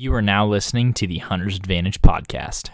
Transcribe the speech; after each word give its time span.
You 0.00 0.14
are 0.14 0.22
now 0.22 0.46
listening 0.46 0.92
to 0.92 1.08
the 1.08 1.18
Hunter's 1.18 1.56
Advantage 1.56 2.00
podcast. 2.02 2.70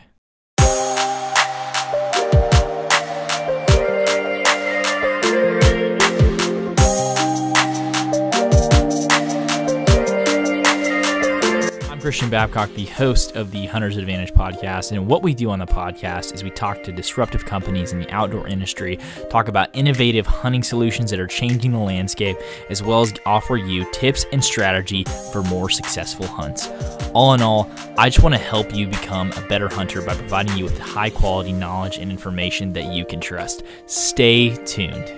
Christian 12.04 12.28
Babcock, 12.28 12.68
the 12.74 12.84
host 12.84 13.34
of 13.34 13.50
the 13.50 13.64
Hunter's 13.64 13.96
Advantage 13.96 14.34
podcast. 14.34 14.92
And 14.92 15.06
what 15.06 15.22
we 15.22 15.32
do 15.32 15.48
on 15.48 15.58
the 15.58 15.64
podcast 15.64 16.34
is 16.34 16.44
we 16.44 16.50
talk 16.50 16.82
to 16.82 16.92
disruptive 16.92 17.46
companies 17.46 17.94
in 17.94 17.98
the 17.98 18.10
outdoor 18.10 18.46
industry, 18.46 18.98
talk 19.30 19.48
about 19.48 19.70
innovative 19.72 20.26
hunting 20.26 20.62
solutions 20.62 21.10
that 21.10 21.18
are 21.18 21.26
changing 21.26 21.72
the 21.72 21.78
landscape, 21.78 22.36
as 22.68 22.82
well 22.82 23.00
as 23.00 23.14
offer 23.24 23.56
you 23.56 23.90
tips 23.90 24.26
and 24.32 24.44
strategy 24.44 25.04
for 25.32 25.42
more 25.44 25.70
successful 25.70 26.26
hunts. 26.26 26.68
All 27.14 27.32
in 27.32 27.40
all, 27.40 27.70
I 27.96 28.10
just 28.10 28.22
want 28.22 28.34
to 28.34 28.38
help 28.38 28.74
you 28.74 28.86
become 28.86 29.32
a 29.38 29.40
better 29.48 29.70
hunter 29.70 30.02
by 30.02 30.14
providing 30.14 30.58
you 30.58 30.64
with 30.64 30.78
high 30.78 31.08
quality 31.08 31.52
knowledge 31.54 31.96
and 31.96 32.10
information 32.10 32.74
that 32.74 32.92
you 32.92 33.06
can 33.06 33.18
trust. 33.18 33.62
Stay 33.86 34.54
tuned. 34.66 35.10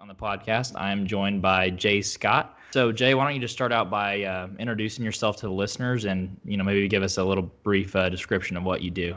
On 0.00 0.08
the 0.08 0.14
podcast, 0.14 0.72
I 0.74 0.90
am 0.90 1.06
joined 1.06 1.40
by 1.40 1.70
Jay 1.70 2.02
Scott. 2.02 2.58
So, 2.74 2.90
Jay, 2.90 3.14
why 3.14 3.22
don't 3.22 3.36
you 3.36 3.40
just 3.40 3.54
start 3.54 3.70
out 3.70 3.88
by 3.88 4.24
uh, 4.24 4.48
introducing 4.58 5.04
yourself 5.04 5.36
to 5.36 5.46
the 5.46 5.52
listeners 5.52 6.06
and 6.06 6.36
you 6.44 6.56
know 6.56 6.64
maybe 6.64 6.88
give 6.88 7.04
us 7.04 7.18
a 7.18 7.22
little 7.22 7.48
brief 7.62 7.94
uh, 7.94 8.08
description 8.08 8.56
of 8.56 8.64
what 8.64 8.82
you 8.82 8.90
do. 8.90 9.14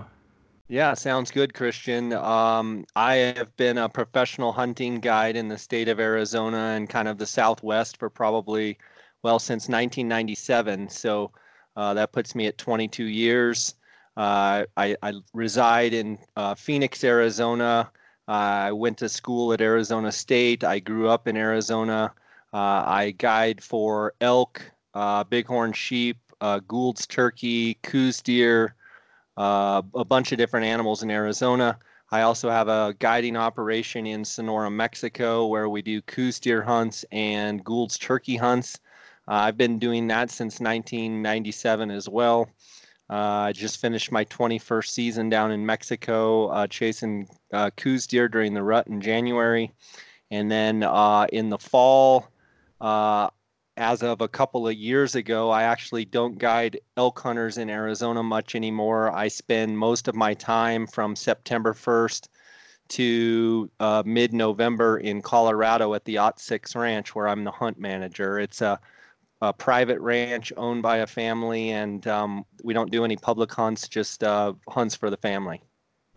Yeah, 0.67 0.93
sounds 0.93 1.31
good, 1.31 1.55
Christian. 1.55 2.13
Um, 2.13 2.85
I 2.95 3.15
have 3.15 3.57
been 3.57 3.79
a 3.79 3.89
professional 3.89 4.51
hunting 4.51 4.99
guide 4.99 5.35
in 5.35 5.47
the 5.47 5.57
state 5.57 5.89
of 5.89 5.99
Arizona 5.99 6.75
and 6.75 6.87
kind 6.87 7.07
of 7.07 7.17
the 7.17 7.25
Southwest 7.25 7.97
for 7.97 8.11
probably 8.11 8.77
well 9.23 9.39
since 9.39 9.63
1997. 9.63 10.87
So 10.89 11.31
uh, 11.75 11.95
that 11.95 12.11
puts 12.11 12.35
me 12.35 12.45
at 12.45 12.59
22 12.59 13.05
years. 13.05 13.73
Uh, 14.17 14.65
I, 14.77 14.95
I, 15.01 15.13
reside 15.33 15.95
in 15.95 16.19
uh, 16.35 16.53
Phoenix, 16.53 17.03
Arizona. 17.03 17.89
I 18.27 18.71
went 18.71 18.99
to 18.99 19.09
school 19.09 19.51
at 19.51 19.61
Arizona 19.61 20.11
State. 20.11 20.63
I 20.63 20.77
grew 20.77 21.09
up 21.09 21.27
in 21.27 21.35
Arizona. 21.35 22.13
Uh, 22.57 22.83
I 22.87 23.13
guide 23.19 23.61
for 23.63 24.15
elk, 24.19 24.63
uh, 24.95 25.23
bighorn 25.25 25.73
sheep, 25.73 26.17
uh, 26.41 26.59
Gould's 26.67 27.05
turkey, 27.05 27.75
Coues 27.83 28.19
deer, 28.19 28.73
a 29.37 29.83
bunch 29.83 30.31
of 30.31 30.39
different 30.39 30.65
animals 30.65 31.03
in 31.03 31.11
Arizona. 31.11 31.77
I 32.09 32.21
also 32.21 32.49
have 32.49 32.67
a 32.67 32.95
guiding 32.97 33.37
operation 33.37 34.07
in 34.07 34.25
Sonora, 34.25 34.71
Mexico, 34.71 35.45
where 35.45 35.69
we 35.69 35.83
do 35.83 36.01
Coues 36.01 36.39
deer 36.39 36.63
hunts 36.63 37.05
and 37.11 37.63
Gould's 37.63 37.95
turkey 37.95 38.37
hunts. 38.37 38.79
Uh, 39.27 39.33
I've 39.33 39.57
been 39.57 39.77
doing 39.77 40.07
that 40.07 40.31
since 40.31 40.59
1997 40.59 41.91
as 41.91 42.09
well. 42.09 42.49
Uh, 43.07 43.13
I 43.49 43.51
just 43.51 43.79
finished 43.79 44.11
my 44.11 44.25
21st 44.25 44.87
season 44.87 45.29
down 45.29 45.51
in 45.51 45.63
Mexico, 45.63 46.47
uh, 46.47 46.65
chasing 46.65 47.27
Coues 47.75 48.07
deer 48.07 48.27
during 48.27 48.55
the 48.55 48.63
rut 48.63 48.87
in 48.87 48.99
January. 48.99 49.71
And 50.31 50.49
then 50.49 50.81
in 51.31 51.49
the 51.49 51.59
fall, 51.59 52.27
uh, 52.81 53.29
as 53.77 54.01
of 54.01 54.21
a 54.21 54.27
couple 54.27 54.67
of 54.67 54.75
years 54.75 55.15
ago, 55.15 55.49
I 55.49 55.63
actually 55.63 56.05
don't 56.05 56.37
guide 56.37 56.79
elk 56.97 57.19
hunters 57.19 57.57
in 57.57 57.69
Arizona 57.69 58.23
much 58.23 58.55
anymore. 58.55 59.11
I 59.15 59.27
spend 59.27 59.77
most 59.77 60.07
of 60.07 60.15
my 60.15 60.33
time 60.33 60.87
from 60.87 61.15
September 61.15 61.73
1st 61.73 62.27
to 62.89 63.69
uh, 63.79 64.03
mid 64.05 64.33
November 64.33 64.97
in 64.97 65.21
Colorado 65.21 65.93
at 65.93 66.05
the 66.05 66.17
Ot 66.17 66.39
6 66.39 66.75
Ranch, 66.75 67.13
where 67.13 67.27
I'm 67.27 67.43
the 67.43 67.51
hunt 67.51 67.77
manager. 67.79 68.39
It's 68.39 68.61
a 68.61 68.79
a 69.41 69.53
private 69.53 69.99
ranch 69.99 70.51
owned 70.57 70.81
by 70.81 70.97
a 70.97 71.07
family, 71.07 71.69
and 71.71 72.07
um, 72.07 72.43
we 72.63 72.73
don't 72.73 72.91
do 72.91 73.03
any 73.03 73.15
public 73.15 73.51
hunts, 73.53 73.87
just 73.87 74.23
uh, 74.23 74.53
hunts 74.67 74.95
for 74.95 75.09
the 75.09 75.17
family. 75.17 75.61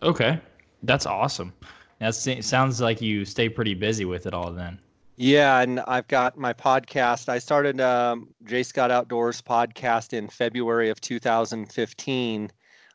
Okay, 0.01 0.39
that's 0.83 1.05
awesome. 1.05 1.53
That 1.99 2.15
sounds 2.15 2.81
like 2.81 2.99
you 2.99 3.25
stay 3.25 3.47
pretty 3.47 3.75
busy 3.75 4.05
with 4.05 4.25
it 4.25 4.33
all 4.33 4.51
then. 4.51 4.79
Yeah, 5.21 5.59
and 5.59 5.81
I've 5.81 6.07
got 6.07 6.35
my 6.35 6.51
podcast. 6.51 7.29
I 7.29 7.37
started 7.37 7.79
um, 7.79 8.29
Jay 8.43 8.63
Scott 8.63 8.89
Outdoors 8.89 9.39
podcast 9.39 10.13
in 10.13 10.27
February 10.27 10.89
of 10.89 10.99
2015, 10.99 12.51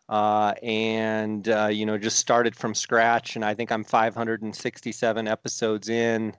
uh, 0.09 0.55
and 0.61 1.49
uh, 1.49 1.69
you 1.71 1.87
know 1.87 1.97
just 1.97 2.19
started 2.19 2.57
from 2.57 2.75
scratch. 2.75 3.37
And 3.37 3.45
I 3.45 3.55
think 3.55 3.71
I'm 3.71 3.85
567 3.85 5.29
episodes 5.29 5.89
in. 5.89 6.35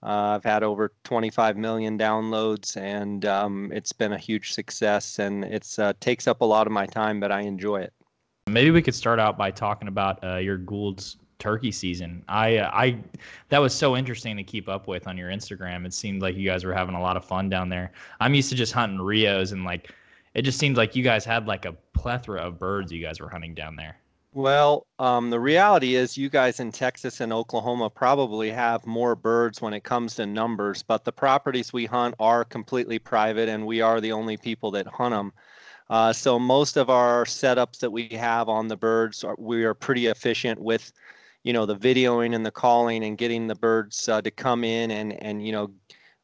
Uh, 0.00 0.36
I've 0.36 0.44
had 0.44 0.62
over 0.62 0.92
25 1.02 1.56
million 1.56 1.98
downloads, 1.98 2.76
and 2.76 3.24
um, 3.24 3.72
it's 3.74 3.92
been 3.92 4.12
a 4.12 4.18
huge 4.18 4.52
success. 4.52 5.18
And 5.18 5.44
it 5.44 5.66
uh, 5.76 5.94
takes 5.98 6.28
up 6.28 6.42
a 6.42 6.44
lot 6.44 6.68
of 6.68 6.72
my 6.72 6.86
time, 6.86 7.18
but 7.18 7.32
I 7.32 7.40
enjoy 7.40 7.80
it. 7.80 7.92
Maybe 8.46 8.70
we 8.70 8.80
could 8.80 8.94
start 8.94 9.18
out 9.18 9.36
by 9.36 9.50
talking 9.50 9.88
about 9.88 10.22
uh, 10.22 10.36
your 10.36 10.58
Gould's 10.58 11.16
turkey 11.42 11.72
season. 11.72 12.24
I, 12.28 12.58
uh, 12.58 12.70
I, 12.72 12.98
that 13.48 13.58
was 13.58 13.74
so 13.74 13.96
interesting 13.96 14.36
to 14.36 14.44
keep 14.44 14.68
up 14.68 14.86
with 14.86 15.08
on 15.08 15.18
your 15.18 15.30
Instagram. 15.30 15.84
It 15.84 15.92
seemed 15.92 16.22
like 16.22 16.36
you 16.36 16.48
guys 16.48 16.64
were 16.64 16.72
having 16.72 16.94
a 16.94 17.00
lot 17.00 17.16
of 17.16 17.24
fun 17.24 17.48
down 17.48 17.68
there. 17.68 17.90
I'm 18.20 18.34
used 18.34 18.48
to 18.50 18.54
just 18.54 18.72
hunting 18.72 19.00
Rios, 19.00 19.52
and 19.52 19.64
like, 19.64 19.92
it 20.34 20.42
just 20.42 20.58
seemed 20.58 20.76
like 20.76 20.94
you 20.96 21.02
guys 21.02 21.24
had 21.24 21.46
like 21.46 21.64
a 21.64 21.72
plethora 21.94 22.40
of 22.40 22.58
birds 22.58 22.92
you 22.92 23.02
guys 23.02 23.20
were 23.20 23.28
hunting 23.28 23.54
down 23.54 23.76
there. 23.76 23.96
Well, 24.34 24.86
um, 24.98 25.28
the 25.28 25.40
reality 25.40 25.94
is, 25.94 26.16
you 26.16 26.30
guys 26.30 26.58
in 26.58 26.72
Texas 26.72 27.20
and 27.20 27.32
Oklahoma 27.34 27.90
probably 27.90 28.50
have 28.50 28.86
more 28.86 29.14
birds 29.14 29.60
when 29.60 29.74
it 29.74 29.84
comes 29.84 30.14
to 30.14 30.24
numbers, 30.24 30.82
but 30.82 31.04
the 31.04 31.12
properties 31.12 31.72
we 31.72 31.84
hunt 31.84 32.14
are 32.18 32.44
completely 32.44 32.98
private, 32.98 33.50
and 33.50 33.66
we 33.66 33.82
are 33.82 34.00
the 34.00 34.12
only 34.12 34.38
people 34.38 34.70
that 34.70 34.86
hunt 34.86 35.12
them. 35.12 35.32
Uh, 35.90 36.12
so 36.12 36.38
most 36.38 36.78
of 36.78 36.88
our 36.88 37.26
setups 37.26 37.78
that 37.80 37.90
we 37.90 38.08
have 38.08 38.48
on 38.48 38.68
the 38.68 38.76
birds, 38.76 39.22
are, 39.22 39.36
we 39.38 39.64
are 39.64 39.74
pretty 39.74 40.06
efficient 40.06 40.58
with, 40.58 40.92
you 41.44 41.52
know, 41.52 41.66
the 41.66 41.76
videoing 41.76 42.34
and 42.34 42.44
the 42.46 42.50
calling 42.50 43.04
and 43.04 43.18
getting 43.18 43.46
the 43.46 43.54
birds 43.54 44.08
uh, 44.08 44.22
to 44.22 44.30
come 44.30 44.64
in 44.64 44.90
and 44.90 45.12
and 45.22 45.44
you 45.46 45.52
know 45.52 45.70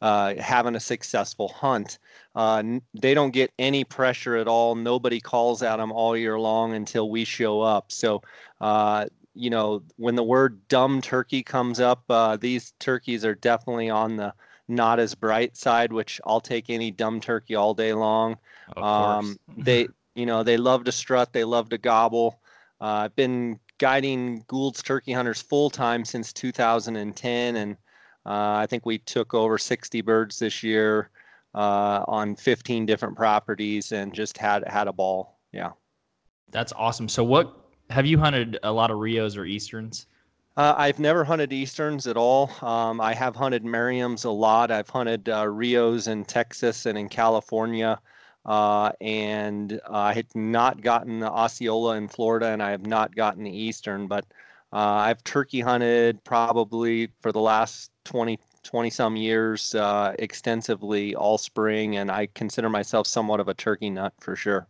uh, 0.00 0.34
having 0.36 0.76
a 0.76 0.80
successful 0.80 1.48
hunt. 1.48 1.98
Uh, 2.34 2.62
they 2.94 3.14
don't 3.14 3.32
get 3.32 3.52
any 3.58 3.84
pressure 3.84 4.36
at 4.36 4.46
all. 4.48 4.74
Nobody 4.74 5.20
calls 5.20 5.62
at 5.62 5.76
them 5.76 5.90
all 5.92 6.16
year 6.16 6.38
long 6.38 6.74
until 6.74 7.10
we 7.10 7.24
show 7.24 7.60
up. 7.60 7.90
So, 7.90 8.22
uh, 8.60 9.06
you 9.34 9.50
know, 9.50 9.82
when 9.96 10.14
the 10.14 10.22
word 10.22 10.66
dumb 10.68 11.00
turkey 11.00 11.42
comes 11.42 11.80
up, 11.80 12.04
uh, 12.08 12.36
these 12.36 12.72
turkeys 12.78 13.24
are 13.24 13.34
definitely 13.34 13.90
on 13.90 14.16
the 14.16 14.34
not 14.68 15.00
as 15.00 15.14
bright 15.14 15.56
side, 15.56 15.92
which 15.92 16.20
I'll 16.24 16.40
take 16.40 16.70
any 16.70 16.90
dumb 16.90 17.20
turkey 17.20 17.54
all 17.54 17.74
day 17.74 17.92
long. 17.92 18.36
Um, 18.80 19.38
they, 19.56 19.88
you 20.14 20.26
know, 20.26 20.42
they 20.42 20.56
love 20.58 20.84
to 20.84 20.92
strut, 20.92 21.32
they 21.32 21.44
love 21.44 21.70
to 21.70 21.78
gobble. 21.78 22.40
Uh, 22.80 22.84
I've 22.84 23.16
been 23.16 23.58
guiding 23.78 24.44
Gould's 24.48 24.82
turkey 24.82 25.12
hunters 25.12 25.40
full 25.40 25.70
time 25.70 26.04
since 26.04 26.32
2010, 26.32 27.56
and 27.56 27.76
uh, 28.26 28.56
I 28.56 28.66
think 28.66 28.84
we 28.84 28.98
took 28.98 29.34
over 29.34 29.56
60 29.56 30.00
birds 30.02 30.38
this 30.38 30.62
year 30.62 31.10
uh, 31.54 32.04
on 32.06 32.36
15 32.36 32.86
different 32.86 33.16
properties 33.16 33.92
and 33.92 34.12
just 34.12 34.36
had 34.36 34.66
had 34.68 34.88
a 34.88 34.92
ball. 34.92 35.38
Yeah. 35.52 35.70
That's 36.50 36.72
awesome. 36.76 37.08
So 37.08 37.24
what 37.24 37.56
have 37.90 38.06
you 38.06 38.18
hunted 38.18 38.58
a 38.62 38.72
lot 38.72 38.90
of 38.90 38.98
Rios 38.98 39.36
or 39.36 39.44
Easterns? 39.44 40.06
Uh, 40.56 40.74
I've 40.76 40.98
never 40.98 41.24
hunted 41.24 41.52
Easterns 41.52 42.06
at 42.06 42.16
all. 42.16 42.50
Um, 42.62 43.00
I 43.00 43.14
have 43.14 43.36
hunted 43.36 43.64
Merriam's 43.64 44.24
a 44.24 44.30
lot. 44.30 44.70
I've 44.70 44.88
hunted 44.88 45.28
uh, 45.28 45.46
Rios 45.46 46.08
in 46.08 46.24
Texas 46.24 46.86
and 46.86 46.98
in 46.98 47.08
California. 47.08 48.00
Uh, 48.44 48.92
and 49.00 49.80
I 49.88 50.14
had 50.14 50.26
not 50.34 50.80
gotten 50.80 51.20
the 51.20 51.30
Osceola 51.30 51.96
in 51.96 52.08
Florida, 52.08 52.46
and 52.46 52.62
I 52.62 52.70
have 52.70 52.86
not 52.86 53.14
gotten 53.14 53.44
the 53.44 53.56
Eastern, 53.56 54.06
but 54.06 54.24
uh, 54.72 54.76
I've 54.76 55.22
turkey 55.24 55.60
hunted 55.60 56.22
probably 56.24 57.10
for 57.20 57.32
the 57.32 57.40
last 57.40 57.90
20, 58.04 58.38
20 58.62 58.90
some 58.90 59.16
years 59.16 59.74
uh, 59.74 60.14
extensively 60.18 61.14
all 61.14 61.38
spring, 61.38 61.96
and 61.96 62.10
I 62.10 62.26
consider 62.34 62.68
myself 62.68 63.06
somewhat 63.06 63.40
of 63.40 63.48
a 63.48 63.54
turkey 63.54 63.90
nut 63.90 64.12
for 64.20 64.36
sure. 64.36 64.66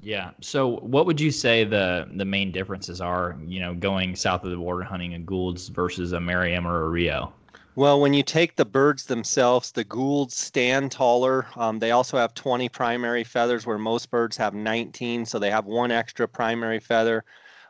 Yeah. 0.00 0.32
So, 0.40 0.76
what 0.80 1.06
would 1.06 1.20
you 1.20 1.30
say 1.30 1.64
the 1.64 2.08
the 2.14 2.24
main 2.24 2.52
differences 2.52 3.00
are? 3.00 3.36
You 3.46 3.60
know, 3.60 3.74
going 3.74 4.14
south 4.14 4.44
of 4.44 4.50
the 4.50 4.56
border 4.56 4.84
hunting 4.84 5.14
a 5.14 5.18
Gould's 5.18 5.68
versus 5.68 6.12
a 6.12 6.20
Merriam 6.20 6.66
or 6.66 6.84
a 6.84 6.88
Rio. 6.88 7.32
Well, 7.76 8.00
when 8.00 8.12
you 8.14 8.22
take 8.22 8.56
the 8.56 8.64
birds 8.64 9.04
themselves, 9.04 9.70
the 9.70 9.84
Goulds 9.84 10.36
stand 10.36 10.90
taller. 10.90 11.46
Um, 11.56 11.78
they 11.78 11.90
also 11.92 12.16
have 12.16 12.32
20 12.34 12.68
primary 12.70 13.22
feathers, 13.22 13.66
where 13.66 13.78
most 13.78 14.10
birds 14.10 14.36
have 14.38 14.54
19, 14.54 15.26
so 15.26 15.38
they 15.38 15.50
have 15.50 15.66
one 15.66 15.90
extra 15.92 16.26
primary 16.26 16.80
feather. 16.80 17.24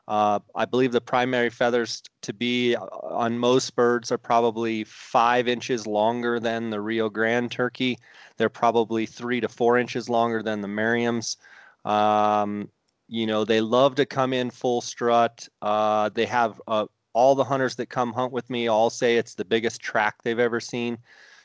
Uh, 0.08 0.40
I 0.54 0.64
believe 0.66 0.92
the 0.92 1.00
primary 1.00 1.50
feathers 1.50 2.02
to 2.22 2.32
be 2.32 2.76
uh, 2.76 2.84
on 2.86 3.38
most 3.38 3.74
birds 3.76 4.12
are 4.12 4.18
probably 4.18 4.84
five 4.84 5.48
inches 5.48 5.86
longer 5.86 6.38
than 6.40 6.70
the 6.70 6.80
Rio 6.80 7.10
Grande 7.10 7.50
turkey. 7.50 7.98
They're 8.38 8.48
probably 8.48 9.06
three 9.06 9.40
to 9.40 9.48
four 9.48 9.76
inches 9.78 10.08
longer 10.08 10.42
than 10.42 10.60
the 10.62 10.68
Merriams. 10.68 11.36
Um, 11.84 12.70
you 13.08 13.26
know, 13.26 13.44
they 13.44 13.60
love 13.60 13.96
to 13.96 14.06
come 14.06 14.32
in 14.32 14.50
full 14.50 14.80
strut. 14.80 15.48
Uh, 15.62 16.10
they 16.10 16.26
have 16.26 16.60
uh, 16.68 16.86
all 17.16 17.34
the 17.34 17.44
hunters 17.44 17.76
that 17.76 17.88
come 17.88 18.12
hunt 18.12 18.30
with 18.30 18.50
me 18.50 18.68
all 18.68 18.90
say 18.90 19.16
it's 19.16 19.34
the 19.34 19.44
biggest 19.44 19.80
track 19.80 20.22
they've 20.22 20.38
ever 20.38 20.60
seen. 20.60 20.98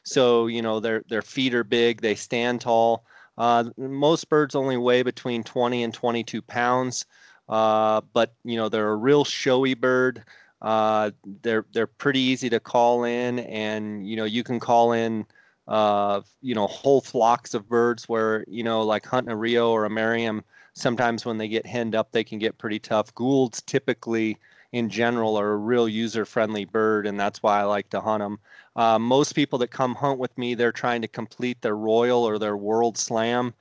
So, 0.04 0.48
you 0.48 0.62
know, 0.62 0.82
their 0.82 1.04
their 1.08 1.22
feet 1.22 1.56
are 1.56 1.64
big, 1.64 2.02
they 2.02 2.16
stand 2.16 2.60
tall. 2.62 3.06
Uh, 3.38 3.70
most 3.78 4.28
birds 4.30 4.54
only 4.54 4.76
weigh 4.76 5.02
between 5.02 5.44
20 5.44 5.84
and 5.84 5.94
22 5.94 6.42
pounds, 6.42 7.06
uh, 7.48 8.02
but 8.14 8.34
you 8.44 8.58
know 8.58 8.68
they're 8.68 8.90
a 8.90 8.96
real 8.96 9.24
showy 9.24 9.74
bird. 9.74 10.24
Uh, 10.62 11.12
they're 11.42 11.66
they're 11.74 11.88
pretty 11.88 12.20
easy 12.20 12.50
to 12.50 12.60
call 12.60 13.06
in, 13.06 13.40
and 13.40 14.06
you 14.08 14.18
know 14.18 14.26
you 14.26 14.44
can 14.44 14.60
call 14.60 14.92
in 14.92 15.26
uh, 15.70 16.22
you 16.42 16.54
know 16.54 16.68
whole 16.68 17.00
flocks 17.00 17.54
of 17.54 17.70
birds 17.70 18.10
where 18.10 18.44
you 18.48 18.64
know 18.64 18.82
like 18.82 19.06
hunting 19.06 19.32
a 19.32 19.38
Rio 19.38 19.72
or 19.72 19.86
a 19.86 19.90
Merriam. 19.90 20.44
Sometimes 20.74 21.26
when 21.26 21.38
they 21.38 21.48
get 21.48 21.66
henned 21.66 21.96
up, 21.96 22.12
they 22.12 22.24
can 22.24 22.40
get 22.40 22.58
pretty 22.58 22.80
tough. 22.80 23.14
Goulds 23.16 23.62
typically 23.62 24.38
in 24.72 24.90
general 24.90 25.38
are 25.38 25.52
a 25.52 25.58
real 25.58 25.88
user 25.88 26.26
friendly 26.26 26.66
bird, 26.66 27.06
and 27.06 27.20
that's 27.20 27.44
why 27.44 27.60
I 27.60 27.64
like 27.64 27.90
to 27.90 28.02
hunt 28.02 28.22
them. 28.22 28.40
Uh, 28.76 28.98
most 28.98 29.34
people 29.34 29.60
that 29.60 29.70
come 29.70 29.96
hunt 29.96 30.18
with 30.18 30.38
me, 30.38 30.54
they're 30.54 30.72
trying 30.72 31.02
to 31.02 31.08
complete 31.08 31.62
their 31.62 31.76
Royal 31.76 32.24
or 32.24 32.40
their 32.40 32.56
World 32.56 32.98
Slam. 32.98 33.54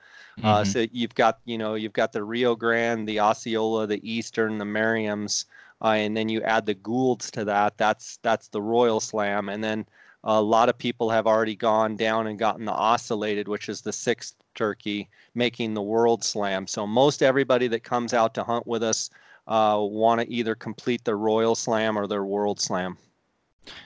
Uh, 0.43 0.61
mm-hmm. 0.61 0.69
so 0.69 0.85
you've 0.91 1.15
got, 1.15 1.39
you 1.45 1.57
know, 1.57 1.75
you've 1.75 1.93
got 1.93 2.13
the 2.13 2.23
Rio 2.23 2.55
Grande, 2.55 3.07
the 3.07 3.19
Osceola, 3.19 3.85
the 3.85 4.09
Eastern, 4.09 4.57
the 4.57 4.65
Merriams, 4.65 5.45
uh, 5.81 5.89
and 5.89 6.15
then 6.15 6.29
you 6.29 6.41
add 6.43 6.65
the 6.65 6.75
Goulds 6.75 7.29
to 7.31 7.43
that. 7.45 7.77
That's 7.77 8.17
that's 8.21 8.47
the 8.47 8.61
Royal 8.61 8.99
Slam, 8.99 9.49
and 9.49 9.63
then 9.63 9.85
a 10.23 10.41
lot 10.41 10.69
of 10.69 10.77
people 10.77 11.09
have 11.09 11.27
already 11.27 11.55
gone 11.55 11.95
down 11.95 12.27
and 12.27 12.37
gotten 12.37 12.65
the 12.65 12.71
Ocellated, 12.71 13.47
which 13.47 13.69
is 13.69 13.81
the 13.81 13.91
sixth 13.91 14.35
turkey, 14.53 15.09
making 15.33 15.73
the 15.73 15.81
World 15.81 16.23
Slam. 16.23 16.67
So 16.67 16.85
most 16.85 17.23
everybody 17.23 17.67
that 17.67 17.83
comes 17.83 18.13
out 18.13 18.33
to 18.35 18.43
hunt 18.43 18.67
with 18.67 18.83
us 18.83 19.09
uh, 19.47 19.77
want 19.79 20.21
to 20.21 20.31
either 20.31 20.55
complete 20.55 21.03
their 21.03 21.17
Royal 21.17 21.55
Slam 21.55 21.97
or 21.97 22.07
their 22.07 22.23
World 22.23 22.59
Slam. 22.59 22.97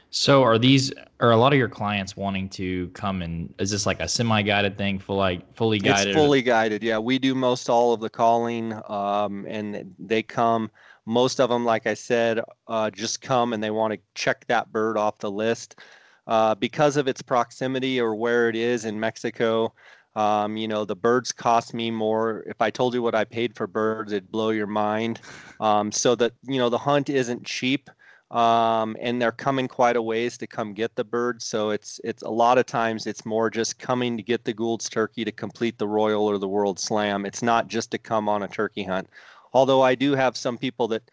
So 0.10 0.44
are 0.44 0.58
these 0.58 0.94
are 1.20 1.32
a 1.32 1.38
lot 1.38 1.52
of 1.52 1.60
your 1.60 1.68
clients 1.68 2.16
wanting 2.16 2.48
to 2.52 2.88
come 2.90 3.22
and 3.22 3.54
is 3.60 3.72
this 3.72 3.86
like 3.86 4.00
a 4.00 4.08
semi-guided 4.08 4.78
thing, 4.78 4.98
full 4.98 5.18
like 5.18 5.54
fully 5.56 5.78
guided? 5.78 6.08
It's 6.08 6.16
fully 6.16 6.42
guided. 6.42 6.82
Yeah, 6.84 7.00
we 7.00 7.20
do 7.20 7.36
most 7.36 7.70
all 7.70 7.94
of 7.94 8.00
the 8.00 8.10
calling, 8.10 8.80
um, 8.88 9.46
and 9.48 9.94
they 10.00 10.24
come. 10.24 10.72
Most 11.06 11.40
of 11.40 11.50
them, 11.50 11.66
like 11.66 11.86
I 11.86 11.94
said, 11.94 12.40
uh, 12.68 12.90
just 12.90 13.22
come 13.22 13.52
and 13.54 13.62
they 13.62 13.72
want 13.72 13.94
to 13.94 14.00
check 14.16 14.48
that 14.48 14.72
bird 14.72 14.98
off 14.98 15.20
the 15.20 15.30
list 15.30 15.80
uh, 16.28 16.56
because 16.56 16.98
of 16.98 17.08
its 17.08 17.22
proximity 17.22 18.00
or 18.00 18.16
where 18.16 18.50
it 18.50 18.56
is 18.56 18.86
in 18.86 19.00
Mexico. 19.00 19.74
Um, 20.16 20.56
you 20.58 20.68
know, 20.68 20.86
the 20.86 20.96
birds 20.96 21.32
cost 21.32 21.74
me 21.74 21.92
more. 21.92 22.44
If 22.48 22.62
I 22.62 22.70
told 22.70 22.94
you 22.94 23.02
what 23.02 23.16
I 23.16 23.26
paid 23.26 23.56
for 23.56 23.68
birds, 23.68 24.12
it'd 24.12 24.32
blow 24.32 24.50
your 24.50 24.68
mind. 24.68 25.20
Um, 25.60 25.92
so 25.92 26.16
that, 26.16 26.34
you 26.44 26.58
know, 26.58 26.70
the 26.70 26.78
hunt 26.78 27.10
isn't 27.10 27.46
cheap. 27.46 27.90
Um, 28.32 28.98
and 29.00 29.22
they're 29.22 29.32
coming 29.32 29.68
quite 29.68 29.96
a 29.96 30.02
ways 30.02 30.38
to 30.40 30.48
come 30.48 30.74
get 30.74 30.96
the 30.96 31.04
birds. 31.04 31.46
So 31.46 31.70
it's 31.70 32.02
it's 32.04 32.24
a 32.24 32.30
lot 32.30 32.58
of 32.58 32.66
times 32.66 33.06
it's 33.06 33.24
more 33.26 33.52
just 33.52 33.78
coming 33.78 34.18
to 34.18 34.24
get 34.24 34.44
the 34.44 34.54
Gould's 34.54 34.90
turkey 34.90 35.24
to 35.24 35.32
complete 35.32 35.78
the 35.78 35.88
Royal 35.88 36.26
or 36.26 36.40
the 36.40 36.48
World 36.48 36.80
Slam. 36.80 37.26
It's 37.26 37.44
not 37.44 37.68
just 37.68 37.92
to 37.92 38.00
come 38.00 38.28
on 38.28 38.42
a 38.42 38.48
turkey 38.48 38.84
hunt. 38.84 39.10
Although 39.54 39.84
I 39.84 39.96
do 39.96 40.16
have 40.16 40.36
some 40.36 40.58
people 40.58 40.88
that 40.90 41.04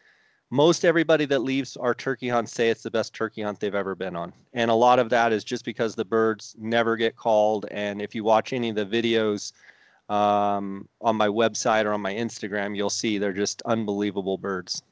most 0.52 0.84
everybody 0.84 1.24
that 1.24 1.38
leaves 1.38 1.78
our 1.78 1.94
turkey 1.94 2.28
hunt 2.28 2.46
say 2.46 2.68
it's 2.68 2.82
the 2.82 2.90
best 2.90 3.14
turkey 3.14 3.40
hunt 3.40 3.58
they've 3.58 3.74
ever 3.74 3.94
been 3.94 4.14
on. 4.14 4.34
And 4.52 4.70
a 4.70 4.74
lot 4.74 4.98
of 4.98 5.08
that 5.08 5.32
is 5.32 5.44
just 5.44 5.64
because 5.64 5.94
the 5.94 6.04
birds 6.04 6.54
never 6.58 6.94
get 6.94 7.16
called. 7.16 7.64
And 7.70 8.02
if 8.02 8.14
you 8.14 8.22
watch 8.22 8.52
any 8.52 8.68
of 8.68 8.76
the 8.76 8.84
videos 8.84 9.52
um, 10.14 10.86
on 11.00 11.16
my 11.16 11.28
website 11.28 11.86
or 11.86 11.94
on 11.94 12.02
my 12.02 12.12
Instagram, 12.12 12.76
you'll 12.76 12.90
see 12.90 13.16
they're 13.16 13.32
just 13.32 13.62
unbelievable 13.62 14.36
birds. 14.36 14.82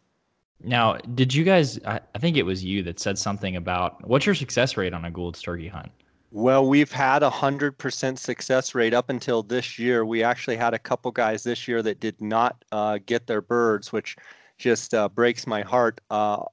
Now, 0.64 0.96
did 1.14 1.34
you 1.34 1.44
guys? 1.44 1.78
I, 1.84 2.00
I 2.14 2.18
think 2.18 2.38
it 2.38 2.44
was 2.44 2.64
you 2.64 2.82
that 2.84 2.98
said 2.98 3.18
something 3.18 3.56
about 3.56 4.08
what's 4.08 4.24
your 4.24 4.34
success 4.34 4.78
rate 4.78 4.94
on 4.94 5.04
a 5.04 5.10
Gould's 5.10 5.42
turkey 5.42 5.68
hunt? 5.68 5.90
Well, 6.32 6.66
we've 6.66 6.92
had 6.92 7.22
a 7.22 7.30
hundred 7.30 7.76
percent 7.76 8.18
success 8.18 8.74
rate 8.74 8.94
up 8.94 9.10
until 9.10 9.42
this 9.42 9.78
year. 9.78 10.06
We 10.06 10.22
actually 10.22 10.56
had 10.56 10.72
a 10.72 10.78
couple 10.78 11.10
guys 11.10 11.42
this 11.42 11.68
year 11.68 11.82
that 11.82 12.00
did 12.00 12.18
not 12.20 12.64
uh, 12.72 12.98
get 13.04 13.26
their 13.26 13.42
birds, 13.42 13.92
which 13.92 14.16
just 14.60 14.94
uh, 14.94 15.08
breaks 15.08 15.46
my 15.46 15.62
heart. 15.62 16.00
Uh, 16.10 16.44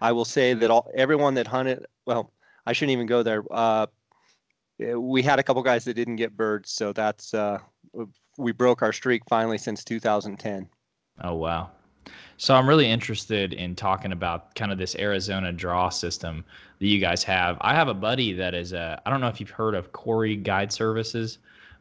I 0.00 0.10
will 0.10 0.24
say 0.24 0.54
that 0.54 0.70
all 0.70 0.90
everyone 0.96 1.34
that 1.34 1.46
hunted, 1.46 1.86
well, 2.06 2.32
I 2.66 2.72
shouldn't 2.72 2.92
even 2.92 3.06
go 3.06 3.22
there. 3.22 3.44
Uh, 3.50 3.86
eh, 4.80 4.94
we 4.94 5.22
had 5.22 5.38
a 5.38 5.42
couple 5.42 5.62
guys 5.62 5.84
that 5.84 5.94
didn't 5.94 6.16
get 6.16 6.36
birds, 6.36 6.72
so 6.72 6.92
that's 6.92 7.34
uh, 7.34 7.58
we 8.38 8.50
broke 8.50 8.82
our 8.82 8.92
streak 8.92 9.22
finally 9.28 9.58
since 9.58 9.84
2010. 9.84 10.68
Oh 11.22 11.34
wow! 11.34 11.70
So 12.38 12.54
I'm 12.54 12.68
really 12.68 12.86
interested 12.90 13.52
in 13.52 13.76
talking 13.76 14.12
about 14.12 14.54
kind 14.54 14.72
of 14.72 14.78
this 14.78 14.96
Arizona 14.96 15.52
draw 15.52 15.90
system 15.90 16.44
that 16.80 16.86
you 16.86 16.98
guys 16.98 17.22
have. 17.24 17.58
I 17.60 17.74
have 17.74 17.88
a 17.88 17.94
buddy 17.94 18.32
that 18.32 18.54
is 18.54 18.72
a 18.72 19.00
I 19.06 19.10
don't 19.10 19.20
know 19.20 19.28
if 19.28 19.38
you've 19.38 19.50
heard 19.50 19.74
of 19.74 19.92
Corey 19.92 20.36
Guide 20.36 20.72
Services, 20.72 21.38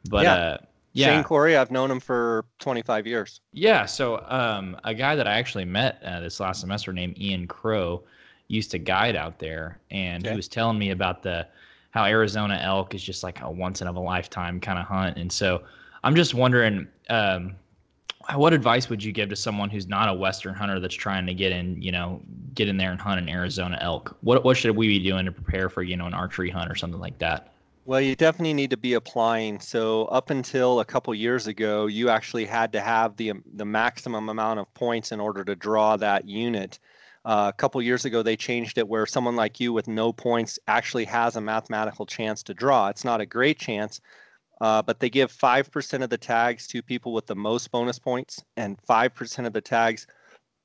but 0.09 0.23
yeah. 0.23 0.57
Yeah. 0.93 1.07
Shane 1.07 1.23
Corey, 1.23 1.55
I've 1.55 1.71
known 1.71 1.89
him 1.89 1.99
for 1.99 2.45
25 2.59 3.07
years. 3.07 3.41
Yeah. 3.53 3.85
So, 3.85 4.23
um, 4.27 4.77
a 4.83 4.93
guy 4.93 5.15
that 5.15 5.27
I 5.27 5.33
actually 5.33 5.65
met 5.65 6.01
uh, 6.03 6.19
this 6.19 6.39
last 6.39 6.61
semester 6.61 6.91
named 6.91 7.17
Ian 7.19 7.47
Crow 7.47 8.03
used 8.47 8.71
to 8.71 8.77
guide 8.77 9.15
out 9.15 9.39
there, 9.39 9.79
and 9.89 10.23
okay. 10.23 10.31
he 10.31 10.35
was 10.35 10.47
telling 10.47 10.77
me 10.77 10.91
about 10.91 11.23
the 11.23 11.47
how 11.91 12.05
Arizona 12.05 12.59
elk 12.61 12.93
is 12.93 13.03
just 13.03 13.23
like 13.23 13.41
a 13.41 13.49
once 13.49 13.81
in 13.81 13.87
a 13.87 13.91
lifetime 13.91 14.59
kind 14.59 14.79
of 14.79 14.85
hunt. 14.85 15.17
And 15.17 15.31
so, 15.31 15.63
I'm 16.03 16.15
just 16.15 16.33
wondering, 16.33 16.87
um, 17.09 17.55
what 18.35 18.53
advice 18.53 18.89
would 18.89 19.03
you 19.03 19.11
give 19.11 19.29
to 19.29 19.35
someone 19.35 19.69
who's 19.69 19.87
not 19.87 20.09
a 20.09 20.13
Western 20.13 20.53
hunter 20.53 20.79
that's 20.79 20.95
trying 20.95 21.25
to 21.25 21.33
get 21.33 21.51
in, 21.51 21.81
you 21.81 21.91
know, 21.91 22.21
get 22.53 22.67
in 22.67 22.77
there 22.77 22.91
and 22.91 22.99
hunt 22.99 23.19
an 23.19 23.29
Arizona 23.29 23.77
elk? 23.79 24.17
What 24.21 24.43
what 24.43 24.57
should 24.57 24.75
we 24.75 24.87
be 24.87 24.99
doing 24.99 25.25
to 25.25 25.31
prepare 25.31 25.69
for, 25.69 25.83
you 25.83 25.95
know, 25.95 26.05
an 26.05 26.13
archery 26.13 26.49
hunt 26.49 26.69
or 26.69 26.75
something 26.75 26.99
like 26.99 27.17
that? 27.19 27.50
Well, 27.83 27.99
you 27.99 28.15
definitely 28.15 28.53
need 28.53 28.69
to 28.69 28.77
be 28.77 28.93
applying. 28.93 29.59
So 29.59 30.05
up 30.05 30.29
until 30.29 30.79
a 30.79 30.85
couple 30.85 31.15
years 31.15 31.47
ago, 31.47 31.87
you 31.87 32.09
actually 32.09 32.45
had 32.45 32.71
to 32.73 32.81
have 32.81 33.17
the 33.17 33.33
the 33.55 33.65
maximum 33.65 34.29
amount 34.29 34.59
of 34.59 34.71
points 34.75 35.11
in 35.11 35.19
order 35.19 35.43
to 35.43 35.55
draw 35.55 35.97
that 35.97 36.27
unit. 36.27 36.79
Uh, 37.25 37.51
a 37.53 37.57
couple 37.57 37.81
years 37.81 38.05
ago, 38.05 38.21
they 38.21 38.35
changed 38.35 38.77
it 38.77 38.87
where 38.87 39.05
someone 39.05 39.35
like 39.35 39.59
you 39.59 39.73
with 39.73 39.87
no 39.87 40.13
points 40.13 40.59
actually 40.67 41.05
has 41.05 41.35
a 41.35 41.41
mathematical 41.41 42.05
chance 42.05 42.43
to 42.43 42.53
draw. 42.53 42.87
It's 42.87 43.03
not 43.03 43.21
a 43.21 43.25
great 43.25 43.59
chance, 43.59 44.01
uh, 44.59 44.81
but 44.81 44.99
they 44.99 45.09
give 45.09 45.31
5% 45.31 46.03
of 46.03 46.09
the 46.09 46.17
tags 46.17 46.67
to 46.67 46.81
people 46.81 47.13
with 47.13 47.27
the 47.27 47.35
most 47.35 47.69
bonus 47.71 47.99
points 47.99 48.43
and 48.57 48.77
5% 48.89 49.45
of 49.45 49.53
the 49.53 49.61
tags, 49.61 50.07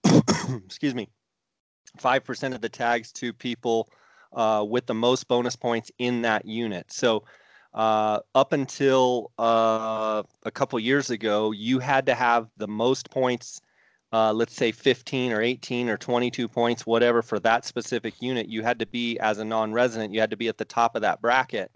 excuse 0.65 0.95
me, 0.95 1.11
5% 1.99 2.55
of 2.55 2.63
the 2.63 2.71
tags 2.71 3.13
to 3.13 3.35
people 3.35 3.91
uh, 4.33 4.65
with 4.69 4.87
the 4.87 4.95
most 4.95 5.29
bonus 5.29 5.57
points 5.57 5.91
in 5.99 6.23
that 6.23 6.45
unit. 6.45 6.93
So 6.93 7.25
uh, 7.77 8.21
up 8.35 8.53
until 8.53 9.31
uh, 9.39 10.23
a 10.45 10.51
couple 10.51 10.79
years 10.81 11.11
ago, 11.11 11.53
you 11.53 11.79
had 11.79 12.07
to 12.07 12.15
have 12.15 12.49
the 12.57 12.67
most 12.67 13.11
points, 13.11 13.61
uh, 14.13 14.33
let's 14.33 14.57
say 14.57 14.73
15 14.73 15.33
or 15.33 15.43
18 15.43 15.91
or 15.91 15.99
22 15.99 16.49
points, 16.49 16.87
whatever, 16.87 17.21
for 17.21 17.39
that 17.41 17.67
specific 17.67 18.23
unit. 18.23 18.49
You 18.49 18.63
had 18.63 18.79
to 18.79 18.87
be, 18.87 19.19
as 19.19 19.39
a 19.39 19.45
non 19.45 19.75
resident, 19.75 20.15
you 20.15 20.21
had 20.21 20.31
to 20.31 20.39
be 20.39 20.49
at 20.49 20.57
the 20.57 20.65
top 20.65 20.97
of 20.97 21.03
that 21.03 21.21
bracket. 21.21 21.71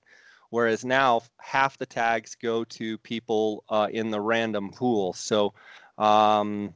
Whereas 0.49 0.85
now, 0.85 1.21
half 1.39 1.77
the 1.77 1.87
tags 1.87 2.35
go 2.35 2.65
to 2.65 2.99
people 2.99 3.63
uh, 3.69 3.89
in 3.93 4.11
the 4.11 4.21
random 4.21 4.71
pool. 4.71 5.13
So, 5.13 5.53
um, 5.99 6.75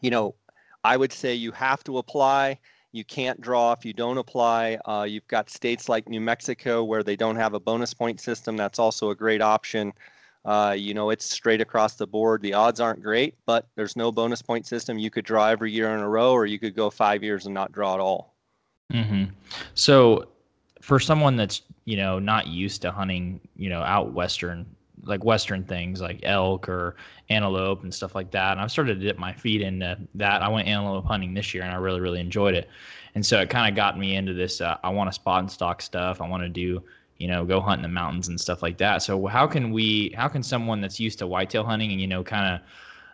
you 0.00 0.10
know, 0.10 0.34
I 0.84 0.96
would 0.96 1.12
say 1.12 1.34
you 1.34 1.52
have 1.52 1.84
to 1.84 1.98
apply 1.98 2.58
you 2.92 3.04
can't 3.04 3.40
draw 3.40 3.72
if 3.72 3.84
you 3.84 3.92
don't 3.92 4.18
apply. 4.18 4.78
Uh, 4.84 5.06
you've 5.08 5.26
got 5.26 5.48
states 5.48 5.88
like 5.88 6.08
New 6.08 6.20
Mexico 6.20 6.84
where 6.84 7.02
they 7.02 7.16
don't 7.16 7.36
have 7.36 7.54
a 7.54 7.60
bonus 7.60 7.94
point 7.94 8.20
system. 8.20 8.56
That's 8.56 8.78
also 8.78 9.10
a 9.10 9.14
great 9.14 9.40
option. 9.40 9.92
Uh, 10.44 10.74
you 10.76 10.92
know, 10.92 11.10
it's 11.10 11.24
straight 11.24 11.60
across 11.60 11.94
the 11.94 12.06
board. 12.06 12.42
The 12.42 12.52
odds 12.52 12.80
aren't 12.80 13.02
great, 13.02 13.34
but 13.46 13.66
there's 13.76 13.96
no 13.96 14.12
bonus 14.12 14.42
point 14.42 14.66
system. 14.66 14.98
You 14.98 15.10
could 15.10 15.24
draw 15.24 15.48
every 15.48 15.72
year 15.72 15.94
in 15.94 16.00
a 16.00 16.08
row, 16.08 16.32
or 16.32 16.46
you 16.46 16.58
could 16.58 16.74
go 16.74 16.90
five 16.90 17.22
years 17.22 17.46
and 17.46 17.54
not 17.54 17.72
draw 17.72 17.94
at 17.94 18.00
all. 18.00 18.34
Mm-hmm. 18.92 19.24
So, 19.74 20.28
for 20.80 20.98
someone 20.98 21.36
that's 21.36 21.62
you 21.84 21.96
know 21.96 22.18
not 22.18 22.48
used 22.48 22.82
to 22.82 22.90
hunting, 22.90 23.40
you 23.56 23.70
know, 23.70 23.82
out 23.82 24.12
western 24.12 24.66
like 25.04 25.24
western 25.24 25.64
things 25.64 26.00
like 26.00 26.20
elk 26.22 26.68
or 26.68 26.96
antelope 27.28 27.82
and 27.82 27.92
stuff 27.92 28.14
like 28.14 28.30
that. 28.30 28.52
And 28.52 28.60
I've 28.60 28.70
started 28.70 29.00
to 29.00 29.06
dip 29.06 29.18
my 29.18 29.32
feet 29.32 29.62
into 29.62 29.98
that. 30.14 30.42
I 30.42 30.48
went 30.48 30.68
antelope 30.68 31.06
hunting 31.06 31.34
this 31.34 31.54
year 31.54 31.62
and 31.62 31.72
I 31.72 31.76
really 31.76 32.00
really 32.00 32.20
enjoyed 32.20 32.54
it. 32.54 32.68
And 33.14 33.24
so 33.24 33.40
it 33.40 33.50
kind 33.50 33.68
of 33.70 33.76
got 33.76 33.98
me 33.98 34.16
into 34.16 34.32
this. 34.32 34.60
Uh, 34.60 34.76
I 34.82 34.90
want 34.90 35.08
to 35.08 35.14
spot 35.14 35.40
and 35.40 35.50
stock 35.50 35.82
stuff. 35.82 36.20
I 36.20 36.28
want 36.28 36.42
to 36.42 36.48
do 36.48 36.82
you 37.18 37.28
know 37.28 37.44
go 37.44 37.60
hunt 37.60 37.78
in 37.78 37.82
the 37.82 37.88
mountains 37.88 38.28
and 38.28 38.40
stuff 38.40 38.62
like 38.62 38.78
that. 38.78 39.02
So 39.02 39.26
how 39.26 39.46
can 39.46 39.70
we? 39.70 40.12
How 40.16 40.28
can 40.28 40.42
someone 40.42 40.80
that's 40.80 40.98
used 40.98 41.18
to 41.20 41.26
whitetail 41.26 41.64
hunting 41.64 41.92
and 41.92 42.00
you 42.00 42.06
know 42.06 42.24
kind 42.24 42.54
of 42.54 42.60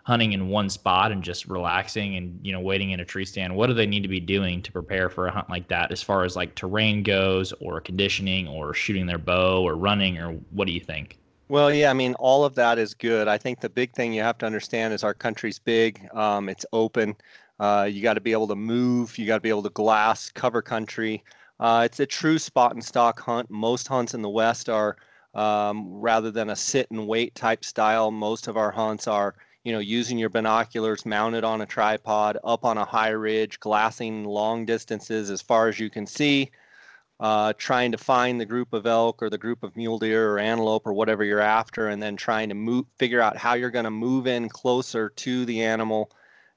hunting 0.09 0.33
in 0.33 0.49
one 0.49 0.71
spot 0.71 1.13
and 1.13 1.23
just 1.23 1.47
relaxing 1.47 2.17
and 2.17 2.41
you 2.43 2.51
know 2.51 2.61
waiting 2.61 2.93
in 2.93 3.01
a 3.01 3.05
tree 3.05 3.27
stand 3.27 3.55
what 3.55 3.67
do 3.67 3.75
they 3.75 3.85
need 3.85 4.01
to 4.01 4.09
be 4.09 4.19
doing 4.19 4.63
to 4.63 4.73
prepare 4.73 5.11
for 5.11 5.27
a 5.27 5.31
hunt 5.31 5.51
like 5.51 5.69
that 5.69 5.93
as 5.93 6.03
far 6.03 6.25
as 6.25 6.35
like 6.35 6.55
terrain 6.55 7.03
goes 7.03 7.53
or 7.61 7.79
conditioning 7.79 8.49
or 8.49 8.73
shooting 8.73 9.05
their 9.05 9.19
bow 9.19 9.63
or 9.63 9.77
running 9.77 10.17
or 10.17 10.33
what 10.53 10.67
do 10.67 10.73
you 10.73 10.81
think 10.81 11.18
well, 11.49 11.73
yeah, 11.73 11.91
I 11.91 11.95
mean, 11.95 12.15
all 12.15 12.45
of 12.45 12.55
that 12.57 12.79
is 12.79 12.95
good. 12.95 13.29
I 13.29 13.39
think 13.39 13.61
the 13.61 13.71
big 13.71 13.93
thing 13.93 14.13
you 14.13 14.23
have 14.23 14.39
to 14.39 14.47
understand 14.47 14.93
is 14.93 15.03
our 15.03 15.15
country's 15.15 15.59
big. 15.59 16.07
Um, 16.15 16.49
it's 16.49 16.67
open. 16.73 17.17
Uh, 17.59 17.89
you 17.91 18.03
got 18.03 18.15
to 18.15 18.21
be 18.21 18.33
able 18.33 18.49
to 18.49 18.57
move. 18.57 19.17
You 19.19 19.27
got 19.27 19.37
to 19.37 19.41
be 19.41 19.49
able 19.49 19.63
to 19.63 19.71
glass, 19.71 20.31
cover 20.31 20.63
country. 20.63 21.25
Uh, 21.59 21.83
it's 21.85 22.01
a 22.01 22.07
true 22.07 22.39
spot 22.39 22.75
and 22.75 22.85
stock 22.85 23.21
hunt. 23.21 23.51
Most 23.51 23.89
hunts 23.89 24.15
in 24.15 24.23
the 24.23 24.29
West 24.29 24.69
are 24.69 24.97
um, 25.35 25.89
rather 25.89 26.31
than 26.31 26.51
a 26.51 26.57
sit 26.57 26.91
and 26.91 27.07
wait 27.09 27.35
type 27.35 27.65
style. 27.65 28.11
Most 28.11 28.47
of 28.47 28.57
our 28.57 28.71
hunts 28.71 29.09
are, 29.09 29.35
you 29.65 29.73
know, 29.73 29.79
using 29.79 30.19
your 30.19 30.29
binoculars 30.31 31.07
mounted 31.07 31.45
on 31.45 31.61
a 31.61 31.67
tripod 31.67 32.39
up 32.45 32.65
on 32.65 32.79
a 32.79 32.85
high 32.85 33.11
ridge, 33.11 33.59
glassing 33.59 34.25
long 34.25 34.67
distances 34.67 35.31
as 35.31 35.43
far 35.43 35.69
as 35.69 35.81
you 35.81 35.91
can 35.91 36.07
see, 36.07 36.51
uh, 37.21 37.53
trying 37.59 37.93
to 37.93 37.99
find 37.99 38.41
the 38.41 38.47
group 38.47 38.73
of 38.73 38.87
elk 38.87 39.23
or 39.23 39.31
the 39.31 39.39
group 39.39 39.63
of 39.63 39.77
mule 39.77 39.99
deer 39.99 40.31
or 40.31 40.39
antelope 40.39 40.87
or 40.87 40.93
whatever 40.93 41.25
you're 41.25 41.41
after, 41.41 41.89
and 41.89 42.03
then 42.03 42.17
trying 42.17 42.49
to 42.49 42.55
move, 42.55 42.87
figure 42.99 43.21
out 43.21 43.37
how 43.37 43.55
you're 43.55 43.71
going 43.71 43.85
to 43.85 43.91
move 43.91 44.27
in 44.27 44.49
closer 44.49 45.11
to 45.11 45.45
the 45.45 45.63
animal 45.63 46.11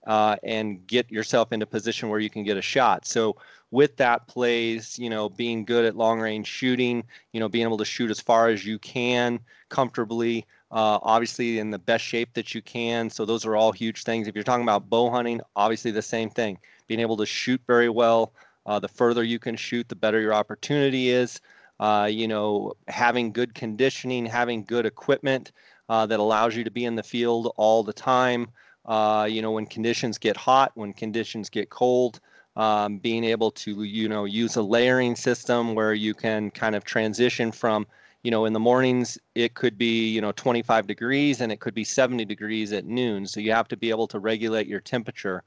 uh, 0.07 0.35
and 0.43 0.85
get 0.87 1.09
yourself 1.11 1.51
into 1.51 1.65
position 1.65 2.09
where 2.09 2.19
you 2.19 2.29
can 2.29 2.43
get 2.43 2.57
a 2.57 2.61
shot. 2.61 3.05
So 3.05 3.35
with 3.71 3.95
that 3.97 4.27
plays, 4.27 4.99
you 4.99 5.09
know, 5.09 5.29
being 5.29 5.63
good 5.63 5.85
at 5.85 5.95
long 5.95 6.19
range 6.19 6.47
shooting, 6.47 7.03
you 7.31 7.39
know, 7.39 7.47
being 7.47 7.65
able 7.65 7.77
to 7.77 7.85
shoot 7.85 8.11
as 8.11 8.19
far 8.19 8.49
as 8.49 8.65
you 8.65 8.77
can 8.79 9.39
comfortably, 9.69 10.45
uh, 10.71 10.99
obviously 11.01 11.59
in 11.59 11.71
the 11.71 11.79
best 11.79 12.03
shape 12.03 12.33
that 12.33 12.53
you 12.53 12.61
can. 12.61 13.09
So 13.09 13.25
those 13.25 13.45
are 13.45 13.55
all 13.55 13.71
huge 13.71 14.03
things. 14.03 14.27
If 14.27 14.35
you're 14.35 14.43
talking 14.43 14.63
about 14.63 14.89
bow 14.89 15.09
hunting, 15.09 15.41
obviously 15.55 15.91
the 15.91 16.01
same 16.01 16.29
thing. 16.29 16.57
Being 16.87 16.99
able 16.99 17.17
to 17.17 17.25
shoot 17.25 17.61
very 17.65 17.89
well. 17.89 18.33
Uh, 18.65 18.79
the 18.79 18.87
further 18.87 19.23
you 19.23 19.39
can 19.39 19.55
shoot, 19.55 19.87
the 19.89 19.95
better 19.95 20.19
your 20.19 20.33
opportunity 20.33 21.09
is. 21.09 21.39
Uh, 21.79 22.07
you 22.11 22.27
know, 22.27 22.73
having 22.87 23.31
good 23.31 23.55
conditioning, 23.55 24.25
having 24.25 24.63
good 24.63 24.85
equipment 24.85 25.51
uh, 25.89 26.05
that 26.05 26.19
allows 26.19 26.55
you 26.55 26.63
to 26.63 26.71
be 26.71 26.85
in 26.85 26.95
the 26.95 27.03
field 27.03 27.51
all 27.57 27.83
the 27.83 27.93
time. 27.93 28.47
Uh, 28.85 29.27
you 29.29 29.41
know, 29.41 29.51
when 29.51 29.65
conditions 29.65 30.17
get 30.17 30.37
hot, 30.37 30.71
when 30.75 30.93
conditions 30.93 31.49
get 31.49 31.69
cold, 31.69 32.19
um, 32.55 32.97
being 32.97 33.23
able 33.23 33.51
to, 33.51 33.83
you 33.83 34.07
know, 34.09 34.25
use 34.25 34.55
a 34.55 34.61
layering 34.61 35.15
system 35.15 35.73
where 35.75 35.93
you 35.93 36.13
can 36.13 36.51
kind 36.51 36.75
of 36.75 36.83
transition 36.83 37.51
from, 37.51 37.87
you 38.23 38.31
know, 38.31 38.45
in 38.45 38.53
the 38.53 38.59
mornings 38.59 39.17
it 39.35 39.53
could 39.53 39.77
be, 39.77 40.09
you 40.09 40.21
know, 40.21 40.31
25 40.33 40.87
degrees 40.87 41.41
and 41.41 41.51
it 41.51 41.59
could 41.59 41.73
be 41.73 41.83
70 41.83 42.25
degrees 42.25 42.71
at 42.73 42.85
noon. 42.85 43.25
So 43.25 43.39
you 43.39 43.51
have 43.51 43.67
to 43.69 43.77
be 43.77 43.89
able 43.89 44.07
to 44.07 44.19
regulate 44.19 44.67
your 44.67 44.81
temperature. 44.81 45.43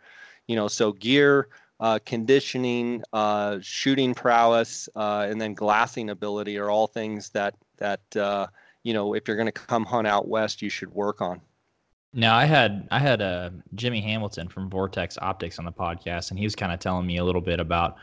You 0.47 0.57
know, 0.57 0.69
so 0.69 0.93
gear, 0.93 1.49
uh, 1.81 1.99
conditioning, 2.05 3.03
uh, 3.13 3.59
shooting 3.61 4.15
prowess, 4.15 4.89
uh, 4.95 5.27
and 5.29 5.41
then 5.41 5.55
glassing 5.55 6.11
ability 6.11 6.59
are 6.59 6.71
all 6.71 6.87
things 6.87 7.31
that 7.31 7.55
that 7.79 8.17
uh, 8.17 8.47
you 8.83 8.95
know 8.95 9.15
if 9.15 9.27
you're 9.27 9.37
going 9.37 9.47
to 9.47 9.53
come 9.53 9.85
hunt 9.85 10.07
out 10.07 10.29
west, 10.29 10.63
you 10.63 10.71
should 10.71 10.93
work 10.93 11.21
on. 11.21 11.41
Now 12.13 12.37
I 12.37 12.45
had 12.45 12.87
I 12.91 13.01
had 13.01 13.21
uh, 13.21 13.51
Jimmy 13.75 14.01
Hamilton 14.01 14.49
from 14.49 14.71
Vortex 14.71 15.19
Optics 15.21 15.59
on 15.59 15.65
the 15.65 15.73
podcast, 15.73 16.31
and 16.31 16.39
he 16.39 16.45
was 16.45 16.55
kind 16.55 16.73
of 16.73 16.79
telling 16.79 17.07
me 17.07 17.19
a 17.19 17.25
little 17.25 17.41
bit 17.41 17.59
about 17.59 17.97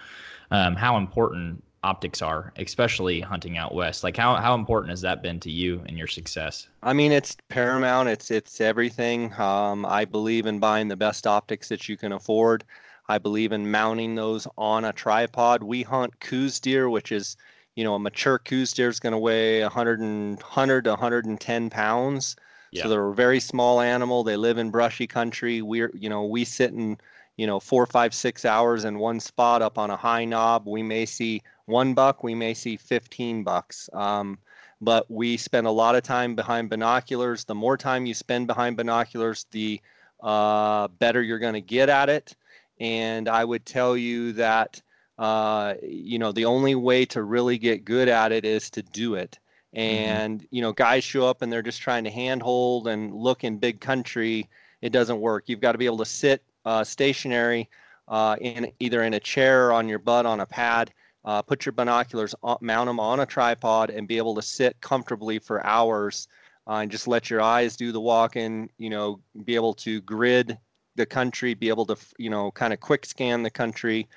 um, 0.52 0.76
how 0.76 0.98
important 0.98 1.64
optics 1.84 2.22
are, 2.22 2.54
especially 2.58 3.22
hunting 3.22 3.58
out 3.58 3.74
west. 3.74 4.04
Like 4.04 4.18
how 4.18 4.36
how 4.36 4.54
important 4.54 4.90
has 4.90 5.02
that 5.02 5.24
been 5.24 5.40
to 5.40 5.50
you 5.50 5.82
and 5.88 5.98
your 5.98 6.08
success? 6.08 6.68
I 6.84 6.94
mean, 6.94 7.12
it's 7.12 7.38
paramount. 7.48 8.10
It's 8.10 8.32
it's 8.32 8.60
everything. 8.60 9.34
Um, 9.40 9.86
I 9.86 10.06
believe 10.06 10.46
in 10.46 10.60
buying 10.60 10.88
the 10.88 10.98
best 10.98 11.26
optics 11.26 11.70
that 11.70 11.88
you 11.88 11.96
can 11.96 12.12
afford. 12.12 12.64
I 13.12 13.18
believe 13.18 13.52
in 13.52 13.70
mounting 13.70 14.16
those 14.16 14.48
on 14.58 14.86
a 14.86 14.94
tripod. 14.94 15.64
We 15.64 15.84
hunt 15.84 16.22
Coues 16.22 16.62
deer, 16.62 16.90
which 16.90 17.12
is 17.12 17.36
you 17.76 17.84
know 17.84 17.96
a 17.96 18.00
mature 18.00 18.40
Coues 18.40 18.72
deer 18.72 18.88
is 18.88 19.02
going 19.02 19.12
to 19.12 19.20
weigh 19.20 19.62
100 19.64 20.00
and, 20.00 20.40
100 20.40 20.86
to 20.86 20.92
110 20.92 21.70
pounds. 21.70 22.38
Yeah. 22.72 22.84
So 22.84 22.90
they're 22.90 23.10
a 23.10 23.14
very 23.14 23.42
small 23.42 23.82
animal. 23.82 24.24
They 24.24 24.38
live 24.38 24.58
in 24.58 24.72
brushy 24.72 25.08
country. 25.08 25.62
We're, 25.62 25.92
you 25.94 26.10
know, 26.10 26.24
we 26.24 26.46
sit 26.46 26.72
in, 26.72 26.98
you 27.36 27.46
know, 27.46 27.60
four, 27.60 27.86
five, 27.86 28.14
six 28.14 28.46
hours 28.46 28.86
in 28.86 28.98
one 28.98 29.20
spot 29.20 29.62
up 29.62 29.78
on 29.78 29.90
a 29.90 29.98
high 29.98 30.24
knob. 30.24 30.66
We 30.66 30.82
may 30.82 31.06
see 31.06 31.42
one 31.66 31.94
buck. 31.94 32.24
We 32.24 32.34
may 32.34 32.54
see 32.54 32.78
15 32.78 33.44
bucks. 33.44 33.90
Um, 33.92 34.38
but 34.80 35.12
we 35.12 35.36
spend 35.36 35.68
a 35.68 35.72
lot 35.72 35.96
of 35.96 36.04
time 36.04 36.34
behind 36.34 36.70
binoculars. 36.70 37.44
The 37.44 37.56
more 37.56 37.76
time 37.76 38.06
you 38.06 38.14
spend 38.14 38.48
behind 38.48 38.78
binoculars, 38.78 39.46
the 39.52 39.82
uh, 40.24 40.88
better 40.88 41.22
you're 41.22 41.40
going 41.40 41.56
to 41.56 41.62
get 41.62 41.90
at 41.90 42.08
it. 42.08 42.36
And 42.82 43.30
I 43.30 43.46
would 43.46 43.66
tell 43.66 43.96
you 43.96 44.34
that, 44.34 44.82
uh, 45.18 45.76
you 45.82 46.20
know, 46.20 46.34
the 46.34 46.46
only 46.46 46.76
way 46.76 47.06
to 47.06 47.24
really 47.24 47.58
get 47.58 47.86
good 47.86 48.10
at 48.10 48.34
it 48.34 48.44
is 48.44 48.70
to 48.72 48.82
do 48.82 49.16
it. 49.16 49.40
Mm-hmm. 49.74 49.80
and 49.80 50.40
mm-hmm. 50.40 50.56
you 50.56 50.62
know 50.62 50.74
guys 50.74 51.02
show 51.02 51.26
up 51.26 51.42
and 51.42 51.50
they're 51.50 51.62
just 51.62 51.80
trying 51.80 52.04
to 52.04 52.10
handhold 52.10 52.90
and 52.90 53.16
look 53.16 53.46
in 53.46 53.58
big 53.58 53.80
country 53.80 54.50
it 54.82 54.92
doesn't 54.92 55.22
work 55.22 55.46
you've 55.48 55.62
got 55.62 55.72
to 55.72 55.78
be 55.78 55.86
able 55.86 56.00
to 56.00 56.06
sit 56.06 56.44
uh, 56.66 56.84
stationary 56.84 57.70
uh, 58.10 58.36
in 58.42 58.70
either 58.82 59.04
in 59.04 59.14
a 59.14 59.20
chair 59.20 59.70
or 59.70 59.72
on 59.72 59.88
your 59.88 59.98
butt 59.98 60.26
on 60.26 60.42
a 60.42 60.46
pad 60.46 60.92
uh, 61.24 61.42
put 61.42 61.66
your 61.66 61.72
binoculars 61.72 62.36
on, 62.44 62.58
mount 62.60 62.88
them 62.88 63.00
on 63.00 63.22
a 63.22 63.26
tripod 63.26 63.90
and 63.90 64.10
be 64.10 64.18
able 64.18 64.36
to 64.36 64.42
sit 64.42 64.76
comfortably 64.82 65.40
for 65.40 65.66
hours 65.66 66.28
uh, 66.68 66.80
and 66.80 66.92
just 66.92 67.08
let 67.08 67.30
your 67.30 67.42
eyes 67.42 67.78
do 67.78 67.94
the 67.94 68.02
walking 68.02 68.70
you 68.78 68.90
know 68.90 69.22
be 69.46 69.56
able 69.56 69.74
to 69.74 70.02
grid 70.02 70.58
the 70.96 71.06
country 71.06 71.54
be 71.54 71.70
able 71.70 71.86
to 71.86 71.98
you 72.18 72.30
know 72.30 72.52
kind 72.52 72.74
of 72.74 72.80
quick 72.80 73.06
scan 73.06 73.44
the 73.44 73.50
country 73.50 74.08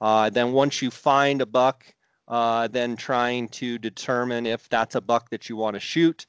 uh, 0.00 0.28
then 0.30 0.52
once 0.52 0.82
you 0.82 0.90
find 0.90 1.40
a 1.40 1.46
buck 1.46 1.84
uh, 2.28 2.68
then 2.68 2.96
trying 2.96 3.48
to 3.48 3.78
determine 3.78 4.46
if 4.46 4.68
that's 4.68 4.94
a 4.94 5.00
buck 5.00 5.30
that 5.30 5.48
you 5.48 5.56
want 5.56 5.74
to 5.74 5.80
shoot. 5.80 6.26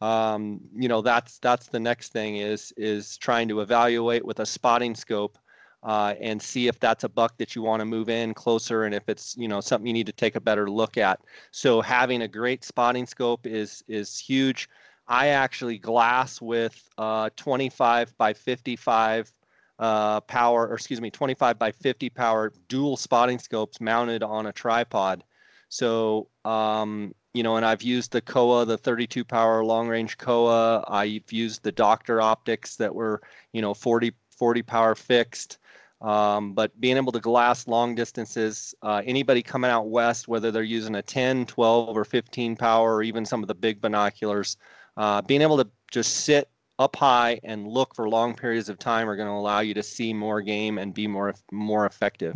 Um, 0.00 0.60
you 0.76 0.88
know, 0.88 1.00
that's 1.00 1.38
that's 1.38 1.68
the 1.68 1.80
next 1.80 2.12
thing 2.12 2.36
is 2.36 2.72
is 2.76 3.16
trying 3.16 3.48
to 3.48 3.60
evaluate 3.60 4.24
with 4.24 4.40
a 4.40 4.46
spotting 4.46 4.94
scope 4.94 5.38
uh, 5.82 6.14
and 6.20 6.40
see 6.40 6.68
if 6.68 6.78
that's 6.78 7.04
a 7.04 7.08
buck 7.08 7.36
that 7.38 7.56
you 7.56 7.62
want 7.62 7.80
to 7.80 7.84
move 7.84 8.08
in 8.08 8.34
closer 8.34 8.84
and 8.84 8.94
if 8.94 9.08
it's 9.08 9.36
you 9.36 9.48
know 9.48 9.60
something 9.60 9.86
you 9.86 9.92
need 9.92 10.06
to 10.06 10.12
take 10.12 10.36
a 10.36 10.40
better 10.40 10.70
look 10.70 10.96
at. 10.96 11.20
So 11.50 11.80
having 11.80 12.22
a 12.22 12.28
great 12.28 12.64
spotting 12.64 13.06
scope 13.06 13.46
is 13.46 13.82
is 13.88 14.18
huge. 14.18 14.68
I 15.08 15.28
actually 15.28 15.78
glass 15.78 16.40
with 16.40 16.78
uh, 16.98 17.30
25 17.36 18.16
by 18.18 18.34
55 18.34 19.32
uh, 19.78 20.20
power, 20.22 20.66
or 20.66 20.74
excuse 20.74 21.00
me, 21.00 21.10
25 21.10 21.58
by 21.58 21.70
50 21.70 22.10
power 22.10 22.52
dual 22.68 22.96
spotting 22.96 23.38
scopes 23.38 23.80
mounted 23.80 24.22
on 24.22 24.46
a 24.46 24.52
tripod. 24.52 25.24
So, 25.68 26.28
um, 26.44 27.14
you 27.34 27.42
know, 27.42 27.56
and 27.56 27.64
I've 27.64 27.82
used 27.82 28.12
the 28.12 28.20
Kowa, 28.20 28.64
the 28.64 28.78
32 28.78 29.24
power 29.24 29.64
long 29.64 29.88
range 29.88 30.18
Kowa. 30.18 30.84
I've 30.88 31.30
used 31.30 31.62
the 31.62 31.72
Docter 31.72 32.20
optics 32.20 32.76
that 32.76 32.94
were, 32.94 33.20
you 33.52 33.62
know, 33.62 33.74
40, 33.74 34.12
40 34.36 34.62
power 34.62 34.94
fixed. 34.94 35.58
Um, 36.00 36.52
but 36.52 36.80
being 36.80 36.96
able 36.96 37.12
to 37.12 37.20
glass 37.20 37.66
long 37.66 37.94
distances, 37.94 38.74
uh, 38.82 39.02
anybody 39.04 39.42
coming 39.42 39.70
out 39.70 39.88
west, 39.88 40.28
whether 40.28 40.50
they're 40.50 40.62
using 40.62 40.94
a 40.94 41.02
10, 41.02 41.46
12, 41.46 41.96
or 41.96 42.04
15 42.04 42.56
power, 42.56 42.96
or 42.96 43.02
even 43.02 43.26
some 43.26 43.42
of 43.42 43.48
the 43.48 43.54
big 43.54 43.80
binoculars, 43.80 44.56
uh, 44.96 45.20
being 45.22 45.42
able 45.42 45.56
to 45.56 45.68
just 45.90 46.18
sit 46.18 46.48
up 46.78 46.96
high 46.96 47.40
and 47.42 47.66
look 47.66 47.94
for 47.94 48.08
long 48.08 48.34
periods 48.34 48.68
of 48.68 48.78
time 48.78 49.08
are 49.08 49.16
going 49.16 49.28
to 49.28 49.32
allow 49.32 49.60
you 49.60 49.74
to 49.74 49.82
see 49.82 50.12
more 50.12 50.40
game 50.40 50.78
and 50.78 50.94
be 50.94 51.06
more 51.06 51.34
more 51.52 51.86
effective. 51.86 52.34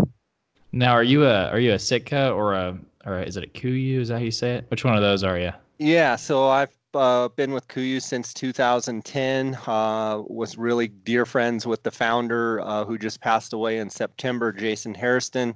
Now, 0.73 0.93
are 0.93 1.03
you 1.03 1.25
a 1.25 1.49
are 1.51 1.61
you 1.61 1.73
a 1.73 1.79
Sitka 1.79 2.31
or 2.33 2.55
a 2.55 2.79
or 3.05 3.21
is 3.21 3.37
it 3.37 3.45
a 3.45 3.49
Kuiu? 3.49 4.01
Is 4.01 4.09
that 4.09 4.19
how 4.19 4.25
you 4.25 4.31
say 4.31 4.57
it? 4.57 4.67
Which 4.69 4.85
one 4.85 4.95
of 4.95 5.03
those 5.03 5.23
are 5.23 5.39
you? 5.39 5.53
Yeah, 5.79 6.17
so 6.17 6.49
I've 6.49 6.75
uh, 6.95 7.29
been 7.29 7.53
with 7.53 7.67
Kuiu 7.69 8.01
since 8.01 8.33
2010. 8.35 9.59
Uh, 9.67 10.23
was 10.27 10.57
really 10.57 10.89
dear 10.89 11.27
friends 11.27 11.67
with 11.67 11.83
the 11.83 11.91
founder 11.91 12.61
uh, 12.61 12.85
who 12.85 12.99
just 12.99 13.21
passed 13.21 13.53
away 13.53 13.79
in 13.79 13.91
September, 13.91 14.53
Jason 14.53 14.95
Hairston. 14.95 15.55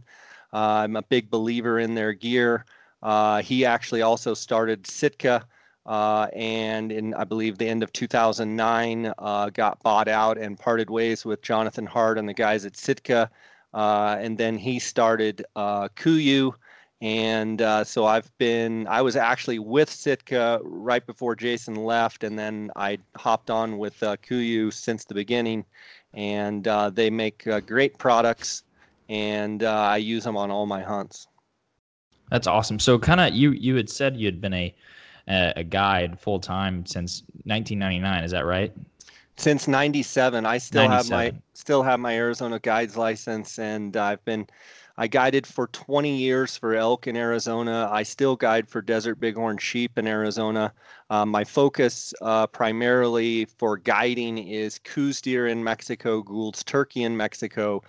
Uh, 0.53 0.83
I'm 0.85 0.97
a 0.97 1.03
big 1.03 1.31
believer 1.31 1.79
in 1.79 1.95
their 1.95 2.13
gear. 2.13 2.65
Uh, 3.03 3.43
he 3.43 3.65
actually 3.65 4.03
also 4.03 4.35
started 4.35 4.87
Sitka. 4.87 5.47
Uh, 5.87 6.29
and 6.35 6.91
in 6.91 7.15
I 7.15 7.25
believe 7.25 7.59
the 7.59 7.69
end 7.69 7.83
of 7.83 7.93
2009, 7.93 9.13
got 9.55 9.83
bought 9.83 10.09
out 10.09 10.37
and 10.37 10.59
parted 10.59 10.91
ways 10.91 11.25
with 11.25 11.41
Jonathan 11.43 11.87
Hart 11.87 12.19
and 12.19 12.29
the 12.29 12.35
guys 12.35 12.65
at 12.65 12.77
Sitka. 12.77 13.31
Uh, 13.77 14.17
and 14.19 14.39
then 14.39 14.57
he 14.57 14.79
started 14.79 15.45
uh, 15.55 15.89
Kuiu. 15.97 16.55
And 17.03 17.61
uh, 17.61 17.85
so 17.85 18.07
I've 18.07 18.37
been, 18.39 18.87
I 18.87 19.03
was 19.03 19.17
actually 19.17 19.59
with 19.59 19.91
Sitka 19.91 20.61
right 20.63 21.07
before 21.07 21.37
Jason 21.37 21.75
left, 21.75 22.25
and 22.25 22.39
then 22.39 22.71
I 22.75 22.99
hopped 23.17 23.51
on 23.51 23.77
with 23.77 24.03
uh, 24.03 24.17
Kuiu 24.17 24.73
since 24.73 25.05
the 25.05 25.13
beginning. 25.13 25.67
And 26.15 26.67
uh, 26.67 26.89
they 26.89 27.11
make 27.11 27.47
uh, 27.47 27.61
great 27.61 27.99
products, 27.99 28.63
and 29.11 29.63
uh, 29.63 29.71
I 29.71 29.99
use 29.99 30.25
them 30.25 30.39
on 30.39 30.51
all 30.51 30.65
my 30.65 30.81
hunts. 30.81 31.29
That's 32.31 32.47
awesome. 32.47 32.79
So, 32.79 32.99
kind 32.99 33.21
of, 33.21 33.35
you 33.35 33.51
you 33.51 33.77
had 33.77 33.91
said 33.91 34.17
you 34.17 34.27
had 34.27 34.41
been 34.41 34.55
a 34.55 34.75
a 35.29 35.65
guide 35.65 36.19
full 36.21 36.39
time 36.39 36.87
since 36.87 37.23
1999. 37.45 38.25
Is 38.25 38.31
that 38.31 38.47
right? 38.47 38.73
since 39.37 39.69
97 39.69 40.47
i 40.47 40.59
still 40.59 40.89
97. 40.89 40.97
have 40.97 41.33
my 41.33 41.41
still 41.55 41.83
have 41.83 42.01
my 42.01 42.17
arizona 42.17 42.59
guides 42.59 42.97
license 42.97 43.59
and 43.59 43.97
i've 43.97 44.25
been 44.25 44.47
i 44.97 45.07
guided 45.07 45.47
for 45.47 45.67
20 45.69 46.17
years 46.17 46.57
for 46.57 46.75
elk 46.75 47.07
in 47.07 47.17
arizona 47.17 47.89
i 47.93 48.03
still 48.03 48.35
guide 48.35 48.67
for 48.69 48.81
desert 48.81 49.21
bighorn 49.21 49.59
sheep 49.59 49.99
in 49.99 50.07
arizona 50.07 50.73
uh, 51.11 51.25
my 51.25 51.45
focus 51.45 52.13
uh, 52.23 52.47
primarily 52.49 53.45
for 53.45 53.77
guiding 53.77 54.39
is 54.39 54.79
Coues 54.79 55.21
deer 55.21 55.47
in 55.47 55.63
mexico 55.63 56.23
gould's 56.23 56.65
turkey 56.65 57.03
in 57.03 57.17
mexico 57.17 57.83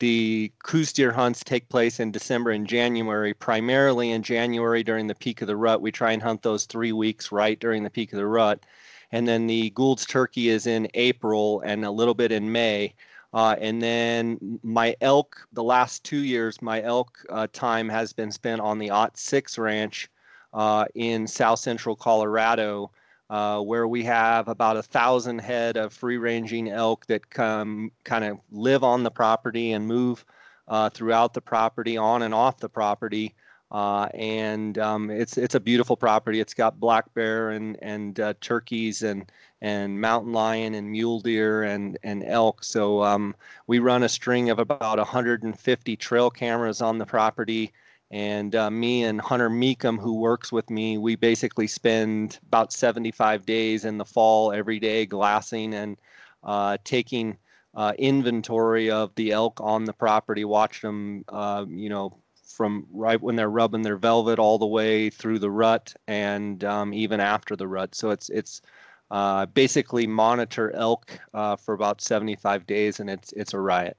the 0.00 0.52
Coues 0.62 0.92
deer 0.92 1.12
hunts 1.12 1.44
take 1.44 1.68
place 1.68 2.00
in 2.00 2.10
December 2.10 2.50
and 2.50 2.66
January, 2.66 3.34
primarily 3.34 4.10
in 4.10 4.22
January 4.22 4.82
during 4.82 5.06
the 5.06 5.14
peak 5.14 5.40
of 5.40 5.46
the 5.46 5.56
rut. 5.56 5.80
We 5.80 5.92
try 5.92 6.12
and 6.12 6.22
hunt 6.22 6.42
those 6.42 6.64
three 6.64 6.92
weeks 6.92 7.32
right 7.32 7.58
during 7.58 7.84
the 7.84 7.90
peak 7.90 8.12
of 8.12 8.18
the 8.18 8.26
rut. 8.26 8.64
And 9.12 9.28
then 9.28 9.46
the 9.46 9.70
Gould's 9.70 10.06
turkey 10.06 10.48
is 10.48 10.66
in 10.66 10.88
April 10.94 11.60
and 11.60 11.84
a 11.84 11.90
little 11.90 12.14
bit 12.14 12.32
in 12.32 12.50
May. 12.50 12.94
Uh, 13.32 13.56
and 13.60 13.82
then 13.82 14.60
my 14.62 14.96
elk, 15.00 15.36
the 15.52 15.62
last 15.62 16.04
two 16.04 16.22
years, 16.22 16.62
my 16.62 16.82
elk 16.82 17.18
uh, 17.30 17.46
time 17.52 17.88
has 17.88 18.12
been 18.12 18.30
spent 18.30 18.60
on 18.60 18.78
the 18.78 18.90
Ot 18.90 19.16
6 19.16 19.58
ranch 19.58 20.08
uh, 20.52 20.84
in 20.94 21.26
south 21.26 21.58
central 21.58 21.96
Colorado 21.96 22.90
uh, 23.30 23.60
where 23.60 23.88
we 23.88 24.04
have 24.04 24.48
about 24.48 24.76
a 24.76 24.82
thousand 24.82 25.38
head 25.38 25.76
of 25.76 25.92
free 25.92 26.18
ranging 26.18 26.68
elk 26.68 27.06
that 27.06 27.30
come 27.30 27.90
kind 28.04 28.24
of 28.24 28.38
live 28.50 28.84
on 28.84 29.02
the 29.02 29.10
property 29.10 29.72
and 29.72 29.86
move 29.86 30.24
uh, 30.68 30.90
throughout 30.90 31.34
the 31.34 31.40
property, 31.40 31.96
on 31.96 32.22
and 32.22 32.34
off 32.34 32.58
the 32.58 32.68
property. 32.68 33.34
Uh, 33.70 34.08
and 34.14 34.78
um, 34.78 35.10
it's 35.10 35.36
it's 35.36 35.54
a 35.56 35.60
beautiful 35.60 35.96
property. 35.96 36.38
It's 36.38 36.54
got 36.54 36.78
black 36.78 37.12
bear 37.14 37.50
and 37.50 37.76
and 37.82 38.20
uh, 38.20 38.34
turkeys 38.40 39.02
and 39.02 39.30
and 39.62 40.00
mountain 40.00 40.32
lion 40.32 40.74
and 40.74 40.90
mule 40.90 41.20
deer 41.20 41.64
and 41.64 41.98
and 42.04 42.22
elk. 42.24 42.62
So 42.62 43.02
um, 43.02 43.34
we 43.66 43.78
run 43.78 44.02
a 44.02 44.08
string 44.08 44.50
of 44.50 44.58
about 44.58 44.98
150 44.98 45.96
trail 45.96 46.30
cameras 46.30 46.82
on 46.82 46.98
the 46.98 47.06
property 47.06 47.72
and 48.10 48.54
uh, 48.54 48.70
me 48.70 49.04
and 49.04 49.20
Hunter 49.20 49.50
Meekum, 49.50 49.98
who 49.98 50.14
works 50.14 50.52
with 50.52 50.70
me, 50.70 50.98
we 50.98 51.16
basically 51.16 51.66
spend 51.66 52.38
about 52.46 52.72
75 52.72 53.44
days 53.46 53.84
in 53.84 53.98
the 53.98 54.04
fall 54.04 54.52
every 54.52 54.78
day 54.78 55.06
glassing 55.06 55.74
and 55.74 55.96
uh, 56.42 56.76
taking 56.84 57.36
uh, 57.74 57.92
inventory 57.98 58.90
of 58.90 59.14
the 59.16 59.32
elk 59.32 59.60
on 59.60 59.84
the 59.84 59.92
property, 59.92 60.44
watch 60.44 60.80
them, 60.80 61.24
uh, 61.28 61.64
you 61.68 61.88
know, 61.88 62.16
from 62.46 62.86
right 62.92 63.20
when 63.20 63.34
they're 63.34 63.50
rubbing 63.50 63.82
their 63.82 63.96
velvet 63.96 64.38
all 64.38 64.58
the 64.58 64.66
way 64.66 65.10
through 65.10 65.40
the 65.40 65.50
rut 65.50 65.92
and 66.06 66.62
um, 66.62 66.94
even 66.94 67.18
after 67.18 67.56
the 67.56 67.66
rut. 67.66 67.94
So 67.94 68.10
it's 68.10 68.28
it's 68.28 68.62
uh, 69.10 69.46
basically 69.46 70.06
monitor 70.06 70.70
elk 70.76 71.18
uh, 71.32 71.56
for 71.56 71.74
about 71.74 72.00
75 72.00 72.66
days, 72.66 73.00
and 73.00 73.10
it's 73.10 73.32
it's 73.32 73.54
a 73.54 73.60
riot. 73.60 73.96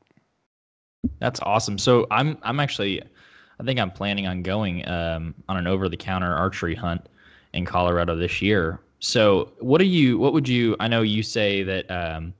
That's 1.19 1.39
awesome. 1.41 1.77
So 1.77 2.07
I'm 2.11 2.37
I'm 2.43 2.59
actually 2.59 3.01
I 3.59 3.63
think 3.63 3.79
I'm 3.79 3.91
planning 3.91 4.27
on 4.27 4.41
going 4.41 4.87
um, 4.87 5.33
on 5.47 5.57
an 5.57 5.67
over-the-counter 5.67 6.33
archery 6.33 6.75
hunt 6.75 7.07
in 7.53 7.65
Colorado 7.65 8.15
this 8.15 8.41
year. 8.41 8.79
So, 8.99 9.51
what 9.59 9.79
do 9.79 9.85
you? 9.85 10.17
What 10.17 10.33
would 10.33 10.47
you? 10.47 10.75
I 10.79 10.87
know 10.87 11.01
you 11.01 11.23
say 11.23 11.63
that 11.63 11.89
um, 11.91 12.33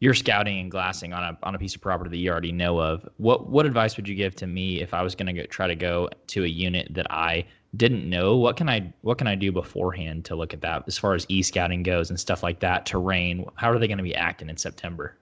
you're 0.00 0.14
scouting 0.14 0.60
and 0.60 0.70
glassing 0.70 1.12
on 1.12 1.22
a 1.22 1.38
on 1.42 1.54
a 1.54 1.58
piece 1.58 1.74
of 1.74 1.80
property 1.80 2.10
that 2.10 2.16
you 2.18 2.30
already 2.30 2.52
know 2.52 2.78
of. 2.80 3.08
What 3.16 3.48
what 3.48 3.66
advice 3.66 3.96
would 3.96 4.08
you 4.08 4.14
give 4.14 4.34
to 4.36 4.46
me 4.46 4.80
if 4.80 4.94
I 4.94 5.02
was 5.02 5.14
going 5.14 5.34
to 5.34 5.46
try 5.46 5.66
to 5.66 5.74
go 5.74 6.08
to 6.28 6.44
a 6.44 6.48
unit 6.48 6.88
that 6.94 7.10
I 7.10 7.44
didn't 7.76 8.08
know? 8.08 8.36
What 8.36 8.56
can 8.56 8.68
I 8.68 8.92
what 9.02 9.18
can 9.18 9.26
I 9.26 9.34
do 9.34 9.50
beforehand 9.50 10.24
to 10.26 10.36
look 10.36 10.54
at 10.54 10.60
that 10.60 10.84
as 10.86 10.96
far 10.96 11.14
as 11.14 11.26
e 11.28 11.42
scouting 11.42 11.82
goes 11.82 12.10
and 12.10 12.20
stuff 12.20 12.42
like 12.42 12.60
that? 12.60 12.86
Terrain. 12.86 13.44
How 13.56 13.70
are 13.70 13.78
they 13.78 13.88
going 13.88 13.98
to 13.98 14.04
be 14.04 14.14
acting 14.14 14.48
in 14.48 14.56
September? 14.56 15.16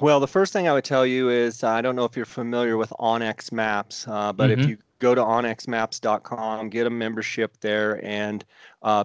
Well, 0.00 0.18
the 0.18 0.28
first 0.28 0.52
thing 0.52 0.66
I 0.66 0.72
would 0.72 0.84
tell 0.84 1.04
you 1.04 1.28
is 1.28 1.62
uh, 1.62 1.68
I 1.68 1.82
don't 1.82 1.94
know 1.94 2.04
if 2.04 2.16
you're 2.16 2.24
familiar 2.24 2.78
with 2.78 2.90
onX 2.98 3.52
Maps, 3.52 4.08
uh, 4.08 4.32
but 4.32 4.50
mm-hmm. 4.50 4.60
if 4.62 4.68
you 4.68 4.78
go 4.98 5.14
to 5.14 5.20
onxmaps.com, 5.20 6.70
get 6.70 6.86
a 6.86 6.90
membership 6.90 7.58
there, 7.60 8.02
and 8.04 8.44
uh, 8.82 9.04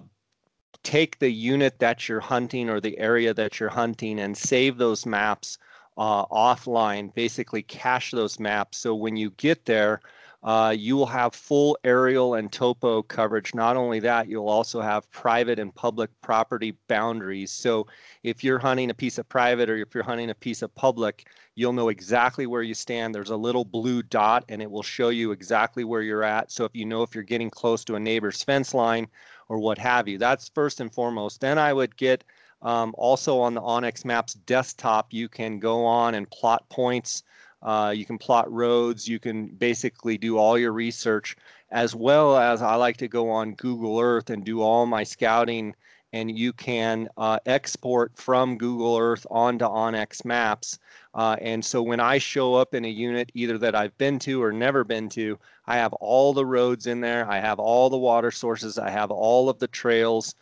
take 0.82 1.18
the 1.18 1.30
unit 1.30 1.78
that 1.80 2.08
you're 2.08 2.20
hunting 2.20 2.70
or 2.70 2.80
the 2.80 2.96
area 2.98 3.34
that 3.34 3.60
you're 3.60 3.68
hunting 3.68 4.20
and 4.20 4.36
save 4.36 4.78
those 4.78 5.04
maps 5.04 5.58
uh, 5.98 6.24
offline. 6.26 7.12
Basically, 7.14 7.62
cache 7.62 8.12
those 8.12 8.40
maps 8.40 8.78
so 8.78 8.94
when 8.94 9.16
you 9.16 9.30
get 9.32 9.66
there, 9.66 10.00
uh, 10.42 10.74
you 10.76 10.96
will 10.96 11.06
have 11.06 11.34
full 11.34 11.76
aerial 11.84 12.34
and 12.34 12.52
topo 12.52 13.02
coverage. 13.02 13.54
Not 13.54 13.76
only 13.76 14.00
that, 14.00 14.28
you'll 14.28 14.48
also 14.48 14.80
have 14.80 15.10
private 15.10 15.58
and 15.58 15.74
public 15.74 16.10
property 16.22 16.76
boundaries. 16.88 17.50
So 17.50 17.86
if 18.22 18.44
you're 18.44 18.58
hunting 18.58 18.90
a 18.90 18.94
piece 18.94 19.18
of 19.18 19.28
private 19.28 19.68
or 19.68 19.76
if 19.76 19.94
you're 19.94 20.04
hunting 20.04 20.30
a 20.30 20.34
piece 20.34 20.62
of 20.62 20.74
public, 20.74 21.28
you'll 21.54 21.72
know 21.72 21.88
exactly 21.88 22.46
where 22.46 22.62
you 22.62 22.74
stand. 22.74 23.14
There's 23.14 23.30
a 23.30 23.36
little 23.36 23.64
blue 23.64 24.02
dot 24.02 24.44
and 24.48 24.62
it 24.62 24.70
will 24.70 24.82
show 24.82 25.08
you 25.08 25.32
exactly 25.32 25.84
where 25.84 26.02
you're 26.02 26.24
at. 26.24 26.52
So 26.52 26.64
if 26.64 26.74
you 26.74 26.84
know 26.84 27.02
if 27.02 27.14
you're 27.14 27.24
getting 27.24 27.50
close 27.50 27.84
to 27.86 27.96
a 27.96 28.00
neighbor's 28.00 28.42
fence 28.42 28.74
line 28.74 29.08
or 29.48 29.58
what 29.58 29.78
have 29.78 30.06
you, 30.06 30.18
that's 30.18 30.48
first 30.50 30.80
and 30.80 30.92
foremost. 30.92 31.40
Then 31.40 31.58
I 31.58 31.72
would 31.72 31.96
get 31.96 32.24
um, 32.62 32.94
also 32.96 33.38
on 33.38 33.54
the 33.54 33.60
onX 33.60 34.04
Maps 34.04 34.34
desktop, 34.34 35.12
you 35.12 35.28
can 35.28 35.58
go 35.58 35.84
on 35.84 36.14
and 36.14 36.30
plot 36.30 36.68
points 36.68 37.22
uh, 37.62 37.92
you 37.94 38.04
can 38.04 38.18
plot 38.18 38.50
roads. 38.52 39.08
You 39.08 39.18
can 39.18 39.48
basically 39.48 40.18
do 40.18 40.38
all 40.38 40.58
your 40.58 40.72
research, 40.72 41.36
as 41.70 41.94
well 41.94 42.36
as 42.36 42.62
I 42.62 42.74
like 42.76 42.96
to 42.98 43.08
go 43.08 43.30
on 43.30 43.54
Google 43.54 43.98
Earth 43.98 44.30
and 44.30 44.44
do 44.44 44.62
all 44.62 44.86
my 44.86 45.02
scouting. 45.02 45.74
And 46.12 46.36
you 46.38 46.52
can 46.52 47.08
uh, 47.16 47.38
export 47.46 48.16
from 48.16 48.56
Google 48.56 48.96
Earth 48.96 49.26
onto 49.30 49.64
onX 49.64 50.24
Maps. 50.24 50.78
Uh, 51.14 51.36
and 51.40 51.64
so 51.64 51.82
when 51.82 52.00
I 52.00 52.18
show 52.18 52.54
up 52.54 52.74
in 52.74 52.84
a 52.84 52.88
unit, 52.88 53.30
either 53.34 53.58
that 53.58 53.74
I've 53.74 53.96
been 53.98 54.18
to 54.20 54.42
or 54.42 54.52
never 54.52 54.84
been 54.84 55.08
to, 55.10 55.38
I 55.66 55.76
have 55.76 55.92
all 55.94 56.32
the 56.32 56.46
roads 56.46 56.86
in 56.86 57.00
there. 57.00 57.28
I 57.28 57.40
have 57.40 57.58
all 57.58 57.90
the 57.90 57.98
water 57.98 58.30
sources. 58.30 58.78
I 58.78 58.90
have 58.90 59.10
all 59.10 59.48
of 59.48 59.58
the 59.58 59.68
trails. 59.68 60.34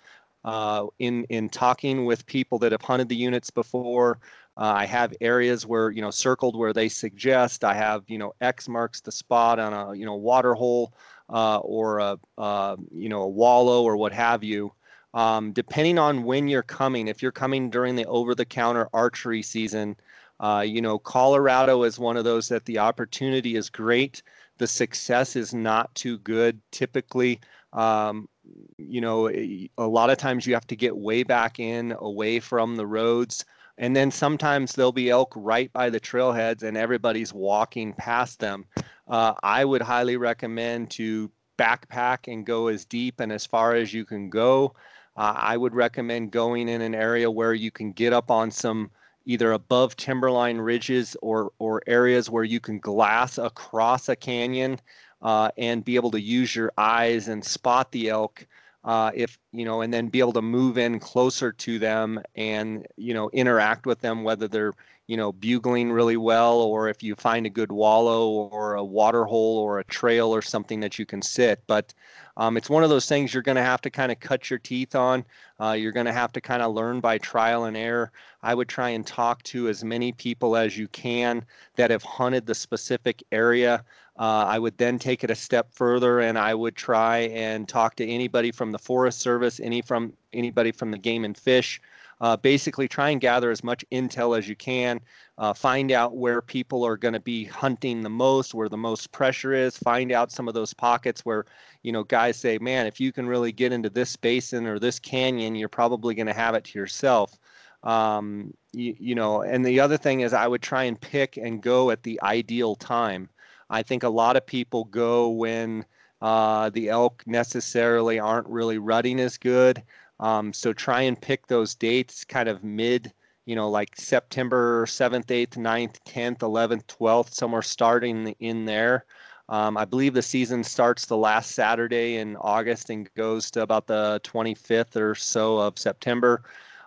Uh, 0.44 0.86
in 0.98 1.24
in 1.30 1.48
talking 1.48 2.04
with 2.04 2.26
people 2.26 2.58
that 2.58 2.70
have 2.70 2.82
hunted 2.82 3.08
the 3.08 3.16
units 3.16 3.48
before, 3.48 4.18
uh, 4.56 4.72
I 4.76 4.86
have 4.86 5.12
areas 5.20 5.66
where, 5.66 5.90
you 5.90 6.00
know, 6.00 6.10
circled 6.10 6.56
where 6.56 6.72
they 6.72 6.88
suggest. 6.88 7.64
I 7.64 7.74
have, 7.74 8.04
you 8.06 8.18
know, 8.18 8.34
X 8.40 8.68
marks 8.68 9.00
the 9.00 9.12
spot 9.12 9.58
on 9.58 9.72
a, 9.72 9.94
you 9.94 10.06
know, 10.06 10.14
water 10.14 10.54
hole 10.54 10.94
uh, 11.28 11.58
or 11.58 11.98
a, 11.98 12.18
uh, 12.38 12.76
you 12.92 13.08
know, 13.08 13.22
a 13.22 13.28
wallow 13.28 13.82
or 13.82 13.96
what 13.96 14.12
have 14.12 14.44
you. 14.44 14.72
Um, 15.14 15.52
depending 15.52 15.98
on 15.98 16.24
when 16.24 16.48
you're 16.48 16.62
coming, 16.62 17.08
if 17.08 17.22
you're 17.22 17.32
coming 17.32 17.70
during 17.70 17.94
the 17.94 18.06
over-the-counter 18.06 18.88
archery 18.92 19.42
season, 19.42 19.96
uh, 20.40 20.64
you 20.66 20.80
know, 20.80 20.98
Colorado 20.98 21.84
is 21.84 21.98
one 21.98 22.16
of 22.16 22.24
those 22.24 22.48
that 22.48 22.64
the 22.64 22.78
opportunity 22.78 23.54
is 23.54 23.70
great. 23.70 24.22
The 24.58 24.66
success 24.66 25.36
is 25.36 25.54
not 25.54 25.94
too 25.94 26.18
good. 26.18 26.60
Typically, 26.72 27.40
um, 27.72 28.28
you 28.76 29.00
know, 29.00 29.28
a 29.30 29.68
lot 29.78 30.10
of 30.10 30.18
times 30.18 30.46
you 30.46 30.54
have 30.54 30.66
to 30.66 30.76
get 30.76 30.96
way 30.96 31.22
back 31.22 31.60
in, 31.60 31.92
away 31.98 32.40
from 32.40 32.76
the 32.76 32.86
roads. 32.86 33.44
And 33.76 33.94
then 33.94 34.10
sometimes 34.10 34.72
there'll 34.72 34.92
be 34.92 35.10
elk 35.10 35.32
right 35.36 35.72
by 35.72 35.90
the 35.90 36.00
trailheads 36.00 36.62
and 36.62 36.76
everybody's 36.76 37.32
walking 37.32 37.92
past 37.92 38.38
them. 38.38 38.66
Uh, 39.08 39.34
I 39.42 39.64
would 39.64 39.82
highly 39.82 40.16
recommend 40.16 40.90
to 40.92 41.30
backpack 41.58 42.32
and 42.32 42.46
go 42.46 42.68
as 42.68 42.84
deep 42.84 43.20
and 43.20 43.32
as 43.32 43.46
far 43.46 43.74
as 43.74 43.92
you 43.92 44.04
can 44.04 44.30
go. 44.30 44.74
Uh, 45.16 45.34
I 45.36 45.56
would 45.56 45.74
recommend 45.74 46.30
going 46.30 46.68
in 46.68 46.80
an 46.80 46.94
area 46.94 47.30
where 47.30 47.54
you 47.54 47.70
can 47.70 47.92
get 47.92 48.12
up 48.12 48.30
on 48.30 48.50
some 48.50 48.90
either 49.26 49.52
above 49.52 49.96
timberline 49.96 50.58
ridges 50.58 51.16
or, 51.22 51.52
or 51.58 51.82
areas 51.86 52.28
where 52.28 52.44
you 52.44 52.60
can 52.60 52.78
glass 52.78 53.38
across 53.38 54.08
a 54.08 54.16
canyon 54.16 54.78
uh, 55.22 55.50
and 55.56 55.84
be 55.84 55.96
able 55.96 56.10
to 56.10 56.20
use 56.20 56.54
your 56.54 56.70
eyes 56.76 57.28
and 57.28 57.44
spot 57.44 57.90
the 57.92 58.10
elk 58.10 58.46
uh, 58.84 59.10
if 59.14 59.38
you 59.54 59.64
know, 59.64 59.80
and 59.82 59.94
then 59.94 60.08
be 60.08 60.18
able 60.18 60.32
to 60.32 60.42
move 60.42 60.76
in 60.76 60.98
closer 60.98 61.52
to 61.52 61.78
them 61.78 62.20
and 62.34 62.86
you 62.96 63.14
know 63.14 63.30
interact 63.30 63.86
with 63.86 64.00
them, 64.00 64.24
whether 64.24 64.48
they're 64.48 64.74
you 65.06 65.16
know 65.16 65.32
bugling 65.32 65.92
really 65.92 66.16
well 66.16 66.60
or 66.60 66.88
if 66.88 67.02
you 67.02 67.14
find 67.14 67.46
a 67.46 67.50
good 67.50 67.70
wallow 67.70 68.28
or 68.28 68.74
a 68.74 68.84
water 68.84 69.24
hole 69.24 69.58
or 69.58 69.78
a 69.78 69.84
trail 69.84 70.34
or 70.34 70.42
something 70.42 70.80
that 70.80 70.98
you 70.98 71.06
can 71.06 71.22
sit. 71.22 71.62
But 71.66 71.94
um, 72.36 72.56
it's 72.56 72.70
one 72.70 72.82
of 72.82 72.90
those 72.90 73.06
things 73.06 73.32
you're 73.32 73.42
going 73.42 73.56
to 73.56 73.62
have 73.62 73.80
to 73.82 73.90
kind 73.90 74.10
of 74.10 74.18
cut 74.18 74.50
your 74.50 74.58
teeth 74.58 74.94
on. 74.96 75.24
Uh, 75.60 75.72
you're 75.72 75.92
going 75.92 76.06
to 76.06 76.12
have 76.12 76.32
to 76.32 76.40
kind 76.40 76.62
of 76.62 76.74
learn 76.74 77.00
by 77.00 77.18
trial 77.18 77.64
and 77.64 77.76
error. 77.76 78.10
I 78.42 78.54
would 78.54 78.68
try 78.68 78.90
and 78.90 79.06
talk 79.06 79.42
to 79.44 79.68
as 79.68 79.84
many 79.84 80.12
people 80.12 80.56
as 80.56 80.76
you 80.76 80.88
can 80.88 81.44
that 81.76 81.90
have 81.90 82.02
hunted 82.02 82.46
the 82.46 82.54
specific 82.54 83.22
area. 83.30 83.84
Uh, 84.16 84.44
I 84.46 84.58
would 84.58 84.78
then 84.78 84.98
take 84.98 85.24
it 85.24 85.30
a 85.30 85.34
step 85.34 85.72
further 85.72 86.20
and 86.20 86.38
I 86.38 86.54
would 86.54 86.76
try 86.76 87.18
and 87.18 87.68
talk 87.68 87.96
to 87.96 88.06
anybody 88.06 88.52
from 88.52 88.70
the 88.70 88.78
Forest 88.78 89.20
Service, 89.20 89.43
any 89.60 89.82
from 89.82 90.12
anybody 90.32 90.72
from 90.72 90.90
the 90.90 90.98
Game 90.98 91.24
and 91.24 91.36
Fish. 91.36 91.80
Uh, 92.20 92.36
basically, 92.36 92.86
try 92.86 93.10
and 93.10 93.20
gather 93.20 93.50
as 93.50 93.64
much 93.64 93.84
intel 93.90 94.38
as 94.38 94.48
you 94.48 94.54
can. 94.54 95.00
Uh, 95.36 95.52
find 95.52 95.90
out 95.90 96.16
where 96.16 96.40
people 96.40 96.84
are 96.84 96.96
going 96.96 97.12
to 97.12 97.20
be 97.20 97.44
hunting 97.44 98.02
the 98.02 98.08
most, 98.08 98.54
where 98.54 98.68
the 98.68 98.76
most 98.76 99.10
pressure 99.10 99.52
is. 99.52 99.76
Find 99.76 100.12
out 100.12 100.30
some 100.30 100.46
of 100.46 100.54
those 100.54 100.72
pockets 100.72 101.24
where, 101.24 101.44
you 101.82 101.90
know, 101.90 102.04
guys 102.04 102.36
say, 102.36 102.56
"Man, 102.58 102.86
if 102.86 103.00
you 103.00 103.12
can 103.12 103.26
really 103.26 103.52
get 103.52 103.72
into 103.72 103.90
this 103.90 104.16
basin 104.16 104.66
or 104.66 104.78
this 104.78 104.98
canyon, 104.98 105.54
you're 105.56 105.68
probably 105.68 106.14
going 106.14 106.28
to 106.28 106.32
have 106.32 106.54
it 106.54 106.64
to 106.64 106.78
yourself." 106.78 107.38
Um, 107.82 108.54
you, 108.72 108.96
you 108.98 109.14
know, 109.14 109.42
and 109.42 109.64
the 109.64 109.80
other 109.80 109.96
thing 109.96 110.20
is, 110.20 110.32
I 110.32 110.46
would 110.46 110.62
try 110.62 110.84
and 110.84 111.00
pick 111.00 111.36
and 111.36 111.62
go 111.62 111.90
at 111.90 112.04
the 112.04 112.20
ideal 112.22 112.76
time. 112.76 113.28
I 113.70 113.82
think 113.82 114.02
a 114.02 114.08
lot 114.08 114.36
of 114.36 114.46
people 114.46 114.84
go 114.84 115.28
when 115.30 115.84
uh, 116.24 116.70
the 116.70 116.88
elk 116.88 117.22
necessarily 117.26 118.18
aren't 118.18 118.48
really 118.48 118.78
rutting 118.78 119.20
as 119.20 119.36
good. 119.36 119.82
Um, 120.20 120.52
so 120.52 120.72
try 120.72 121.02
and 121.02 121.20
pick 121.20 121.46
those 121.46 121.74
dates 121.74 122.24
kind 122.24 122.48
of 122.48 122.64
mid 122.64 123.12
you 123.46 123.54
know, 123.54 123.68
like 123.68 123.90
September 123.96 124.86
7th, 124.86 125.26
8th, 125.26 125.56
9th, 125.56 125.96
10th, 126.06 126.38
11th, 126.38 126.86
12th, 126.86 127.34
somewhere 127.34 127.62
starting 127.62 128.34
in 128.40 128.64
there. 128.64 129.04
Um, 129.50 129.76
I 129.76 129.84
believe 129.84 130.14
the 130.14 130.22
season 130.22 130.64
starts 130.64 131.04
the 131.04 131.16
last 131.18 131.50
Saturday 131.50 132.16
in 132.16 132.36
August 132.36 132.88
and 132.88 133.12
goes 133.14 133.50
to 133.50 133.60
about 133.60 133.86
the 133.86 134.20
25th 134.24 134.96
or 134.96 135.14
so 135.14 135.58
of 135.58 135.78
September. 135.78 136.44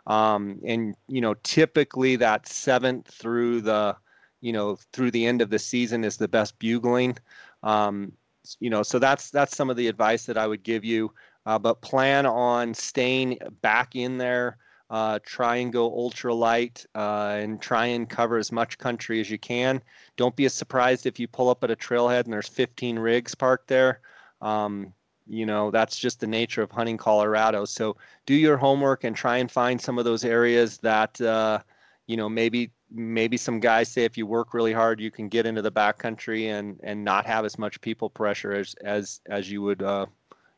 Um, 0.08 0.60
and 0.66 0.96
you 1.08 1.22
know, 1.22 1.36
typically 1.44 2.16
that 2.16 2.48
seventh 2.48 3.08
through 3.08 3.62
the, 3.62 3.96
you 4.42 4.54
know, 4.54 4.80
through 4.94 5.12
the 5.12 5.28
end 5.28 5.42
of 5.44 5.52
the 5.52 5.60
season 5.60 6.04
is 6.04 6.18
the 6.18 6.28
best 6.28 6.58
bugling. 6.58 7.18
Um, 7.62 8.14
you 8.60 8.70
know, 8.70 8.84
so 8.84 9.00
that's 9.00 9.30
that's 9.32 9.56
some 9.56 9.70
of 9.70 9.78
the 9.78 9.88
advice 9.88 10.26
that 10.26 10.38
I 10.38 10.48
would 10.48 10.64
give 10.64 10.86
you. 10.86 11.12
Uh, 11.46 11.58
but 11.58 11.82
plan 11.82 12.26
on 12.26 12.74
staying 12.74 13.38
back 13.62 13.96
in 13.96 14.18
there. 14.18 14.58
Uh, 14.90 15.20
try 15.26 15.58
and 15.58 15.74
go 15.74 15.86
ultra 15.86 16.34
light 16.34 16.86
uh, 16.96 17.38
and 17.42 17.62
try 17.62 17.88
and 17.88 18.10
cover 18.10 18.38
as 18.38 18.54
much 18.54 18.78
country 18.78 19.20
as 19.20 19.30
you 19.30 19.38
can. 19.38 19.82
Don't 20.16 20.36
be 20.38 20.48
surprised 20.48 21.06
if 21.06 21.20
you 21.20 21.28
pull 21.28 21.50
up 21.50 21.62
at 21.64 21.72
a 21.72 21.76
trailhead 21.76 22.24
and 22.24 22.32
there's 22.32 22.48
15 22.48 22.98
rigs 22.98 23.36
parked 23.36 23.68
there. 23.68 24.00
Um, 24.42 24.94
you 25.26 25.46
know, 25.46 25.72
that's 25.72 25.98
just 25.98 26.22
the 26.22 26.28
nature 26.28 26.62
of 26.62 26.72
hunting 26.72 26.98
Colorado. 26.98 27.66
So 27.66 27.98
do 28.26 28.34
your 28.34 28.56
homework 28.56 29.04
and 29.04 29.16
try 29.16 29.38
and 29.38 29.52
find 29.52 29.80
some 29.80 30.00
of 30.00 30.06
those 30.06 30.24
areas 30.24 30.78
that, 30.78 31.20
uh, 31.20 31.60
you 32.08 32.16
know, 32.16 32.30
maybe 32.30 32.72
maybe 32.92 33.38
some 33.38 33.60
guys 33.60 33.90
say 33.92 34.04
if 34.04 34.18
you 34.18 34.26
work 34.26 34.54
really 34.54 34.74
hard, 34.74 35.00
you 35.00 35.12
can 35.12 35.30
get 35.30 35.46
into 35.46 35.62
the 35.62 35.72
backcountry 35.72 36.48
and 36.48 36.80
and 36.84 37.04
not 37.04 37.26
have 37.26 37.46
as 37.46 37.58
much 37.58 37.80
people 37.82 38.10
pressure 38.10 38.54
as 38.54 38.76
as 38.84 39.22
as 39.28 39.52
you 39.52 39.62
would, 39.62 39.84
uh, 39.84 40.06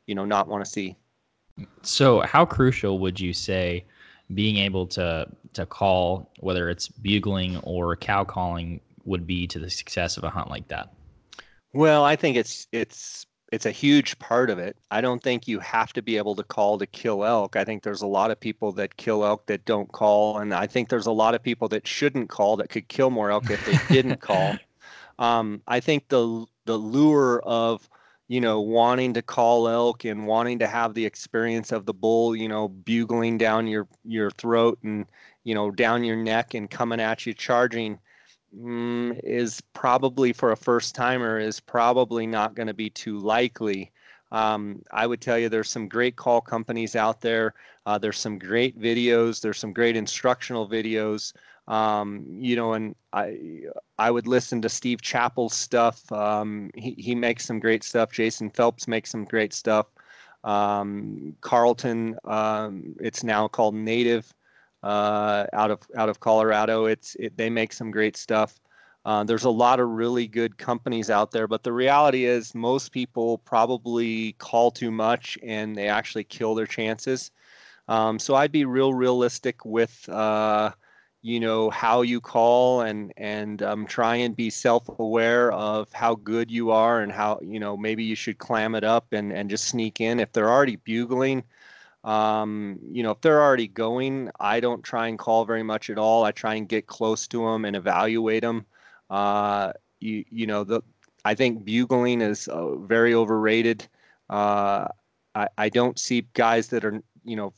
you 0.05 0.15
know, 0.15 0.25
not 0.25 0.47
want 0.47 0.63
to 0.63 0.69
see. 0.69 0.95
So 1.81 2.21
how 2.21 2.45
crucial 2.45 2.99
would 2.99 3.19
you 3.19 3.33
say? 3.33 3.85
being 4.33 4.57
able 4.57 4.85
to 4.85 5.27
to 5.53 5.65
call 5.65 6.31
whether 6.39 6.69
it's 6.69 6.87
bugling 6.87 7.57
or 7.63 7.95
cow 7.95 8.23
calling 8.23 8.79
would 9.05 9.25
be 9.25 9.47
to 9.47 9.59
the 9.59 9.69
success 9.69 10.17
of 10.17 10.23
a 10.23 10.29
hunt 10.29 10.49
like 10.49 10.67
that? 10.67 10.93
Well, 11.73 12.03
I 12.03 12.15
think 12.15 12.37
it's 12.37 12.67
it's 12.71 13.25
it's 13.51 13.65
a 13.65 13.71
huge 13.71 14.17
part 14.19 14.49
of 14.49 14.59
it. 14.59 14.77
I 14.91 15.01
don't 15.01 15.21
think 15.21 15.47
you 15.47 15.59
have 15.59 15.93
to 15.93 16.01
be 16.01 16.17
able 16.17 16.35
to 16.35 16.43
call 16.43 16.77
to 16.77 16.85
kill 16.85 17.25
elk. 17.25 17.55
I 17.55 17.63
think 17.63 17.83
there's 17.83 18.01
a 18.01 18.07
lot 18.07 18.31
of 18.31 18.39
people 18.39 18.71
that 18.73 18.97
kill 18.97 19.25
elk 19.25 19.47
that 19.47 19.65
don't 19.65 19.91
call, 19.91 20.37
and 20.37 20.53
I 20.53 20.67
think 20.67 20.89
there's 20.89 21.07
a 21.07 21.11
lot 21.11 21.35
of 21.35 21.43
people 21.43 21.67
that 21.69 21.87
shouldn't 21.87 22.29
call 22.29 22.57
that 22.57 22.69
could 22.69 22.87
kill 22.87 23.09
more 23.09 23.31
elk 23.31 23.49
if 23.49 23.65
they 23.65 23.93
didn't 23.93 24.21
call. 24.21 24.57
Um, 25.17 25.61
I 25.67 25.81
think 25.81 26.07
the 26.07 26.45
the 26.63 26.77
lure 26.77 27.41
of 27.41 27.89
you 28.29 28.39
know, 28.39 28.61
wanting 28.61 29.15
to 29.15 29.23
call 29.23 29.67
elk 29.67 30.05
and 30.05 30.27
wanting 30.27 30.59
to 30.59 30.67
have 30.67 30.93
the 30.93 31.05
experience 31.05 31.71
of 31.71 31.87
the 31.87 31.93
bull, 31.93 32.35
you 32.35 32.47
know, 32.47 32.67
bugling 32.69 33.39
down 33.39 33.67
your 33.67 33.87
your 34.05 34.29
throat 34.31 34.77
and 34.83 35.07
you 35.43 35.55
know 35.55 35.71
down 35.71 36.03
your 36.03 36.15
neck 36.15 36.53
and 36.53 36.69
coming 36.69 37.01
at 37.01 37.25
you 37.25 37.33
charging 37.33 37.99
mm, 38.55 39.19
is 39.23 39.61
probably 39.73 40.33
for 40.33 40.51
a 40.51 40.57
first 40.57 40.95
timer 40.95 41.39
is 41.39 41.59
probably 41.59 42.27
not 42.27 42.55
going 42.55 42.67
to 42.67 42.73
be 42.73 42.89
too 42.89 43.19
likely. 43.19 43.91
Um, 44.31 44.83
I 44.91 45.07
would 45.07 45.21
tell 45.21 45.37
you 45.37 45.49
there's 45.49 45.71
some 45.71 45.87
great 45.87 46.15
call 46.15 46.41
companies 46.41 46.95
out 46.95 47.21
there. 47.21 47.53
Uh, 47.85 47.97
there's 47.97 48.19
some 48.19 48.37
great 48.37 48.79
videos. 48.79 49.41
There's 49.41 49.57
some 49.57 49.73
great 49.73 49.95
instructional 49.95 50.69
videos. 50.69 51.33
Um, 51.67 52.25
you 52.29 52.55
know, 52.55 52.73
and 52.73 52.95
I 53.13 53.63
I 53.97 54.09
would 54.11 54.27
listen 54.27 54.61
to 54.63 54.69
Steve 54.69 55.01
Chappell's 55.01 55.53
stuff. 55.53 56.11
Um, 56.11 56.71
he 56.75 56.95
he 56.97 57.15
makes 57.15 57.45
some 57.45 57.59
great 57.59 57.83
stuff. 57.83 58.11
Jason 58.11 58.49
Phelps 58.49 58.87
makes 58.87 59.11
some 59.11 59.25
great 59.25 59.53
stuff. 59.53 59.87
Um, 60.43 61.35
Carlton, 61.41 62.17
um, 62.23 62.95
it's 62.99 63.23
now 63.23 63.47
called 63.47 63.75
Native, 63.75 64.33
uh, 64.83 65.45
out 65.53 65.71
of 65.71 65.79
out 65.95 66.09
of 66.09 66.19
Colorado. 66.19 66.85
It's 66.85 67.15
it, 67.15 67.37
they 67.37 67.49
make 67.49 67.73
some 67.73 67.91
great 67.91 68.17
stuff. 68.17 68.59
Uh, 69.05 69.23
there's 69.23 69.45
a 69.45 69.49
lot 69.49 69.79
of 69.79 69.89
really 69.89 70.27
good 70.27 70.57
companies 70.57 71.09
out 71.09 71.31
there, 71.31 71.47
but 71.47 71.63
the 71.63 71.71
reality 71.71 72.25
is 72.25 72.53
most 72.53 72.91
people 72.91 73.37
probably 73.39 74.33
call 74.33 74.71
too 74.71 74.91
much 74.91 75.37
and 75.41 75.75
they 75.75 75.87
actually 75.87 76.23
kill 76.23 76.53
their 76.53 76.67
chances. 76.67 77.31
Um, 77.87 78.19
so 78.19 78.35
I'd 78.35 78.51
be 78.51 78.65
real 78.65 78.93
realistic 78.93 79.65
with. 79.65 80.07
Uh, 80.09 80.71
you 81.21 81.39
know 81.39 81.69
how 81.69 82.01
you 82.01 82.21
call 82.21 82.81
and 82.81 83.11
and 83.17 83.61
um, 83.61 83.85
try 83.85 84.15
and 84.15 84.35
be 84.35 84.49
self-aware 84.49 85.51
of 85.51 85.91
how 85.91 86.15
good 86.15 86.49
you 86.49 86.71
are 86.71 87.01
and 87.01 87.11
how 87.11 87.39
you 87.41 87.59
know 87.59 87.75
maybe 87.75 88.03
you 88.03 88.15
should 88.15 88.37
clam 88.37 88.73
it 88.75 88.83
up 88.83 89.11
and 89.11 89.33
and 89.33 89.49
just 89.49 89.65
sneak 89.65 89.99
in 89.99 90.19
if 90.19 90.31
they're 90.31 90.49
already 90.49 90.77
bugling 90.77 91.43
um, 92.03 92.79
you 92.91 93.03
know 93.03 93.11
if 93.11 93.21
they're 93.21 93.41
already 93.41 93.67
going 93.67 94.29
i 94.39 94.59
don't 94.59 94.83
try 94.83 95.07
and 95.07 95.19
call 95.19 95.45
very 95.45 95.63
much 95.63 95.89
at 95.89 95.97
all 95.97 96.23
i 96.23 96.31
try 96.31 96.55
and 96.55 96.69
get 96.69 96.87
close 96.87 97.27
to 97.27 97.45
them 97.45 97.65
and 97.65 97.75
evaluate 97.75 98.41
them 98.41 98.65
uh, 99.09 99.71
you 99.99 100.23
you 100.29 100.47
know 100.47 100.63
the 100.63 100.81
i 101.25 101.35
think 101.35 101.65
bugling 101.65 102.21
is 102.21 102.47
uh, 102.47 102.75
very 102.75 103.13
overrated 103.13 103.87
uh, 104.29 104.87
I, 105.35 105.47
I 105.57 105.69
don't 105.69 105.97
see 105.97 106.27
guys 106.33 106.67
that 106.69 106.85
are 106.85 107.01
you 107.23 107.35
know 107.35 107.53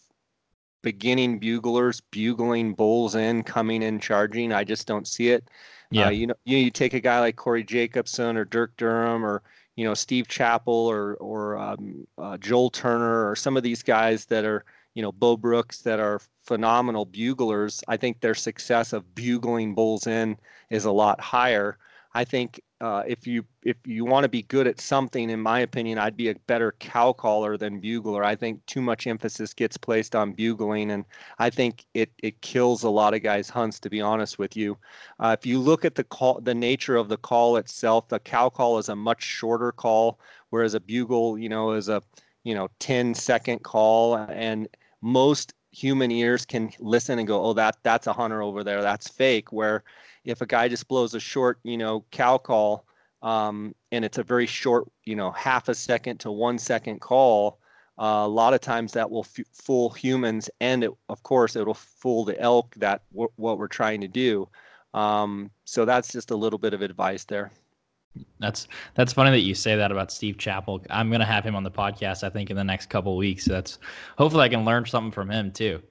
beginning 0.82 1.40
buglers 1.40 2.02
bugling 2.12 2.74
bulls 2.74 3.16
in, 3.16 3.44
coming 3.44 3.84
in, 3.84 4.00
charging. 4.00 4.52
I 4.52 4.64
just 4.64 4.88
don't 4.88 5.08
see 5.08 5.30
it. 5.30 5.50
Yeah. 5.92 6.08
Uh, 6.08 6.10
you 6.10 6.28
know, 6.28 6.34
you, 6.46 6.58
you 6.58 6.72
take 6.72 6.94
a 6.94 7.00
guy 7.00 7.20
like 7.20 7.36
Corey 7.36 7.64
Jacobsen 7.64 8.38
or 8.38 8.46
Dirk 8.46 8.76
Durham 8.78 9.26
or 9.26 9.44
you 9.76 9.86
know 9.86 9.94
Steve 9.94 10.28
Chappell 10.28 10.74
or 10.74 11.16
or 11.16 11.58
um, 11.58 12.08
uh, 12.18 12.38
Joel 12.38 12.70
Turner 12.70 13.30
or 13.30 13.36
some 13.36 13.58
of 13.58 13.64
these 13.64 13.84
guys 13.84 14.26
that 14.26 14.46
are 14.46 14.66
you 14.94 15.02
know 15.02 15.12
Bo 15.12 15.38
Brooks 15.38 15.82
that 15.82 16.00
are 16.00 16.22
phenomenal 16.44 17.06
buglers. 17.06 17.84
I 17.88 17.98
think 17.98 18.20
their 18.20 18.36
success 18.36 18.94
of 18.94 19.16
bugling 19.16 19.74
bulls 19.76 20.08
in 20.08 20.38
is 20.70 20.86
a 20.86 20.92
lot 20.92 21.20
higher. 21.20 21.78
I 22.14 22.26
think 22.26 22.60
uh, 22.82 23.04
if 23.08 23.26
you 23.26 23.46
if 23.64 23.78
you 23.86 24.04
want 24.04 24.24
to 24.24 24.30
be 24.30 24.42
good 24.42 24.68
at 24.68 24.82
something, 24.82 25.30
in 25.30 25.40
my 25.40 25.60
opinion, 25.60 25.98
I'd 25.98 26.18
be 26.18 26.30
a 26.30 26.36
better 26.48 26.74
cow 26.80 27.14
caller 27.14 27.56
than 27.56 27.80
bugler. 27.80 28.24
I 28.24 28.36
think 28.36 28.66
too 28.66 28.82
much 28.82 29.08
emphasis 29.08 29.54
gets 29.54 29.78
placed 29.78 30.16
on 30.16 30.34
bugling, 30.34 30.92
and 30.92 31.06
I 31.40 31.50
think 31.50 31.86
it 31.94 32.12
it 32.22 32.42
kills 32.42 32.84
a 32.84 32.90
lot 32.90 33.14
of 33.14 33.24
guys' 33.24 33.50
hunts. 33.50 33.80
To 33.82 33.90
be 33.90 34.02
honest 34.02 34.40
with 34.40 34.58
you, 34.58 34.78
uh, 35.20 35.36
if 35.40 35.46
you 35.46 35.60
look 35.60 35.86
at 35.86 35.96
the 35.96 36.04
call, 36.04 36.42
the 36.42 36.56
nature 36.56 36.98
of 36.98 37.08
the 37.08 37.18
call 37.18 37.56
itself, 37.58 38.10
the 38.10 38.20
cow 38.20 38.50
call 38.50 38.78
is 38.78 38.90
a 38.90 38.96
much 38.96 39.24
shorter 39.24 39.72
call, 39.72 40.20
whereas 40.50 40.74
a 40.74 40.80
bugle, 40.80 41.38
you 41.38 41.50
know, 41.50 41.72
is 41.72 41.88
a 41.88 42.02
you 42.44 42.56
know 42.56 42.68
10 42.80 43.14
second 43.14 43.64
call, 43.64 44.18
and 44.18 44.68
most 45.02 45.54
human 45.72 46.12
ears 46.12 46.46
can 46.46 46.70
listen 46.80 47.20
and 47.20 47.28
go, 47.28 47.42
oh, 47.42 47.54
that 47.54 47.78
that's 47.84 48.08
a 48.08 48.14
hunter 48.14 48.42
over 48.42 48.64
there, 48.64 48.82
that's 48.82 49.08
fake. 49.08 49.54
Where 49.54 49.84
if 50.26 50.42
a 50.42 50.46
guy 50.46 50.68
just 50.68 50.88
blows 50.88 51.14
a 51.14 51.20
short, 51.20 51.60
you 51.64 51.78
know, 51.78 52.06
cow 52.12 52.38
call, 52.38 52.86
um, 53.22 53.76
and 53.92 54.04
it's 54.04 54.18
a 54.18 54.24
very 54.24 54.46
short, 54.46 54.88
you 55.06 55.16
know, 55.16 55.32
half 55.32 55.70
a 55.70 55.76
second 55.76 56.20
to 56.20 56.32
one 56.32 56.58
second 56.58 57.02
call, 57.02 57.60
uh, 58.00 58.24
a 58.24 58.28
lot 58.28 58.54
of 58.54 58.62
times 58.62 58.94
that 58.94 59.10
will 59.10 59.26
f- 59.26 59.46
fool 59.54 59.90
humans, 59.90 60.50
and 60.60 60.84
it, 60.84 60.92
of 61.10 61.22
course, 61.24 61.56
it'll 61.56 61.74
fool 61.74 62.26
the 62.26 62.40
elk 62.40 62.74
that 62.76 63.04
w- 63.12 63.32
what 63.36 63.58
we're 63.58 63.68
trying 63.68 64.02
to 64.02 64.08
do. 64.08 64.48
Um, 64.94 65.52
so 65.66 65.86
that's 65.86 66.12
just 66.12 66.32
a 66.32 66.36
little 66.36 66.60
bit 66.60 66.74
of 66.74 66.82
advice 66.82 67.24
there. 67.26 67.52
That's 68.40 68.68
that's 68.96 69.14
funny 69.14 69.32
that 69.32 69.40
you 69.40 69.56
say 69.56 69.76
that 69.76 69.92
about 69.92 70.12
Steve 70.12 70.38
Chappell. 70.38 70.84
I'm 70.90 71.10
gonna 71.12 71.26
have 71.26 71.46
him 71.46 71.56
on 71.56 71.64
the 71.64 71.72
podcast, 71.72 72.24
I 72.24 72.30
think, 72.30 72.50
in 72.50 72.58
the 72.58 72.64
next 72.64 72.90
couple 72.90 73.16
weeks. 73.16 73.46
So 73.46 73.54
that's 73.54 73.80
hopefully 74.18 74.44
I 74.44 74.50
can 74.50 74.66
learn 74.66 74.86
something 74.86 75.12
from 75.12 75.30
him 75.30 75.52
too. 75.52 75.82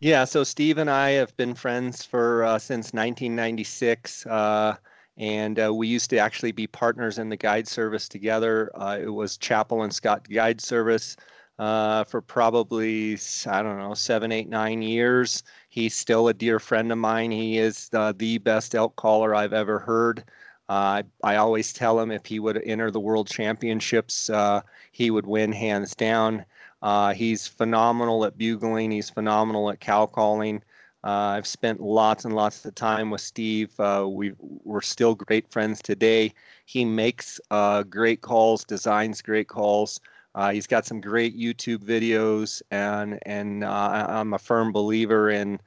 Yeah, 0.00 0.24
so 0.24 0.44
Steve 0.44 0.76
and 0.78 0.90
I 0.90 1.10
have 1.12 1.34
been 1.36 1.54
friends 1.54 2.04
for 2.04 2.44
uh, 2.44 2.58
since 2.58 2.92
1996, 2.92 4.26
uh, 4.26 4.76
and 5.16 5.58
uh, 5.58 5.72
we 5.72 5.88
used 5.88 6.10
to 6.10 6.18
actually 6.18 6.52
be 6.52 6.66
partners 6.66 7.18
in 7.18 7.30
the 7.30 7.36
guide 7.36 7.66
service 7.66 8.06
together. 8.08 8.70
Uh, 8.74 8.98
it 9.00 9.08
was 9.08 9.38
Chappell 9.38 9.82
and 9.84 9.94
Scott 9.94 10.28
Guide 10.28 10.60
Service 10.60 11.16
uh, 11.58 12.04
for 12.04 12.20
probably 12.20 13.18
I 13.46 13.62
don't 13.62 13.78
know 13.78 13.94
seven, 13.94 14.32
eight, 14.32 14.50
nine 14.50 14.82
years. 14.82 15.42
He's 15.70 15.94
still 15.94 16.28
a 16.28 16.34
dear 16.34 16.58
friend 16.58 16.92
of 16.92 16.98
mine. 16.98 17.30
He 17.30 17.56
is 17.58 17.88
the 17.88 18.38
best 18.44 18.74
elk 18.74 18.96
caller 18.96 19.34
I've 19.34 19.54
ever 19.54 19.78
heard. 19.78 20.24
Uh, 20.68 21.02
I, 21.22 21.32
I 21.32 21.36
always 21.36 21.72
tell 21.72 21.98
him 21.98 22.10
if 22.10 22.26
he 22.26 22.38
would 22.38 22.60
enter 22.64 22.90
the 22.90 23.00
world 23.00 23.28
championships, 23.28 24.30
he 24.92 25.10
would 25.10 25.26
win 25.26 25.52
hands 25.52 25.94
down. 25.94 26.44
Uh, 26.82 27.14
he's 27.14 27.46
phenomenal 27.46 28.24
at 28.24 28.36
bugling. 28.36 28.90
He's 28.90 29.10
phenomenal 29.10 29.70
at 29.70 29.80
cow 29.80 30.06
calling. 30.06 30.62
Uh, 31.04 31.36
I've 31.36 31.46
spent 31.46 31.80
lots 31.80 32.24
and 32.24 32.34
lots 32.34 32.64
of 32.64 32.74
time 32.74 33.10
with 33.10 33.20
Steve. 33.20 33.78
Uh, 33.78 34.06
we 34.08 34.32
we're 34.40 34.80
still 34.80 35.14
great 35.14 35.48
friends 35.50 35.80
today. 35.80 36.32
He 36.64 36.84
makes 36.84 37.40
uh, 37.50 37.84
great 37.84 38.22
calls, 38.22 38.64
designs 38.64 39.22
great 39.22 39.48
calls. 39.48 40.00
Uh, 40.34 40.50
he's 40.50 40.66
got 40.66 40.84
some 40.84 41.00
great 41.00 41.38
YouTube 41.38 41.78
videos, 41.78 42.60
and 42.70 43.18
and 43.24 43.62
uh, 43.62 44.06
I'm 44.08 44.34
a 44.34 44.38
firm 44.38 44.72
believer 44.72 45.30
in 45.30 45.60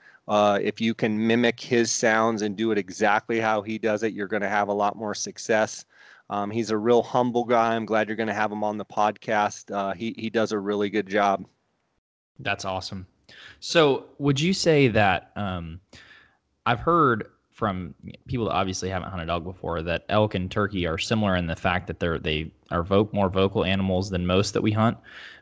if 0.62 0.82
you 0.82 0.94
can 0.94 1.26
mimic 1.26 1.60
his 1.60 1.92
sounds 1.92 2.42
and 2.42 2.56
do 2.56 2.72
it 2.72 2.78
exactly 2.78 3.40
how 3.40 3.62
he 3.62 3.78
does 3.78 4.04
it, 4.04 4.14
you're 4.14 4.28
going 4.28 4.44
to 4.44 4.50
have 4.50 4.68
a 4.68 4.74
lot 4.74 4.96
more 4.96 5.16
success. 5.16 5.86
Um, 6.30 6.52
he's 6.52 6.70
a 6.70 6.78
real 6.78 7.02
humble 7.02 7.44
guy. 7.44 7.76
I'm 7.76 7.86
glad 7.86 8.08
you're 8.08 8.18
going 8.18 8.28
to 8.28 8.34
have 8.34 8.52
him 8.52 8.64
on 8.64 8.78
the 8.78 8.86
podcast. 8.86 9.74
Uh, 9.74 9.94
he 9.94 10.14
he 10.18 10.30
does 10.30 10.52
a 10.52 10.60
really 10.60 10.90
good 10.90 11.08
job. 11.08 11.46
That's 12.40 12.66
awesome. 12.66 13.08
So, 13.60 14.06
would 14.18 14.40
you 14.40 14.54
say 14.54 14.88
that 14.90 15.32
um, 15.36 15.80
I've 16.66 16.80
heard 16.80 17.30
from 17.60 17.94
people 18.26 18.46
that 18.46 18.54
obviously 18.54 18.90
haven't 18.90 19.10
hunted 19.10 19.30
elk 19.30 19.44
before 19.44 19.82
that 19.82 20.06
elk 20.08 20.34
and 20.34 20.50
turkey 20.50 20.88
are 20.88 20.98
similar 20.98 21.36
in 21.36 21.46
the 21.46 21.56
fact 21.58 21.88
that 21.88 22.00
they're 22.00 22.18
they 22.18 22.50
are 22.72 22.84
vo- 22.84 23.10
more 23.12 23.28
vocal 23.28 23.66
animals 23.66 24.10
than 24.10 24.26
most 24.26 24.54
that 24.54 24.62
we 24.62 24.72
hunt. 24.72 24.98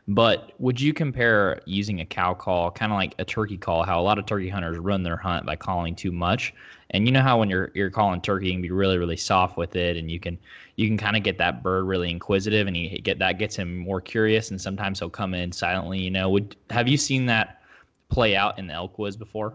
But 0.08 0.52
would 0.58 0.80
you 0.80 0.92
compare 0.92 1.60
using 1.64 2.00
a 2.00 2.04
cow 2.04 2.34
call, 2.34 2.72
kind 2.72 2.90
of 2.90 2.96
like 2.96 3.14
a 3.18 3.24
turkey 3.24 3.56
call, 3.56 3.84
how 3.84 4.00
a 4.00 4.02
lot 4.02 4.18
of 4.18 4.26
turkey 4.26 4.48
hunters 4.48 4.78
run 4.78 5.04
their 5.04 5.18
hunt 5.18 5.46
by 5.46 5.54
calling 5.54 5.94
too 5.94 6.10
much? 6.10 6.54
And 6.90 7.06
you 7.06 7.12
know 7.12 7.22
how 7.22 7.38
when 7.38 7.50
you're 7.50 7.70
you're 7.74 7.90
calling 7.90 8.20
turkey, 8.20 8.46
you 8.46 8.52
can 8.52 8.62
be 8.62 8.70
really 8.72 8.98
really 8.98 9.16
soft 9.16 9.56
with 9.56 9.76
it, 9.76 9.96
and 9.96 10.10
you 10.10 10.18
can 10.18 10.38
you 10.78 10.86
can 10.86 10.96
kind 10.96 11.16
of 11.16 11.24
get 11.24 11.38
that 11.38 11.60
bird 11.60 11.86
really 11.86 12.08
inquisitive, 12.08 12.68
and 12.68 12.76
you 12.76 13.00
get 13.00 13.18
that 13.18 13.36
gets 13.36 13.56
him 13.56 13.76
more 13.76 14.00
curious, 14.00 14.52
and 14.52 14.60
sometimes 14.60 15.00
he'll 15.00 15.10
come 15.10 15.34
in 15.34 15.50
silently. 15.50 15.98
You 15.98 16.12
know, 16.12 16.30
would 16.30 16.54
have 16.70 16.86
you 16.86 16.96
seen 16.96 17.26
that 17.26 17.62
play 18.08 18.36
out 18.36 18.60
in 18.60 18.68
the 18.68 18.74
elk 18.74 18.96
woods 18.96 19.16
before? 19.16 19.54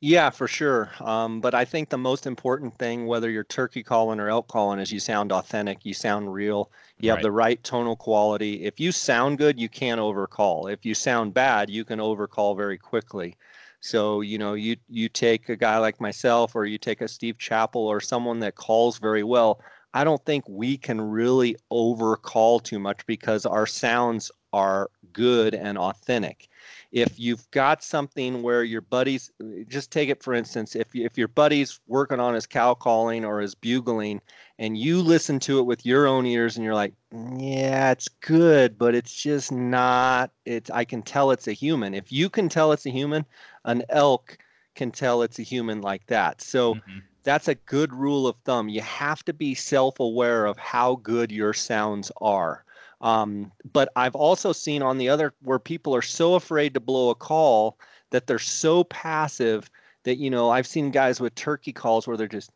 Yeah, 0.00 0.30
for 0.30 0.46
sure. 0.46 0.92
Um, 1.00 1.40
but 1.40 1.52
I 1.52 1.64
think 1.64 1.88
the 1.88 1.98
most 1.98 2.28
important 2.28 2.78
thing, 2.78 3.08
whether 3.08 3.28
you're 3.28 3.42
turkey 3.42 3.82
calling 3.82 4.20
or 4.20 4.28
elk 4.28 4.46
calling, 4.46 4.78
is 4.78 4.92
you 4.92 5.00
sound 5.00 5.32
authentic, 5.32 5.84
you 5.84 5.92
sound 5.92 6.32
real, 6.32 6.70
you 7.00 7.10
have 7.10 7.16
right. 7.16 7.22
the 7.24 7.32
right 7.32 7.64
tonal 7.64 7.96
quality. 7.96 8.64
If 8.64 8.78
you 8.78 8.92
sound 8.92 9.38
good, 9.38 9.58
you 9.58 9.68
can't 9.68 10.00
overcall. 10.00 10.68
If 10.68 10.86
you 10.86 10.94
sound 10.94 11.34
bad, 11.34 11.68
you 11.70 11.84
can 11.84 11.98
overcall 11.98 12.54
very 12.54 12.78
quickly. 12.78 13.36
So 13.80 14.20
you 14.20 14.38
know, 14.38 14.54
you 14.54 14.76
you 14.88 15.08
take 15.08 15.48
a 15.48 15.56
guy 15.56 15.78
like 15.78 16.00
myself, 16.00 16.54
or 16.54 16.66
you 16.66 16.78
take 16.78 17.00
a 17.00 17.08
Steve 17.08 17.36
Chappell, 17.36 17.86
or 17.86 18.00
someone 18.00 18.38
that 18.40 18.54
calls 18.54 18.98
very 18.98 19.24
well. 19.24 19.60
I 19.94 20.04
don't 20.04 20.24
think 20.24 20.44
we 20.48 20.76
can 20.76 21.00
really 21.00 21.56
overcall 21.70 22.60
too 22.60 22.78
much 22.78 23.04
because 23.06 23.46
our 23.46 23.66
sounds 23.66 24.30
are 24.52 24.90
good 25.12 25.54
and 25.54 25.76
authentic. 25.76 26.48
If 26.92 27.18
you've 27.18 27.50
got 27.50 27.82
something 27.82 28.42
where 28.42 28.64
your 28.64 28.80
buddies 28.80 29.30
just 29.68 29.90
take 29.90 30.08
it 30.08 30.22
for 30.22 30.32
instance 30.32 30.74
if, 30.74 30.94
if 30.94 31.18
your 31.18 31.28
buddy's 31.28 31.80
working 31.86 32.20
on 32.20 32.34
his 32.34 32.46
cow 32.46 32.74
calling 32.74 33.24
or 33.24 33.40
his 33.40 33.54
bugling 33.54 34.20
and 34.58 34.78
you 34.78 35.02
listen 35.02 35.38
to 35.40 35.58
it 35.58 35.64
with 35.64 35.84
your 35.84 36.06
own 36.06 36.24
ears 36.24 36.56
and 36.56 36.64
you're 36.64 36.74
like 36.74 36.94
yeah 37.36 37.90
it's 37.90 38.08
good 38.08 38.78
but 38.78 38.94
it's 38.94 39.14
just 39.14 39.52
not 39.52 40.30
it's 40.46 40.70
i 40.70 40.84
can 40.84 41.02
tell 41.02 41.30
it's 41.30 41.48
a 41.48 41.52
human. 41.52 41.94
If 41.94 42.10
you 42.10 42.30
can 42.30 42.48
tell 42.48 42.72
it's 42.72 42.86
a 42.86 42.90
human 42.90 43.26
an 43.64 43.82
elk 43.90 44.38
can 44.78 44.90
tell 44.92 45.22
it's 45.22 45.38
a 45.38 45.42
human 45.42 45.82
like 45.82 46.06
that. 46.06 46.40
So 46.40 46.76
mm-hmm. 46.76 46.98
That's 47.22 47.48
a 47.48 47.54
good 47.54 47.92
rule 47.92 48.26
of 48.26 48.36
thumb 48.44 48.68
you 48.68 48.80
have 48.80 49.24
to 49.24 49.32
be 49.32 49.54
self-aware 49.54 50.46
of 50.46 50.56
how 50.56 50.96
good 50.96 51.30
your 51.30 51.52
sounds 51.52 52.10
are 52.20 52.64
um, 53.00 53.52
but 53.72 53.90
I've 53.94 54.16
also 54.16 54.52
seen 54.52 54.82
on 54.82 54.98
the 54.98 55.08
other 55.08 55.32
where 55.42 55.58
people 55.58 55.94
are 55.94 56.02
so 56.02 56.34
afraid 56.34 56.74
to 56.74 56.80
blow 56.80 57.10
a 57.10 57.14
call 57.14 57.78
that 58.10 58.26
they're 58.26 58.38
so 58.38 58.84
passive 58.84 59.70
that 60.04 60.16
you 60.16 60.30
know 60.30 60.50
I've 60.50 60.66
seen 60.66 60.90
guys 60.90 61.20
with 61.20 61.34
turkey 61.34 61.72
calls 61.72 62.06
where 62.06 62.16
they're 62.16 62.26
just 62.26 62.50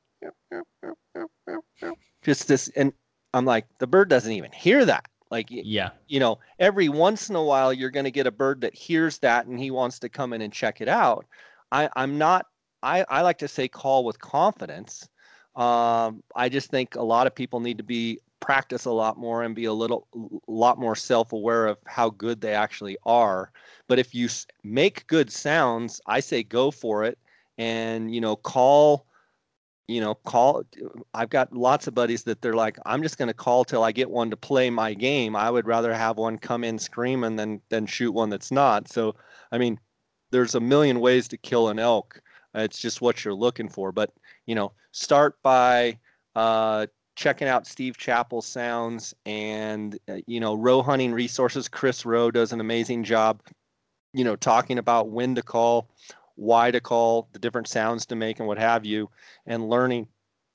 just 2.22 2.48
this 2.48 2.68
and 2.77 2.92
I'm 3.35 3.44
like 3.44 3.66
the 3.79 3.87
bird 3.87 4.09
doesn't 4.09 4.33
even 4.33 4.53
hear 4.53 4.85
that. 4.85 5.07
Like 5.31 5.46
yeah, 5.51 5.90
you 6.09 6.20
know, 6.20 6.38
every 6.59 6.88
once 6.88 7.31
in 7.31 7.37
a 7.37 7.42
while 7.42 7.72
you're 7.72 7.90
going 7.90 8.05
to 8.05 8.11
get 8.11 8.27
a 8.27 8.33
bird 8.33 8.61
that 8.62 8.75
hears 8.75 9.18
that 9.18 9.46
and 9.46 9.59
he 9.59 9.70
wants 9.70 9.98
to 10.01 10.09
come 10.09 10.33
in 10.33 10.42
and 10.42 10.53
check 10.53 10.81
it 10.81 10.88
out. 10.88 11.27
I, 11.70 11.88
I'm 11.96 12.18
not. 12.18 12.46
I, 12.83 13.05
I 13.09 13.23
like 13.23 13.38
to 13.38 13.49
say 13.49 13.68
call 13.68 14.05
with 14.05 14.21
confidence. 14.21 15.09
Um, 15.57 16.23
I 16.35 16.49
just 16.49 16.71
think 16.71 16.95
a 16.95 17.03
lot 17.03 17.27
of 17.27 17.35
people 17.35 17.61
need 17.61 17.79
to 17.79 17.85
be 17.85 18.18
practice 18.40 18.87
a 18.87 18.90
lot 18.90 19.16
more 19.16 19.45
and 19.45 19.55
be 19.55 19.66
a 19.66 19.73
little 19.73 20.09
lot 20.49 20.77
more 20.79 20.97
self-aware 20.97 21.66
of 21.66 21.79
how 21.87 22.11
good 22.11 22.40
they 22.40 22.55
actually 22.55 22.97
are. 23.07 23.53
But 23.87 24.01
if 24.01 24.14
you 24.14 24.29
make 24.64 25.07
good 25.07 25.31
sounds 25.31 26.01
i 26.07 26.21
say 26.21 26.42
go 26.42 26.71
for 26.71 27.05
it 27.05 27.18
and 27.59 28.12
you 28.14 28.21
know 28.21 28.35
call 28.37 29.07
you 29.88 30.01
know 30.01 30.14
call 30.14 30.64
i've 31.14 31.31
got 31.31 31.53
lots 31.53 31.87
of 31.87 31.95
buddies 31.95 32.23
that 32.25 32.40
they're 32.40 32.55
like 32.55 32.79
i'm 32.87 33.03
just 33.03 33.18
going 33.18 33.29
to 33.29 33.35
call 33.35 33.64
till 33.64 33.83
i 33.83 33.92
get 33.92 34.11
one 34.11 34.31
to 34.31 34.37
play 34.37 34.71
my 34.71 34.95
game. 34.95 35.37
I 35.37 35.51
would 35.51 35.66
rather 35.66 35.92
have 35.92 36.16
one 36.16 36.38
come 36.38 36.64
in 36.64 36.79
screaming 36.79 37.37
than 37.37 37.61
than 37.68 37.87
shoot 37.87 38.12
one 38.12 38.31
that's 38.31 38.51
not. 38.51 38.88
So 38.88 39.14
i 39.53 39.59
mean 39.59 39.79
there's 40.31 40.55
a 40.55 40.61
million 40.61 41.01
ways 41.01 41.29
to 41.29 41.37
kill 41.37 41.68
an 41.68 41.79
elk 41.79 42.21
it's 42.55 42.79
just 42.79 43.01
what 43.01 43.25
you're 43.25 43.35
looking 43.35 43.69
for 43.69 43.93
but 43.93 44.12
you 44.47 44.55
know 44.55 44.73
start 44.93 45.41
by 45.43 45.97
uh, 46.35 46.87
checking 47.15 47.49
out 47.49 47.67
Steve 47.67 47.97
Chappell's 47.97 48.47
sounds 48.47 49.15
and 49.27 49.99
uh, 50.09 50.19
you 50.27 50.41
know 50.41 50.55
roe 50.55 50.83
hunting 50.83 51.12
resources. 51.12 51.69
Chris 51.69 52.07
Rowe 52.07 52.31
does 52.31 52.53
an 52.53 52.61
amazing 52.61 53.05
job, 53.05 53.43
you 54.12 54.25
know, 54.25 54.37
talking 54.37 54.79
about 54.79 55.11
when 55.11 55.35
to 55.35 55.43
call, 55.43 55.88
why 56.37 56.71
to 56.71 56.81
call, 56.81 57.29
the 57.33 57.38
different 57.38 57.69
sounds 57.69 58.07
to 58.07 58.17
make, 58.17 58.38
and 58.38 58.49
what 58.49 58.59
have 58.59 58.85
you, 58.85 59.11
and 59.47 59.69
learning, 59.69 60.07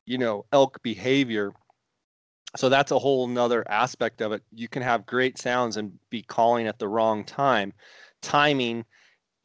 you 0.05 0.17
know, 0.17 0.45
elk 0.51 0.81
behavior. 0.81 1.51
So 2.55 2.69
that's 2.69 2.91
a 2.91 2.99
whole 2.99 3.27
nother 3.27 3.69
aspect 3.69 4.21
of 4.21 4.31
it. 4.31 4.41
You 4.53 4.67
can 4.67 4.81
have 4.81 5.05
great 5.05 5.38
sounds 5.38 5.77
and 5.77 5.93
be 6.10 6.23
calling 6.23 6.65
at 6.65 6.79
the 6.79 6.88
wrong 6.88 7.23
time. 7.23 7.73
Timing, 8.21 8.83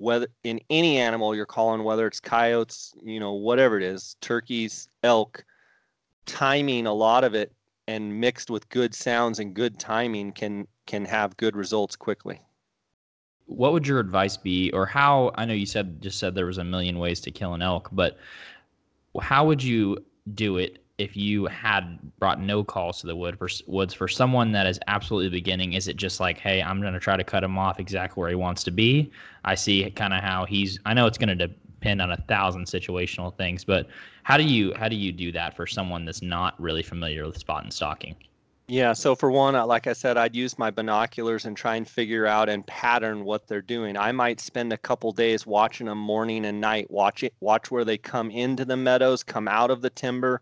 whether 0.02 0.26
in 0.42 0.60
any 0.68 0.98
animal 0.98 1.34
you're 1.34 1.46
calling, 1.46 1.84
whether 1.84 2.08
it's 2.08 2.18
coyotes, 2.18 2.92
you 3.02 3.20
know, 3.20 3.34
whatever 3.34 3.76
it 3.76 3.84
is, 3.84 4.16
turkeys, 4.20 4.88
elk, 5.04 5.44
timing 6.26 6.86
a 6.86 6.92
lot 6.92 7.22
of 7.22 7.34
it 7.34 7.52
and 7.86 8.20
mixed 8.20 8.50
with 8.50 8.68
good 8.68 8.94
sounds 8.94 9.38
and 9.38 9.54
good 9.54 9.78
timing 9.78 10.32
can 10.32 10.66
can 10.86 11.04
have 11.04 11.36
good 11.36 11.54
results 11.56 11.94
quickly. 11.94 12.40
What 13.46 13.72
would 13.72 13.86
your 13.86 14.00
advice 14.00 14.36
be 14.36 14.72
or 14.72 14.86
how 14.86 15.30
i 15.34 15.44
know 15.44 15.52
you 15.54 15.66
said 15.66 16.00
just 16.00 16.18
said 16.18 16.34
there 16.34 16.46
was 16.46 16.58
a 16.58 16.64
million 16.64 16.98
ways 16.98 17.20
to 17.20 17.30
kill 17.30 17.54
an 17.54 17.60
elk 17.60 17.88
but 17.92 18.16
how 19.20 19.46
would 19.46 19.62
you 19.62 19.98
do 20.34 20.56
it 20.56 20.81
if 20.98 21.16
you 21.16 21.46
had 21.46 21.98
brought 22.18 22.40
no 22.40 22.62
calls 22.62 23.00
to 23.00 23.06
the 23.06 23.16
wood 23.16 23.36
for, 23.38 23.48
woods 23.66 23.94
for 23.94 24.06
someone 24.06 24.52
that 24.52 24.66
is 24.66 24.78
absolutely 24.86 25.28
beginning 25.28 25.72
is 25.72 25.88
it 25.88 25.96
just 25.96 26.20
like 26.20 26.38
hey 26.38 26.62
i'm 26.62 26.80
going 26.80 26.92
to 26.92 27.00
try 27.00 27.16
to 27.16 27.24
cut 27.24 27.42
him 27.42 27.58
off 27.58 27.80
exactly 27.80 28.20
where 28.20 28.28
he 28.28 28.34
wants 28.34 28.62
to 28.62 28.70
be 28.70 29.10
i 29.44 29.54
see 29.54 29.90
kind 29.90 30.12
of 30.12 30.20
how 30.20 30.44
he's 30.44 30.78
i 30.84 30.94
know 30.94 31.06
it's 31.06 31.18
going 31.18 31.36
to 31.36 31.46
depend 31.48 32.00
on 32.00 32.12
a 32.12 32.16
thousand 32.28 32.66
situational 32.66 33.36
things 33.36 33.64
but 33.64 33.88
how 34.22 34.36
do 34.36 34.44
you 34.44 34.72
how 34.76 34.88
do 34.88 34.96
you 34.96 35.12
do 35.12 35.32
that 35.32 35.56
for 35.56 35.66
someone 35.66 36.04
that's 36.04 36.22
not 36.22 36.60
really 36.60 36.82
familiar 36.82 37.26
with 37.26 37.38
spot 37.38 37.64
and 37.64 37.72
stalking? 37.72 38.14
Yeah, 38.68 38.92
so 38.92 39.14
for 39.16 39.30
one, 39.30 39.56
uh, 39.56 39.66
like 39.66 39.88
I 39.88 39.92
said, 39.92 40.16
I'd 40.16 40.36
use 40.36 40.58
my 40.58 40.70
binoculars 40.70 41.44
and 41.44 41.56
try 41.56 41.74
and 41.76 41.86
figure 41.86 42.26
out 42.26 42.48
and 42.48 42.66
pattern 42.66 43.24
what 43.24 43.46
they're 43.46 43.60
doing. 43.60 43.96
I 43.96 44.12
might 44.12 44.40
spend 44.40 44.72
a 44.72 44.78
couple 44.78 45.12
days 45.12 45.46
watching 45.46 45.88
them 45.88 45.98
morning 45.98 46.46
and 46.46 46.60
night, 46.60 46.90
watch 46.90 47.24
it, 47.24 47.34
watch 47.40 47.70
where 47.70 47.84
they 47.84 47.98
come 47.98 48.30
into 48.30 48.64
the 48.64 48.76
meadows, 48.76 49.24
come 49.24 49.48
out 49.48 49.70
of 49.70 49.82
the 49.82 49.90
timber, 49.90 50.40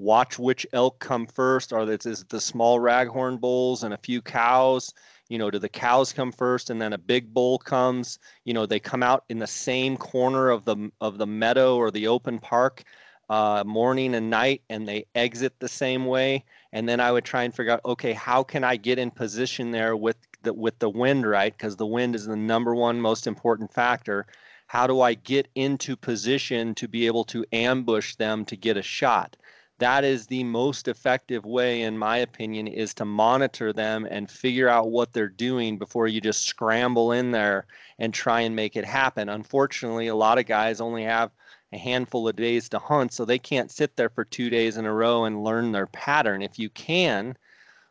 watch 0.00 0.38
which 0.38 0.66
elk 0.72 0.98
come 0.98 1.26
first. 1.26 1.72
Are 1.72 1.84
this 1.84 2.06
is 2.06 2.24
the 2.24 2.40
small 2.40 2.80
raghorn 2.80 3.38
bulls 3.38 3.84
and 3.84 3.94
a 3.94 3.98
few 3.98 4.22
cows? 4.22 4.92
You 5.28 5.38
know, 5.38 5.50
do 5.50 5.58
the 5.58 5.68
cows 5.68 6.12
come 6.12 6.32
first 6.32 6.70
and 6.70 6.80
then 6.80 6.92
a 6.92 6.98
big 6.98 7.32
bull 7.32 7.58
comes? 7.58 8.18
You 8.44 8.54
know, 8.54 8.66
they 8.66 8.80
come 8.80 9.02
out 9.02 9.24
in 9.28 9.38
the 9.38 9.46
same 9.46 9.96
corner 9.96 10.48
of 10.48 10.64
the 10.64 10.90
of 11.00 11.18
the 11.18 11.26
meadow 11.26 11.76
or 11.76 11.90
the 11.90 12.08
open 12.08 12.38
park 12.38 12.84
uh, 13.30 13.62
morning 13.64 14.16
and 14.16 14.28
night 14.28 14.62
and 14.70 14.88
they 14.88 15.06
exit 15.14 15.54
the 15.60 15.68
same 15.68 16.04
way 16.04 16.44
and 16.72 16.88
then 16.88 16.98
i 16.98 17.12
would 17.12 17.24
try 17.24 17.44
and 17.44 17.54
figure 17.54 17.72
out 17.72 17.80
okay 17.84 18.12
how 18.12 18.42
can 18.42 18.64
i 18.64 18.74
get 18.74 18.98
in 18.98 19.08
position 19.08 19.70
there 19.70 19.96
with 19.96 20.16
the 20.42 20.52
with 20.52 20.76
the 20.80 20.90
wind 20.90 21.24
right 21.24 21.56
because 21.56 21.76
the 21.76 21.86
wind 21.86 22.16
is 22.16 22.26
the 22.26 22.34
number 22.34 22.74
one 22.74 23.00
most 23.00 23.28
important 23.28 23.72
factor 23.72 24.26
how 24.66 24.84
do 24.84 25.00
i 25.00 25.14
get 25.14 25.46
into 25.54 25.94
position 25.94 26.74
to 26.74 26.88
be 26.88 27.06
able 27.06 27.22
to 27.22 27.44
ambush 27.52 28.16
them 28.16 28.44
to 28.44 28.56
get 28.56 28.76
a 28.76 28.82
shot 28.82 29.36
that 29.80 30.04
is 30.04 30.26
the 30.26 30.44
most 30.44 30.88
effective 30.88 31.44
way 31.44 31.82
in 31.82 31.98
my 31.98 32.18
opinion 32.18 32.66
is 32.68 32.94
to 32.94 33.04
monitor 33.04 33.72
them 33.72 34.06
and 34.10 34.30
figure 34.30 34.68
out 34.68 34.90
what 34.90 35.12
they're 35.12 35.28
doing 35.28 35.78
before 35.78 36.06
you 36.06 36.20
just 36.20 36.44
scramble 36.44 37.12
in 37.12 37.32
there 37.32 37.66
and 37.98 38.14
try 38.14 38.40
and 38.40 38.54
make 38.54 38.76
it 38.76 38.84
happen 38.84 39.28
unfortunately 39.28 40.06
a 40.06 40.14
lot 40.14 40.38
of 40.38 40.46
guys 40.46 40.80
only 40.80 41.02
have 41.02 41.30
a 41.72 41.78
handful 41.78 42.26
of 42.26 42.36
days 42.36 42.68
to 42.68 42.78
hunt, 42.78 43.12
so 43.12 43.24
they 43.24 43.38
can't 43.38 43.70
sit 43.70 43.96
there 43.96 44.08
for 44.08 44.24
two 44.24 44.50
days 44.50 44.76
in 44.76 44.86
a 44.86 44.92
row 44.92 45.24
and 45.24 45.44
learn 45.44 45.72
their 45.72 45.86
pattern. 45.86 46.42
If 46.42 46.58
you 46.58 46.68
can, 46.70 47.36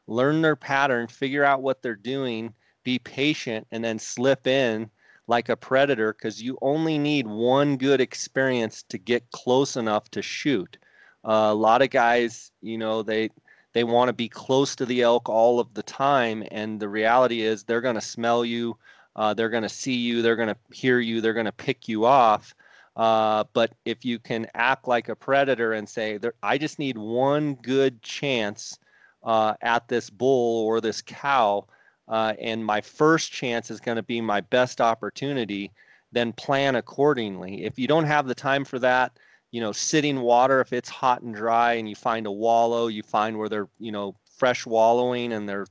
learn 0.08 0.42
their 0.42 0.56
pattern, 0.56 1.08
figure 1.08 1.46
out 1.46 1.62
what 1.62 1.82
they're 1.82 1.96
doing, 1.96 2.54
be 2.84 3.00
patient, 3.00 3.68
and 3.72 3.84
then 3.84 4.00
slip 4.00 4.48
in 4.48 4.90
like 5.28 5.48
a 5.48 5.56
predator 5.56 6.14
because 6.14 6.42
you 6.42 6.58
only 6.62 6.98
need 6.98 7.28
one 7.28 7.78
good 7.78 8.02
experience 8.02 8.84
to 8.90 8.98
get 8.98 9.32
close 9.32 9.78
enough 9.78 10.10
to 10.12 10.22
shoot. 10.22 10.78
A 11.24 11.54
lot 11.54 11.82
of 11.82 11.90
guys, 11.90 12.52
you 12.62 12.78
know, 12.78 13.04
they 13.04 13.30
they 13.74 13.84
want 13.84 14.10
to 14.10 14.14
be 14.14 14.30
close 14.30 14.76
to 14.76 14.86
the 14.86 15.02
elk 15.02 15.30
all 15.30 15.60
of 15.60 15.74
the 15.74 15.84
time, 15.84 16.44
and 16.52 16.80
the 16.80 16.90
reality 16.90 17.42
is 17.42 17.64
they're 17.64 17.82
going 17.82 17.96
to 17.96 18.02
smell 18.02 18.44
you, 18.44 18.78
uh, 19.16 19.34
they're 19.34 19.50
going 19.50 19.64
to 19.64 19.70
see 19.70 19.94
you, 19.94 20.22
they're 20.22 20.36
going 20.36 20.50
to 20.50 20.58
hear 20.72 21.00
you, 21.00 21.22
they're 21.22 21.34
going 21.34 21.46
to 21.46 21.52
pick 21.52 21.88
you 21.88 22.06
off. 22.06 22.56
Uh, 22.96 23.44
but 23.54 23.74
if 23.86 24.04
you 24.04 24.20
can 24.20 24.48
act 24.56 24.88
like 24.88 25.08
a 25.08 25.16
predator 25.16 25.74
and 25.74 25.88
say, 25.88 26.20
I 26.42 26.58
just 26.58 26.80
need 26.80 26.98
one 26.98 27.56
good 27.56 28.02
chance 28.02 28.80
uh, 29.24 29.54
at 29.62 29.88
this 29.88 30.10
bull 30.10 30.66
or 30.66 30.82
this 30.82 31.02
cow, 31.02 31.66
uh, 32.08 32.34
and 32.42 32.66
my 32.66 32.82
first 32.82 33.32
chance 33.32 33.70
is 33.70 33.80
going 33.80 33.98
to 33.98 34.04
be 34.04 34.20
my 34.20 34.42
best 34.42 34.82
opportunity, 34.82 35.72
then 36.12 36.34
plan 36.34 36.76
accordingly. 36.76 37.64
If 37.64 37.78
you 37.78 37.88
don't 37.88 38.06
have 38.06 38.28
the 38.28 38.36
time 38.36 38.66
for 38.66 38.80
that, 38.80 39.12
you 39.52 39.62
know, 39.62 39.72
sitting 39.72 40.22
water, 40.22 40.62
if 40.62 40.74
it's 40.74 40.90
hot 40.90 41.22
and 41.22 41.34
dry 41.34 41.74
and 41.74 41.90
you 41.90 41.96
find 41.96 42.28
a 42.28 42.32
wallow, 42.32 42.88
you 42.88 43.04
find 43.04 43.38
where 43.38 43.50
they're, 43.50 43.68
you 43.80 43.92
know, 43.92 44.16
fresh 44.38 44.66
wallowing 44.66 45.34
and 45.34 45.50
they're 45.50 45.68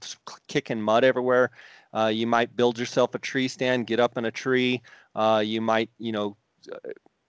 kicking 0.47 0.81
mud 0.81 1.05
everywhere. 1.05 1.51
Uh, 1.95 2.07
you 2.07 2.27
might 2.27 2.55
build 2.57 2.79
yourself 2.79 3.15
a 3.15 3.19
tree 3.19 3.49
stand, 3.49 3.87
get 3.87 4.01
up 4.01 4.19
in 4.19 4.25
a 4.27 4.31
tree. 4.31 4.83
Uh, 5.15 5.43
you 5.45 5.61
might, 5.61 5.91
you 5.99 6.13
know, 6.13 6.37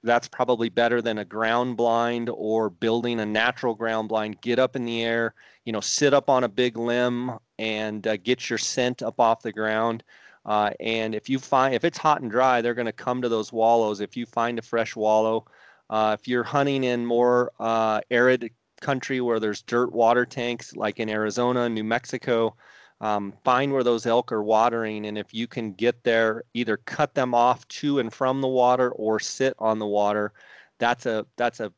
that's 0.03 0.27
probably 0.27 0.69
better 0.69 1.01
than 1.01 1.17
a 1.17 1.25
ground 1.25 1.77
blind 1.77 2.29
or 2.33 2.69
building 2.69 3.19
a 3.19 3.25
natural 3.25 3.75
ground 3.75 4.09
blind. 4.09 4.41
Get 4.41 4.59
up 4.59 4.75
in 4.75 4.85
the 4.85 5.03
air, 5.03 5.33
you 5.65 5.73
know, 5.73 5.81
sit 5.81 6.13
up 6.13 6.29
on 6.29 6.43
a 6.43 6.49
big 6.49 6.77
limb 6.77 7.37
and 7.57 8.05
uh, 8.07 8.17
get 8.17 8.49
your 8.49 8.57
scent 8.59 9.01
up 9.01 9.19
off 9.19 9.41
the 9.41 9.51
ground. 9.51 10.03
Uh, 10.45 10.71
and 10.79 11.13
if 11.13 11.29
you 11.29 11.37
find 11.37 11.75
if 11.75 11.83
it's 11.83 11.97
hot 11.97 12.21
and 12.21 12.31
dry, 12.31 12.61
they're 12.61 12.73
going 12.73 12.85
to 12.85 12.91
come 12.91 13.21
to 13.21 13.29
those 13.29 13.51
wallows. 13.51 13.99
If 13.99 14.15
you 14.15 14.25
find 14.25 14.57
a 14.57 14.63
fresh 14.63 14.95
wallow, 14.95 15.45
uh, 15.89 16.15
if 16.19 16.27
you're 16.27 16.43
hunting 16.43 16.83
in 16.83 17.05
more 17.05 17.51
uh, 17.59 18.01
arid 18.11 18.51
country 18.81 19.21
where 19.21 19.39
there's 19.39 19.61
dirt 19.61 19.91
water 19.91 20.25
tanks, 20.25 20.75
like 20.75 20.99
in 20.99 21.09
Arizona, 21.09 21.67
New 21.67 21.83
Mexico, 21.83 22.55
um, 23.01 23.33
find 23.43 23.71
where 23.71 23.83
those 23.83 24.05
elk 24.05 24.31
are 24.31 24.43
watering 24.43 25.05
and 25.05 25.17
if 25.17 25.33
you 25.33 25.47
can 25.47 25.73
get 25.73 26.03
there 26.03 26.43
either 26.53 26.77
cut 26.77 27.13
them 27.13 27.33
off 27.33 27.67
to 27.69 27.99
and 27.99 28.13
from 28.13 28.41
the 28.41 28.47
water 28.47 28.91
or 28.91 29.19
sit 29.19 29.53
on 29.57 29.79
the 29.79 29.87
water 29.87 30.33
that's 30.79 31.05
a 31.05 31.25
that's 31.37 31.59
a 31.59 31.71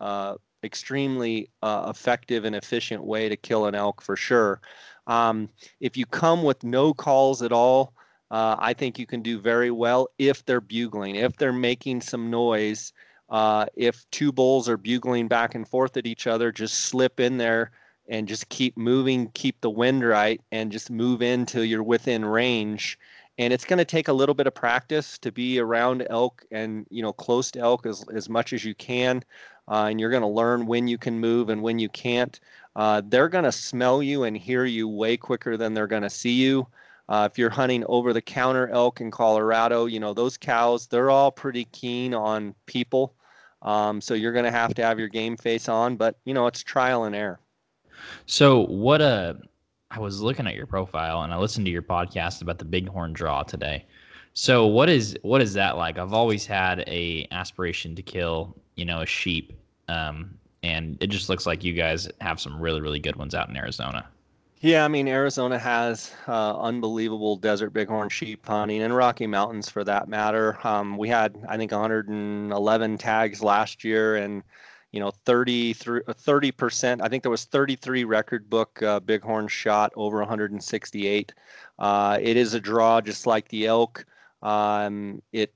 uh, 0.00 0.34
extremely 0.62 1.48
uh, 1.62 1.86
effective 1.88 2.44
and 2.44 2.54
efficient 2.54 3.02
way 3.02 3.28
to 3.28 3.36
kill 3.36 3.66
an 3.66 3.74
elk 3.74 4.02
for 4.02 4.16
sure. 4.16 4.60
Um, 5.06 5.48
if 5.80 5.96
you 5.96 6.04
come 6.04 6.42
with 6.42 6.62
no 6.64 6.92
calls 6.92 7.40
at 7.40 7.52
all 7.52 7.94
uh, 8.30 8.56
i 8.58 8.74
think 8.74 8.98
you 8.98 9.06
can 9.06 9.22
do 9.22 9.38
very 9.38 9.70
well 9.70 10.08
if 10.18 10.44
they're 10.44 10.60
bugling 10.60 11.14
if 11.14 11.36
they're 11.36 11.52
making 11.52 12.00
some 12.00 12.28
noise 12.28 12.92
uh, 13.28 13.66
if 13.74 14.04
two 14.10 14.32
bulls 14.32 14.68
are 14.68 14.76
bugling 14.76 15.28
back 15.28 15.54
and 15.54 15.66
forth 15.68 15.96
at 15.96 16.06
each 16.06 16.26
other 16.26 16.52
just 16.52 16.84
slip 16.84 17.18
in 17.20 17.38
there 17.38 17.70
and 18.08 18.28
just 18.28 18.48
keep 18.48 18.76
moving, 18.76 19.30
keep 19.34 19.60
the 19.60 19.70
wind 19.70 20.06
right, 20.06 20.40
and 20.52 20.70
just 20.70 20.90
move 20.90 21.22
in 21.22 21.46
till 21.46 21.64
you're 21.64 21.82
within 21.82 22.24
range. 22.24 22.98
And 23.38 23.52
it's 23.52 23.64
going 23.64 23.78
to 23.78 23.84
take 23.84 24.08
a 24.08 24.12
little 24.12 24.34
bit 24.34 24.46
of 24.46 24.54
practice 24.54 25.18
to 25.18 25.30
be 25.30 25.58
around 25.58 26.06
elk 26.08 26.44
and 26.50 26.86
you 26.90 27.02
know 27.02 27.12
close 27.12 27.50
to 27.52 27.60
elk 27.60 27.84
as, 27.84 28.04
as 28.14 28.28
much 28.28 28.52
as 28.52 28.64
you 28.64 28.74
can. 28.74 29.22
Uh, 29.68 29.88
and 29.90 30.00
you're 30.00 30.10
going 30.10 30.22
to 30.22 30.28
learn 30.28 30.66
when 30.66 30.86
you 30.86 30.96
can 30.96 31.18
move 31.18 31.48
and 31.48 31.60
when 31.62 31.78
you 31.78 31.88
can't. 31.88 32.38
Uh, 32.76 33.02
they're 33.04 33.28
going 33.28 33.44
to 33.44 33.52
smell 33.52 34.02
you 34.02 34.22
and 34.24 34.36
hear 34.36 34.64
you 34.64 34.86
way 34.86 35.16
quicker 35.16 35.56
than 35.56 35.74
they're 35.74 35.86
going 35.86 36.02
to 36.02 36.10
see 36.10 36.32
you. 36.32 36.66
Uh, 37.08 37.28
if 37.30 37.38
you're 37.38 37.50
hunting 37.50 37.84
over 37.88 38.12
the 38.12 38.22
counter 38.22 38.68
elk 38.68 39.00
in 39.00 39.10
Colorado, 39.10 39.86
you 39.86 40.00
know 40.00 40.14
those 40.14 40.36
cows 40.36 40.86
they're 40.86 41.10
all 41.10 41.30
pretty 41.30 41.66
keen 41.66 42.14
on 42.14 42.54
people. 42.66 43.15
Um, 43.66 44.00
so 44.00 44.14
you're 44.14 44.32
going 44.32 44.44
to 44.44 44.50
have 44.50 44.74
to 44.74 44.82
have 44.82 44.98
your 44.98 45.08
game 45.08 45.36
face 45.36 45.68
on, 45.68 45.96
but 45.96 46.16
you 46.24 46.32
know 46.32 46.46
it's 46.46 46.62
trial 46.62 47.04
and 47.04 47.14
error. 47.14 47.40
So 48.26 48.66
what 48.66 49.00
a 49.00 49.04
uh, 49.04 49.34
I 49.90 50.00
was 50.00 50.20
looking 50.20 50.46
at 50.46 50.54
your 50.54 50.66
profile 50.66 51.22
and 51.22 51.32
I 51.32 51.38
listened 51.38 51.66
to 51.66 51.72
your 51.72 51.82
podcast 51.82 52.42
about 52.42 52.58
the 52.58 52.64
bighorn 52.64 53.12
draw 53.12 53.42
today. 53.42 53.86
So 54.34 54.66
what 54.66 54.88
is 54.88 55.16
what 55.22 55.40
is 55.40 55.54
that 55.54 55.76
like? 55.76 55.98
I've 55.98 56.12
always 56.12 56.44
had 56.46 56.80
a 56.86 57.26
aspiration 57.30 57.94
to 57.94 58.02
kill, 58.02 58.56
you 58.74 58.84
know, 58.84 59.00
a 59.00 59.06
sheep. 59.06 59.58
Um, 59.88 60.38
and 60.62 60.98
it 61.00 61.08
just 61.08 61.28
looks 61.28 61.46
like 61.46 61.64
you 61.64 61.72
guys 61.72 62.08
have 62.20 62.40
some 62.40 62.60
really 62.60 62.80
really 62.80 62.98
good 62.98 63.16
ones 63.16 63.34
out 63.34 63.48
in 63.48 63.56
Arizona. 63.56 64.06
Yeah, 64.60 64.84
I 64.84 64.88
mean 64.88 65.06
Arizona 65.06 65.58
has 65.58 66.12
uh, 66.26 66.58
unbelievable 66.58 67.36
desert 67.36 67.70
bighorn 67.74 68.08
sheep 68.08 68.46
hunting, 68.46 68.82
and 68.82 68.96
Rocky 68.96 69.26
Mountains 69.26 69.68
for 69.68 69.84
that 69.84 70.08
matter. 70.08 70.58
Um, 70.66 70.96
we 70.96 71.08
had 71.08 71.36
I 71.48 71.56
think 71.58 71.72
111 71.72 72.98
tags 72.98 73.42
last 73.42 73.84
year, 73.84 74.16
and 74.16 74.42
you 74.92 75.00
know 75.00 75.10
30 75.10 75.74
30 75.74 76.52
percent 76.52 77.02
i 77.02 77.08
think 77.08 77.22
there 77.22 77.30
was 77.30 77.44
33 77.44 78.04
record 78.04 78.48
book 78.48 78.82
uh, 78.82 78.98
bighorn 79.00 79.46
shot 79.46 79.92
over 79.94 80.18
168 80.18 81.34
uh, 81.78 82.18
it 82.22 82.36
is 82.36 82.54
a 82.54 82.60
draw 82.60 83.00
just 83.00 83.26
like 83.26 83.46
the 83.48 83.66
elk 83.66 84.06
um, 84.42 85.20
it 85.32 85.52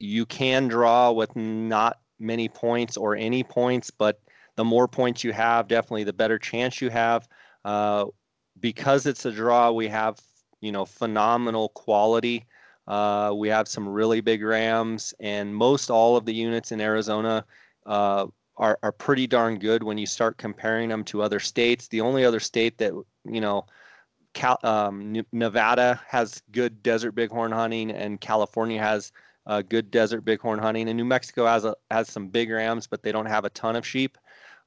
you 0.00 0.26
can 0.26 0.68
draw 0.68 1.10
with 1.12 1.34
not 1.34 2.00
many 2.18 2.48
points 2.48 2.96
or 2.98 3.16
any 3.16 3.42
points 3.42 3.90
but 3.90 4.20
the 4.56 4.64
more 4.64 4.88
points 4.88 5.24
you 5.24 5.32
have 5.32 5.66
definitely 5.68 6.04
the 6.04 6.12
better 6.12 6.38
chance 6.38 6.82
you 6.82 6.90
have 6.90 7.26
uh, 7.64 8.04
because 8.60 9.06
it's 9.06 9.24
a 9.24 9.32
draw 9.32 9.70
we 9.70 9.88
have 9.88 10.20
you 10.60 10.72
know 10.72 10.84
phenomenal 10.84 11.70
quality 11.70 12.46
uh, 12.86 13.32
we 13.36 13.48
have 13.48 13.68
some 13.68 13.88
really 13.88 14.20
big 14.20 14.42
rams 14.42 15.12
and 15.20 15.54
most 15.54 15.90
all 15.90 16.16
of 16.16 16.24
the 16.24 16.34
units 16.34 16.72
in 16.72 16.80
arizona 16.80 17.44
uh, 17.86 18.26
are, 18.58 18.78
are 18.82 18.92
pretty 18.92 19.26
darn 19.26 19.58
good 19.58 19.82
when 19.82 19.98
you 19.98 20.06
start 20.06 20.36
comparing 20.36 20.88
them 20.88 21.04
to 21.04 21.22
other 21.22 21.40
states. 21.40 21.88
The 21.88 22.00
only 22.00 22.24
other 22.24 22.40
state 22.40 22.76
that, 22.78 22.92
you 23.24 23.40
know, 23.40 23.64
Cal, 24.34 24.58
um, 24.62 25.22
Nevada 25.32 26.00
has 26.06 26.42
good 26.52 26.82
desert 26.82 27.12
bighorn 27.12 27.52
hunting 27.52 27.90
and 27.90 28.20
California 28.20 28.80
has 28.80 29.12
uh, 29.46 29.62
good 29.62 29.90
desert 29.90 30.24
bighorn 30.24 30.58
hunting 30.58 30.88
and 30.88 30.96
New 30.96 31.04
Mexico 31.04 31.46
has 31.46 31.64
a, 31.64 31.74
has 31.90 32.08
some 32.08 32.28
big 32.28 32.50
rams, 32.50 32.86
but 32.86 33.02
they 33.02 33.12
don't 33.12 33.26
have 33.26 33.44
a 33.44 33.50
ton 33.50 33.76
of 33.76 33.86
sheep. 33.86 34.18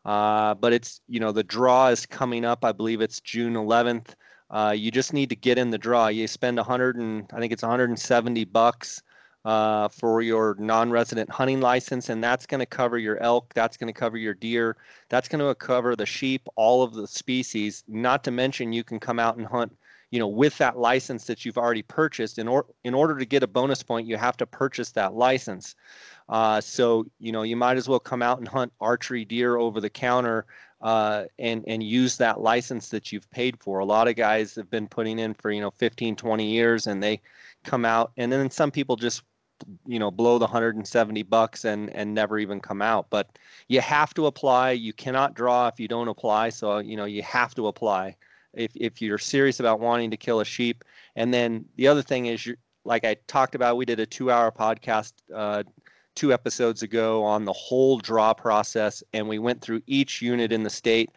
Uh, 0.05 0.55
but 0.55 0.73
it's, 0.73 1.01
you 1.07 1.19
know, 1.19 1.31
the 1.31 1.43
draw 1.43 1.87
is 1.87 2.05
coming 2.05 2.45
up. 2.45 2.65
I 2.65 2.71
believe 2.71 3.01
it's 3.01 3.19
June 3.19 3.53
11th. 3.53 4.15
Uh, 4.49 4.73
you 4.75 4.91
just 4.91 5.13
need 5.13 5.29
to 5.29 5.35
get 5.35 5.57
in 5.57 5.69
the 5.69 5.77
draw. 5.77 6.07
You 6.07 6.27
spend 6.27 6.57
100 6.57 6.97
and 6.97 7.25
I 7.33 7.39
think 7.39 7.53
it's 7.53 7.63
170 7.63 8.45
bucks 8.45 9.01
uh, 9.45 9.87
for 9.89 10.21
your 10.21 10.55
non-resident 10.59 11.29
hunting 11.29 11.61
license, 11.61 12.09
and 12.09 12.23
that's 12.23 12.45
going 12.45 12.59
to 12.59 12.65
cover 12.65 12.97
your 12.97 13.21
elk, 13.23 13.51
that's 13.53 13.77
going 13.77 13.91
to 13.91 13.99
cover 13.99 14.17
your 14.17 14.33
deer, 14.33 14.77
that's 15.09 15.27
going 15.27 15.43
to 15.43 15.55
cover 15.55 15.95
the 15.95 16.05
sheep, 16.05 16.47
all 16.55 16.83
of 16.83 16.93
the 16.93 17.07
species. 17.07 17.83
Not 17.87 18.23
to 18.25 18.31
mention, 18.31 18.73
you 18.73 18.83
can 18.83 18.99
come 18.99 19.19
out 19.19 19.37
and 19.37 19.47
hunt, 19.47 19.75
you 20.11 20.19
know, 20.19 20.27
with 20.27 20.57
that 20.57 20.77
license 20.77 21.25
that 21.25 21.45
you've 21.45 21.57
already 21.57 21.81
purchased. 21.81 22.37
In 22.37 22.47
order 22.47 22.67
in 22.83 22.93
order 22.93 23.17
to 23.17 23.25
get 23.25 23.43
a 23.43 23.47
bonus 23.47 23.81
point, 23.81 24.07
you 24.07 24.17
have 24.17 24.37
to 24.37 24.45
purchase 24.45 24.91
that 24.91 25.13
license. 25.13 25.75
Uh, 26.29 26.61
so 26.61 27.05
you 27.19 27.31
know, 27.31 27.43
you 27.43 27.55
might 27.55 27.77
as 27.77 27.89
well 27.89 27.99
come 27.99 28.21
out 28.21 28.37
and 28.37 28.47
hunt 28.47 28.71
archery 28.79 29.25
deer 29.25 29.57
over 29.57 29.81
the 29.81 29.89
counter. 29.89 30.45
Uh, 30.81 31.25
and 31.37 31.63
and 31.67 31.83
use 31.83 32.17
that 32.17 32.41
license 32.41 32.89
that 32.89 33.11
you've 33.11 33.29
paid 33.29 33.55
for. 33.59 33.77
A 33.77 33.85
lot 33.85 34.07
of 34.07 34.15
guys 34.15 34.55
have 34.55 34.67
been 34.71 34.87
putting 34.87 35.19
in 35.19 35.35
for 35.35 35.51
you 35.51 35.61
know 35.61 35.69
15, 35.69 36.15
20 36.15 36.43
years, 36.43 36.87
and 36.87 37.03
they 37.03 37.21
come 37.63 37.85
out, 37.85 38.11
and 38.17 38.31
then 38.31 38.49
some 38.49 38.71
people 38.71 38.95
just 38.95 39.21
you 39.85 39.99
know 39.99 40.09
blow 40.09 40.39
the 40.39 40.45
170 40.45 41.21
bucks 41.23 41.65
and 41.65 41.91
and 41.91 42.13
never 42.13 42.39
even 42.39 42.59
come 42.59 42.81
out 42.81 43.05
but 43.11 43.37
you 43.67 43.79
have 43.79 44.11
to 44.13 44.25
apply 44.25 44.71
you 44.71 44.91
cannot 44.91 45.35
draw 45.35 45.67
if 45.67 45.79
you 45.79 45.87
don't 45.87 46.07
apply 46.07 46.49
so 46.49 46.79
you 46.79 46.97
know 46.97 47.05
you 47.05 47.21
have 47.21 47.53
to 47.53 47.67
apply 47.67 48.15
if 48.53 48.71
if 48.75 49.01
you're 49.01 49.17
serious 49.17 49.59
about 49.59 49.79
wanting 49.79 50.11
to 50.11 50.17
kill 50.17 50.39
a 50.39 50.45
sheep. 50.45 50.83
And 51.15 51.33
then 51.33 51.65
the 51.75 51.87
other 51.87 52.01
thing 52.01 52.27
is 52.27 52.45
you 52.45 52.55
like 52.83 53.05
i 53.05 53.15
talked 53.27 53.53
about 53.53 53.77
we 53.77 53.85
did 53.85 53.99
a 53.99 54.05
two 54.05 54.31
hour 54.31 54.51
podcast 54.51 55.13
uh, 55.33 55.63
two 56.15 56.33
episodes 56.33 56.83
ago 56.83 57.23
on 57.23 57.45
the 57.45 57.53
whole 57.53 57.97
draw 57.97 58.33
process 58.33 59.03
and 59.13 59.27
we 59.27 59.39
went 59.39 59.61
through 59.61 59.81
each 59.87 60.21
unit 60.21 60.51
in 60.51 60.63
the 60.63 60.69
state. 60.69 61.09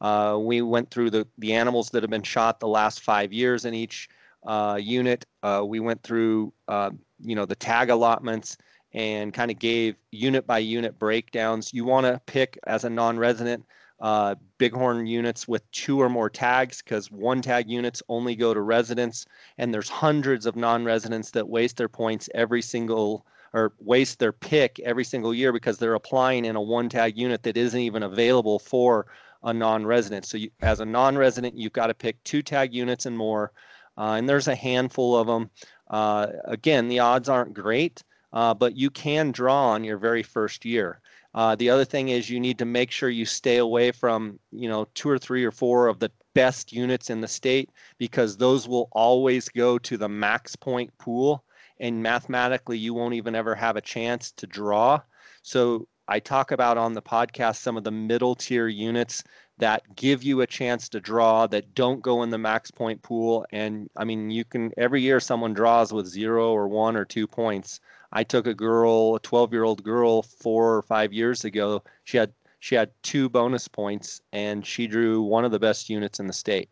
Uh, 0.00 0.36
we 0.40 0.62
went 0.62 0.90
through 0.90 1.10
the 1.10 1.26
the 1.38 1.52
animals 1.52 1.90
that 1.90 2.02
have 2.02 2.10
been 2.10 2.22
shot 2.22 2.60
the 2.60 2.68
last 2.68 3.00
five 3.00 3.32
years 3.32 3.64
in 3.64 3.74
each 3.74 4.08
uh, 4.46 4.78
unit. 4.80 5.24
Uh, 5.42 5.62
we 5.64 5.80
went 5.80 6.02
through 6.02 6.52
uh, 6.68 6.90
you 7.20 7.36
know 7.36 7.46
the 7.46 7.54
tag 7.54 7.90
allotments 7.90 8.56
and 8.94 9.32
kind 9.32 9.50
of 9.50 9.58
gave 9.58 9.96
unit 10.10 10.46
by 10.46 10.58
unit 10.58 10.98
breakdowns. 10.98 11.72
You 11.72 11.84
want 11.84 12.06
to 12.06 12.20
pick 12.26 12.58
as 12.66 12.84
a 12.84 12.90
non-resident 12.90 13.64
uh, 14.02 14.34
bighorn 14.58 15.06
units 15.06 15.46
with 15.46 15.70
two 15.70 16.02
or 16.02 16.08
more 16.08 16.28
tags 16.28 16.82
because 16.82 17.10
one 17.10 17.40
tag 17.40 17.70
units 17.70 18.02
only 18.08 18.34
go 18.34 18.52
to 18.52 18.60
residents, 18.60 19.24
and 19.58 19.72
there's 19.72 19.88
hundreds 19.88 20.44
of 20.44 20.56
non-residents 20.56 21.30
that 21.30 21.48
waste 21.48 21.76
their 21.76 21.88
points 21.88 22.28
every 22.34 22.60
single 22.60 23.24
or 23.54 23.74
waste 23.78 24.18
their 24.18 24.32
pick 24.32 24.80
every 24.80 25.04
single 25.04 25.32
year 25.32 25.52
because 25.52 25.78
they're 25.78 25.94
applying 25.94 26.44
in 26.44 26.56
a 26.56 26.60
one 26.60 26.88
tag 26.88 27.16
unit 27.16 27.42
that 27.44 27.56
isn't 27.56 27.80
even 27.80 28.02
available 28.02 28.58
for 28.58 29.06
a 29.44 29.52
non-resident. 29.52 30.24
So 30.24 30.38
you, 30.38 30.50
as 30.62 30.80
a 30.80 30.86
non-resident, 30.86 31.56
you've 31.56 31.72
got 31.72 31.88
to 31.88 31.94
pick 31.94 32.22
two 32.24 32.42
tag 32.42 32.74
units 32.74 33.06
and 33.06 33.16
more, 33.16 33.52
uh, 33.96 34.14
and 34.18 34.28
there's 34.28 34.48
a 34.48 34.54
handful 34.54 35.16
of 35.16 35.28
them. 35.28 35.48
Uh, 35.88 36.28
again, 36.46 36.88
the 36.88 36.98
odds 36.98 37.28
aren't 37.28 37.54
great, 37.54 38.02
uh, 38.32 38.54
but 38.54 38.76
you 38.76 38.90
can 38.90 39.30
draw 39.30 39.68
on 39.68 39.84
your 39.84 39.98
very 39.98 40.24
first 40.24 40.64
year. 40.64 41.00
Uh, 41.34 41.54
the 41.56 41.70
other 41.70 41.84
thing 41.84 42.08
is 42.08 42.28
you 42.28 42.38
need 42.38 42.58
to 42.58 42.64
make 42.64 42.90
sure 42.90 43.08
you 43.08 43.24
stay 43.24 43.56
away 43.56 43.90
from 43.90 44.38
you 44.50 44.68
know 44.68 44.86
two 44.94 45.08
or 45.08 45.18
three 45.18 45.44
or 45.44 45.50
four 45.50 45.86
of 45.86 45.98
the 45.98 46.10
best 46.34 46.72
units 46.72 47.10
in 47.10 47.20
the 47.20 47.28
state 47.28 47.70
because 47.98 48.36
those 48.36 48.68
will 48.68 48.88
always 48.92 49.48
go 49.48 49.78
to 49.78 49.96
the 49.96 50.08
max 50.08 50.56
point 50.56 50.90
pool 50.98 51.44
and 51.80 52.02
mathematically 52.02 52.78
you 52.78 52.94
won't 52.94 53.14
even 53.14 53.34
ever 53.34 53.54
have 53.54 53.76
a 53.76 53.82
chance 53.82 54.32
to 54.32 54.46
draw 54.46 54.98
so 55.42 55.86
i 56.08 56.18
talk 56.18 56.50
about 56.50 56.78
on 56.78 56.94
the 56.94 57.02
podcast 57.02 57.56
some 57.56 57.76
of 57.76 57.84
the 57.84 57.90
middle 57.90 58.34
tier 58.34 58.66
units 58.68 59.22
that 59.58 59.94
give 59.94 60.24
you 60.24 60.40
a 60.40 60.46
chance 60.46 60.88
to 60.88 61.00
draw 61.00 61.46
that 61.46 61.72
don't 61.74 62.02
go 62.02 62.24
in 62.24 62.30
the 62.30 62.38
max 62.38 62.70
point 62.70 63.00
pool. 63.02 63.46
And 63.52 63.88
I 63.96 64.04
mean, 64.04 64.28
you 64.28 64.44
can 64.44 64.72
every 64.76 65.02
year 65.02 65.20
someone 65.20 65.54
draws 65.54 65.92
with 65.92 66.06
zero 66.06 66.50
or 66.50 66.66
one 66.66 66.96
or 66.96 67.04
two 67.04 67.28
points. 67.28 67.78
I 68.12 68.24
took 68.24 68.46
a 68.46 68.54
girl, 68.54 69.16
a 69.16 69.20
12 69.20 69.52
year 69.52 69.64
old 69.64 69.82
girl, 69.82 70.22
four 70.22 70.76
or 70.76 70.82
five 70.82 71.12
years 71.12 71.44
ago. 71.44 71.82
She 72.04 72.16
had 72.16 72.32
she 72.60 72.74
had 72.76 72.90
two 73.02 73.28
bonus 73.28 73.66
points, 73.66 74.20
and 74.32 74.64
she 74.64 74.86
drew 74.86 75.22
one 75.22 75.44
of 75.44 75.50
the 75.50 75.58
best 75.58 75.90
units 75.90 76.20
in 76.20 76.28
the 76.28 76.32
state. 76.32 76.68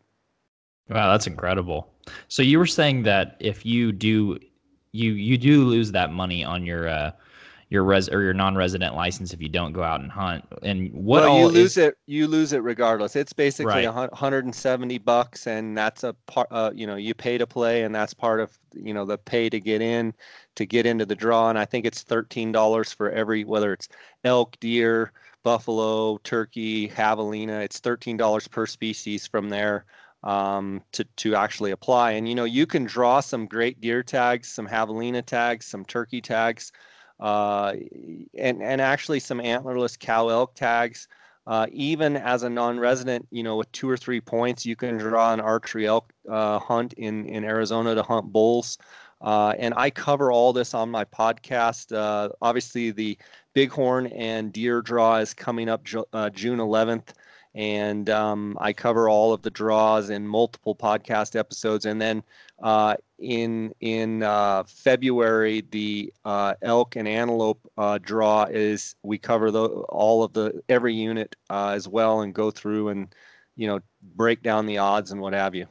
Wow, 0.89 1.11
that's 1.11 1.27
incredible. 1.27 1.91
So 2.27 2.41
you 2.41 2.59
were 2.59 2.67
saying 2.67 3.03
that 3.03 3.35
if 3.39 3.65
you 3.65 3.91
do, 3.91 4.39
you 4.91 5.13
you 5.13 5.37
do 5.37 5.65
lose 5.65 5.91
that 5.91 6.11
money 6.11 6.43
on 6.43 6.65
your 6.65 6.87
uh, 6.87 7.11
your 7.71 7.85
res 7.85 8.09
or 8.09 8.21
your 8.21 8.33
non-resident 8.33 8.95
license 8.95 9.31
if 9.31 9.41
you 9.41 9.47
don't 9.47 9.71
go 9.71 9.81
out 9.81 10.01
and 10.01 10.11
hunt. 10.11 10.43
And 10.61 10.91
what 10.93 11.23
well, 11.23 11.39
you 11.39 11.47
is, 11.47 11.53
lose 11.53 11.77
it, 11.77 11.95
you 12.05 12.27
lose 12.27 12.51
it 12.51 12.61
regardless. 12.63 13.15
It's 13.15 13.31
basically 13.31 13.87
right. 13.87 14.11
170 14.11 14.97
bucks, 14.97 15.47
and 15.47 15.75
that's 15.75 16.03
a 16.03 16.13
part. 16.27 16.49
Uh, 16.51 16.71
you 16.75 16.85
know, 16.85 16.97
you 16.97 17.13
pay 17.13 17.37
to 17.37 17.47
play, 17.47 17.83
and 17.83 17.95
that's 17.95 18.13
part 18.13 18.41
of 18.41 18.59
you 18.73 18.93
know 18.93 19.05
the 19.05 19.17
pay 19.17 19.49
to 19.49 19.59
get 19.59 19.81
in, 19.81 20.13
to 20.55 20.65
get 20.65 20.85
into 20.85 21.05
the 21.05 21.15
draw. 21.15 21.49
And 21.49 21.57
I 21.57 21.63
think 21.63 21.85
it's 21.85 22.03
thirteen 22.03 22.51
dollars 22.51 22.91
for 22.91 23.09
every 23.09 23.45
whether 23.45 23.71
it's 23.71 23.87
elk, 24.25 24.59
deer, 24.59 25.13
buffalo, 25.43 26.17
turkey, 26.25 26.89
javelina. 26.89 27.63
It's 27.63 27.79
thirteen 27.79 28.17
dollars 28.17 28.49
per 28.49 28.65
species 28.65 29.25
from 29.25 29.47
there 29.47 29.85
um, 30.23 30.81
to 30.91 31.05
to 31.05 31.35
actually 31.35 31.71
apply. 31.71 32.11
And 32.11 32.27
you 32.27 32.35
know, 32.35 32.43
you 32.43 32.65
can 32.65 32.83
draw 32.83 33.21
some 33.21 33.45
great 33.45 33.79
deer 33.79 34.03
tags, 34.03 34.49
some 34.49 34.67
javelina 34.67 35.25
tags, 35.25 35.67
some 35.67 35.85
turkey 35.85 36.19
tags 36.19 36.73
uh, 37.21 37.73
and 38.37 38.61
and 38.61 38.81
actually 38.81 39.19
some 39.19 39.39
antlerless 39.39 39.97
cow 39.97 40.29
elk 40.29 40.55
tags. 40.55 41.07
Uh, 41.47 41.65
even 41.71 42.15
as 42.17 42.43
a 42.43 42.49
non-resident, 42.49 43.27
you 43.31 43.41
know, 43.41 43.55
with 43.55 43.71
two 43.71 43.89
or 43.89 43.97
three 43.97 44.21
points, 44.21 44.63
you 44.63 44.75
can 44.75 44.97
draw 44.97 45.33
an 45.33 45.39
archery 45.39 45.87
elk 45.87 46.13
uh, 46.29 46.59
hunt 46.59 46.93
in 46.93 47.25
in 47.25 47.43
Arizona 47.43 47.95
to 47.95 48.03
hunt 48.03 48.31
bulls. 48.31 48.77
Uh, 49.21 49.53
and 49.59 49.73
I 49.77 49.89
cover 49.91 50.31
all 50.31 50.51
this 50.51 50.73
on 50.73 50.89
my 50.89 51.05
podcast. 51.05 51.95
Uh, 51.95 52.29
obviously, 52.41 52.91
the 52.91 53.17
bighorn 53.53 54.07
and 54.07 54.51
deer 54.51 54.81
draw 54.81 55.17
is 55.17 55.33
coming 55.33 55.69
up 55.69 55.83
Ju- 55.83 56.05
uh, 56.13 56.29
June 56.29 56.59
11th 56.59 57.13
and 57.53 58.09
um, 58.09 58.57
I 58.61 58.73
cover 58.73 59.09
all 59.09 59.33
of 59.33 59.41
the 59.41 59.49
draws 59.49 60.09
in 60.09 60.27
multiple 60.27 60.75
podcast 60.75 61.37
episodes. 61.37 61.85
And 61.85 62.01
then 62.01 62.23
uh, 62.63 62.95
in 63.19 63.73
in 63.81 64.23
uh, 64.23 64.63
February, 64.63 65.63
the 65.71 66.13
uh, 66.23 66.53
elk 66.61 66.95
and 66.95 67.07
antelope 67.07 67.59
uh, 67.77 67.97
draw 67.97 68.45
is 68.49 68.95
we 69.03 69.17
cover 69.17 69.51
the 69.51 69.65
all 69.65 70.23
of 70.23 70.33
the 70.33 70.61
every 70.69 70.93
unit 70.93 71.35
uh, 71.49 71.69
as 71.69 71.87
well 71.87 72.21
and 72.21 72.33
go 72.33 72.51
through 72.51 72.89
and 72.89 73.13
you 73.55 73.67
know 73.67 73.79
break 74.15 74.41
down 74.43 74.65
the 74.65 74.77
odds 74.77 75.11
and 75.11 75.19
what 75.19 75.33
have 75.33 75.53
you. 75.53 75.67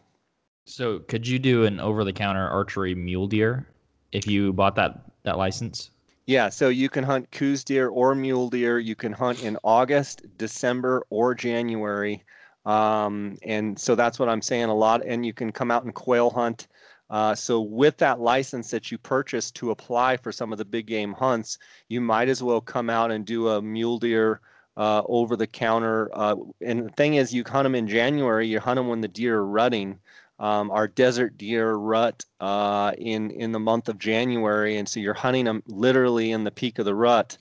So 0.67 1.01
could 1.01 1.27
you 1.27 1.39
do 1.39 1.65
an 1.65 1.81
over-the-counter 1.81 2.49
archery 2.49 2.95
mule 2.95 3.27
deer 3.27 3.67
if 4.13 4.27
you 4.27 4.53
bought 4.53 4.77
that 4.77 5.01
that 5.25 5.39
license? 5.39 5.91
Yeah, 6.31 6.49
so 6.49 6.69
you 6.69 6.89
can 6.89 7.03
hunt 7.03 7.29
Coues 7.33 7.65
deer 7.65 7.89
or 7.89 8.15
mule 8.15 8.51
deer. 8.51 8.79
You 8.79 8.95
can 8.95 9.13
hunt 9.13 9.43
in 9.43 9.59
August, 9.65 10.23
December, 10.39 11.05
or 11.11 11.35
January. 11.35 12.23
Um, 12.65 13.37
and 13.43 13.77
so 13.77 13.97
that's 13.97 14.21
what 14.21 14.29
I'm 14.29 14.41
saying 14.41 14.67
a 14.67 14.75
lot. 14.75 15.05
And 15.05 15.27
you 15.27 15.33
can 15.33 15.51
come 15.51 15.73
out 15.73 15.83
and 15.83 15.93
quail 15.93 16.31
hunt. 16.31 16.69
Uh, 17.11 17.35
so 17.35 17.61
with 17.61 17.97
that 17.97 18.21
license 18.21 18.71
that 18.71 18.93
you 18.93 18.99
purchased 18.99 19.57
to 19.57 19.73
apply 19.73 20.19
for 20.19 20.31
some 20.31 20.53
of 20.53 20.59
the 20.59 20.65
big 20.65 20.87
game 20.87 21.15
hunts, 21.15 21.59
you 21.89 22.01
might 22.01 22.29
as 22.29 22.45
well 22.45 22.61
come 22.61 22.89
out 22.89 23.11
and 23.11 23.27
do 23.27 23.49
a 23.49 23.61
mule 23.61 23.99
deer 23.99 24.41
uh, 24.77 25.03
over 25.07 25.35
the 25.35 25.49
counter. 25.49 26.11
Uh, 26.13 26.37
and 26.65 26.85
the 26.85 26.93
thing 26.93 27.15
is, 27.15 27.35
you 27.35 27.43
hunt 27.45 27.65
them 27.65 27.75
in 27.75 27.89
January. 27.89 28.47
You 28.47 28.61
hunt 28.61 28.77
them 28.77 28.87
when 28.87 29.01
the 29.01 29.09
deer 29.09 29.39
are 29.39 29.47
rutting 29.47 29.99
um, 30.41 30.71
our 30.71 30.89
desert 30.89 31.37
deer 31.37 31.75
rut 31.75 32.25
uh, 32.41 32.93
in 32.99 33.31
in 33.31 33.53
the 33.53 33.61
month 33.61 33.89
of 33.89 33.99
January, 33.99 34.79
and 34.79 34.89
so 34.89 34.99
you're 34.99 35.15
hunting 35.15 35.45
them 35.45 35.63
literally 35.67 36.33
in 36.33 36.43
the 36.45 36.51
peak 36.51 36.79
of 36.79 36.87
the 36.87 36.95
rut, 36.95 37.37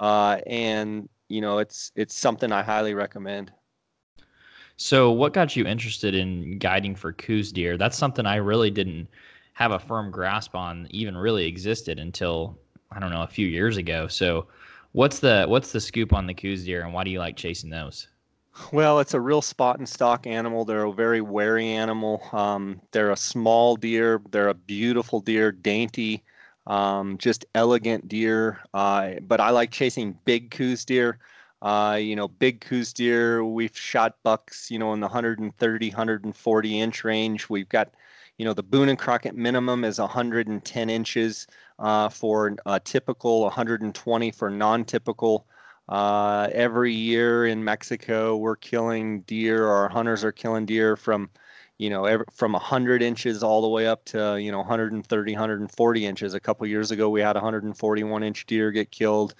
uh, 0.00 0.38
and 0.46 1.08
you 1.28 1.40
know 1.40 1.58
it's 1.58 1.92
it's 1.94 2.14
something 2.14 2.52
I 2.52 2.62
highly 2.62 2.92
recommend. 2.92 3.52
So, 4.76 5.12
what 5.12 5.32
got 5.32 5.54
you 5.54 5.64
interested 5.64 6.14
in 6.14 6.58
guiding 6.58 6.96
for 6.96 7.12
Coues 7.12 7.52
deer? 7.52 7.76
That's 7.76 7.96
something 7.96 8.26
I 8.26 8.36
really 8.36 8.70
didn't 8.70 9.08
have 9.52 9.72
a 9.72 9.78
firm 9.78 10.10
grasp 10.10 10.54
on, 10.56 10.88
even 10.90 11.16
really 11.16 11.46
existed 11.46 11.98
until 12.00 12.58
I 12.90 12.98
don't 12.98 13.10
know 13.10 13.22
a 13.22 13.28
few 13.28 13.46
years 13.46 13.76
ago. 13.76 14.08
So, 14.08 14.48
what's 14.92 15.20
the 15.20 15.44
what's 15.46 15.70
the 15.70 15.80
scoop 15.80 16.12
on 16.12 16.26
the 16.26 16.34
Coues 16.34 16.64
deer, 16.64 16.82
and 16.82 16.92
why 16.92 17.04
do 17.04 17.10
you 17.10 17.20
like 17.20 17.36
chasing 17.36 17.70
those? 17.70 18.08
Well, 18.72 18.98
it's 19.00 19.14
a 19.14 19.20
real 19.20 19.42
spot 19.42 19.78
and 19.78 19.88
stock 19.88 20.26
animal. 20.26 20.64
They're 20.64 20.84
a 20.84 20.92
very 20.92 21.20
wary 21.20 21.68
animal. 21.68 22.22
Um, 22.32 22.80
they're 22.92 23.10
a 23.12 23.16
small 23.16 23.76
deer. 23.76 24.20
They're 24.30 24.48
a 24.48 24.54
beautiful 24.54 25.20
deer, 25.20 25.52
dainty, 25.52 26.24
um, 26.66 27.16
just 27.18 27.46
elegant 27.54 28.08
deer. 28.08 28.60
Uh, 28.74 29.14
but 29.22 29.40
I 29.40 29.50
like 29.50 29.70
chasing 29.70 30.18
big 30.24 30.50
Coues 30.50 30.84
deer. 30.84 31.18
Uh, 31.62 31.98
you 32.00 32.16
know, 32.16 32.28
big 32.28 32.60
Coues 32.60 32.92
deer. 32.92 33.44
We've 33.44 33.76
shot 33.76 34.16
bucks, 34.24 34.70
you 34.70 34.78
know, 34.78 34.92
in 34.94 35.00
the 35.00 35.06
130, 35.06 35.88
140 35.88 36.80
inch 36.80 37.04
range. 37.04 37.48
We've 37.48 37.68
got, 37.68 37.94
you 38.38 38.44
know, 38.44 38.54
the 38.54 38.62
Boone 38.62 38.88
and 38.88 38.98
Crockett 38.98 39.36
minimum 39.36 39.84
is 39.84 39.98
110 39.98 40.90
inches 40.90 41.46
uh, 41.78 42.08
for 42.08 42.56
a 42.66 42.80
typical, 42.80 43.42
120 43.42 44.30
for 44.32 44.50
non-typical. 44.50 45.46
Uh, 45.90 46.48
every 46.52 46.94
year 46.94 47.46
in 47.46 47.64
Mexico, 47.64 48.36
we're 48.36 48.56
killing 48.56 49.22
deer, 49.22 49.66
our 49.66 49.88
hunters 49.88 50.24
are 50.24 50.32
killing 50.32 50.64
deer 50.64 50.96
from, 50.96 51.28
you 51.78 51.90
know, 51.90 52.04
every, 52.04 52.24
from 52.32 52.52
100 52.52 53.02
inches 53.02 53.42
all 53.42 53.60
the 53.60 53.68
way 53.68 53.88
up 53.88 54.04
to, 54.04 54.40
you 54.40 54.52
know, 54.52 54.58
130, 54.58 55.32
140 55.32 56.06
inches. 56.06 56.34
A 56.34 56.40
couple 56.40 56.66
years 56.68 56.92
ago, 56.92 57.10
we 57.10 57.20
had 57.20 57.34
141 57.34 58.22
inch 58.22 58.46
deer 58.46 58.70
get 58.70 58.92
killed. 58.92 59.34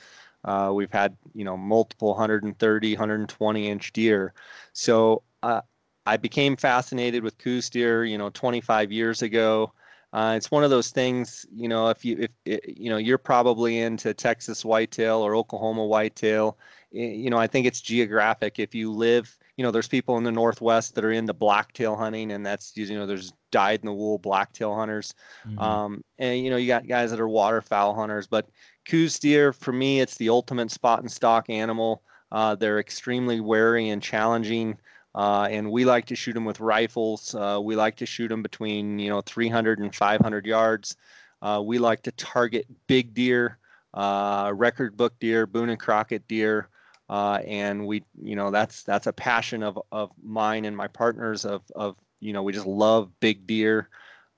Uh, 0.45 0.73
we've 0.75 0.91
had, 0.93 1.17
you 1.35 1.45
know, 1.45 1.57
multiple 1.57 2.09
130, 2.09 2.95
120 2.95 3.69
inch 3.69 3.93
deer. 3.93 4.35
So 4.73 5.23
uh, 5.45 5.63
I 6.07 6.17
became 6.17 6.57
fascinated 6.57 7.23
with 7.23 7.39
Coues 7.39 7.71
deer, 7.71 8.05
you 8.05 8.19
know, 8.19 8.31
25 8.31 8.91
years 8.91 9.23
ago. 9.23 9.73
Uh, 10.13 10.35
it's 10.37 10.51
one 10.51 10.65
of 10.65 10.71
those 10.71 10.91
things, 10.91 11.47
you 11.53 11.69
know, 11.69 11.89
if 11.89 12.05
you 12.05 12.27
if 12.45 12.61
you 12.67 12.91
know 12.91 12.97
you're 12.97 13.19
probably 13.19 13.79
into 13.79 14.13
Texas 14.13 14.65
whitetail 14.65 15.19
or 15.19 15.37
Oklahoma 15.37 15.85
whitetail, 15.85 16.59
you 16.91 17.31
know, 17.31 17.39
I 17.39 17.47
think 17.47 17.67
it's 17.67 17.81
geographic. 17.81 18.59
If 18.59 18.75
you 18.75 18.93
live, 18.93 19.37
you 19.57 19.63
know, 19.63 19.71
there's 19.71 19.87
people 19.87 20.19
in 20.19 20.25
the 20.25 20.33
Northwest 20.33 20.97
that 20.97 21.05
are 21.05 21.13
into 21.13 21.33
blacktail 21.33 21.95
hunting, 21.95 22.33
and 22.33 22.45
that's 22.45 22.73
you 22.77 22.99
know, 22.99 23.07
there's 23.07 23.33
dyed 23.53 23.81
in 23.81 23.87
the 23.87 23.93
wool 23.93 24.19
blacktail 24.19 24.75
hunters, 24.75 25.15
mm-hmm. 25.47 25.59
um, 25.61 26.05
and 26.19 26.43
you 26.43 26.51
know, 26.51 26.57
you 26.57 26.67
got 26.67 26.89
guys 26.89 27.13
that 27.13 27.21
are 27.21 27.29
waterfowl 27.29 27.95
hunters. 27.95 28.27
But 28.27 28.49
Coues 28.87 29.19
deer, 29.21 29.53
for 29.53 29.73
me, 29.73 30.01
it's 30.01 30.17
the 30.17 30.31
ultimate 30.31 30.73
spot 30.73 31.01
and 31.01 31.11
stock 31.11 31.49
animal. 31.49 32.03
Uh, 32.33 32.57
they're 32.57 32.81
extremely 32.81 33.41
wary 33.41 33.91
and 33.91 34.03
challenging. 34.03 34.77
Uh, 35.15 35.49
and 35.51 35.71
we 35.71 35.85
like 35.85 36.07
to 36.07 36.15
shoot 36.15 36.35
them 36.35 36.45
with 36.45 36.61
rifles. 36.61 37.35
Uh, 37.35 37.59
we 37.63 37.75
like 37.75 37.97
to 37.97 38.07
shoot 38.07 38.29
them 38.29 38.43
between 38.43 38.99
you 38.99 39.09
know 39.09 39.21
300 39.23 39.81
and 39.81 39.95
500 39.95 40.47
yards. 40.47 40.97
Uh, 41.43 41.63
we 41.65 41.79
like 41.79 42.03
to 42.03 42.13
target 42.13 42.67
big 42.87 43.15
deer, 43.15 43.59
uh, 43.95 44.53
record 44.55 44.97
book 44.97 45.19
deer, 45.19 45.47
Boone 45.47 45.71
and 45.71 45.81
Crockett 45.81 46.29
deer, 46.29 46.69
uh, 47.09 47.41
and 47.47 47.87
we 47.87 48.05
you 48.23 48.37
know 48.37 48.51
that's 48.51 48.85
that's 48.85 49.07
a 49.07 49.13
passion 49.13 49.63
of 49.63 49.79
of 49.91 50.11
mine 50.23 50.65
and 50.65 50.77
my 50.77 50.87
partners. 50.87 51.45
Of 51.45 51.63
of 51.75 51.97
you 52.21 52.33
know 52.33 52.43
we 52.43 52.53
just 52.53 52.67
love 52.67 53.11
big 53.21 53.47
deer. 53.47 53.89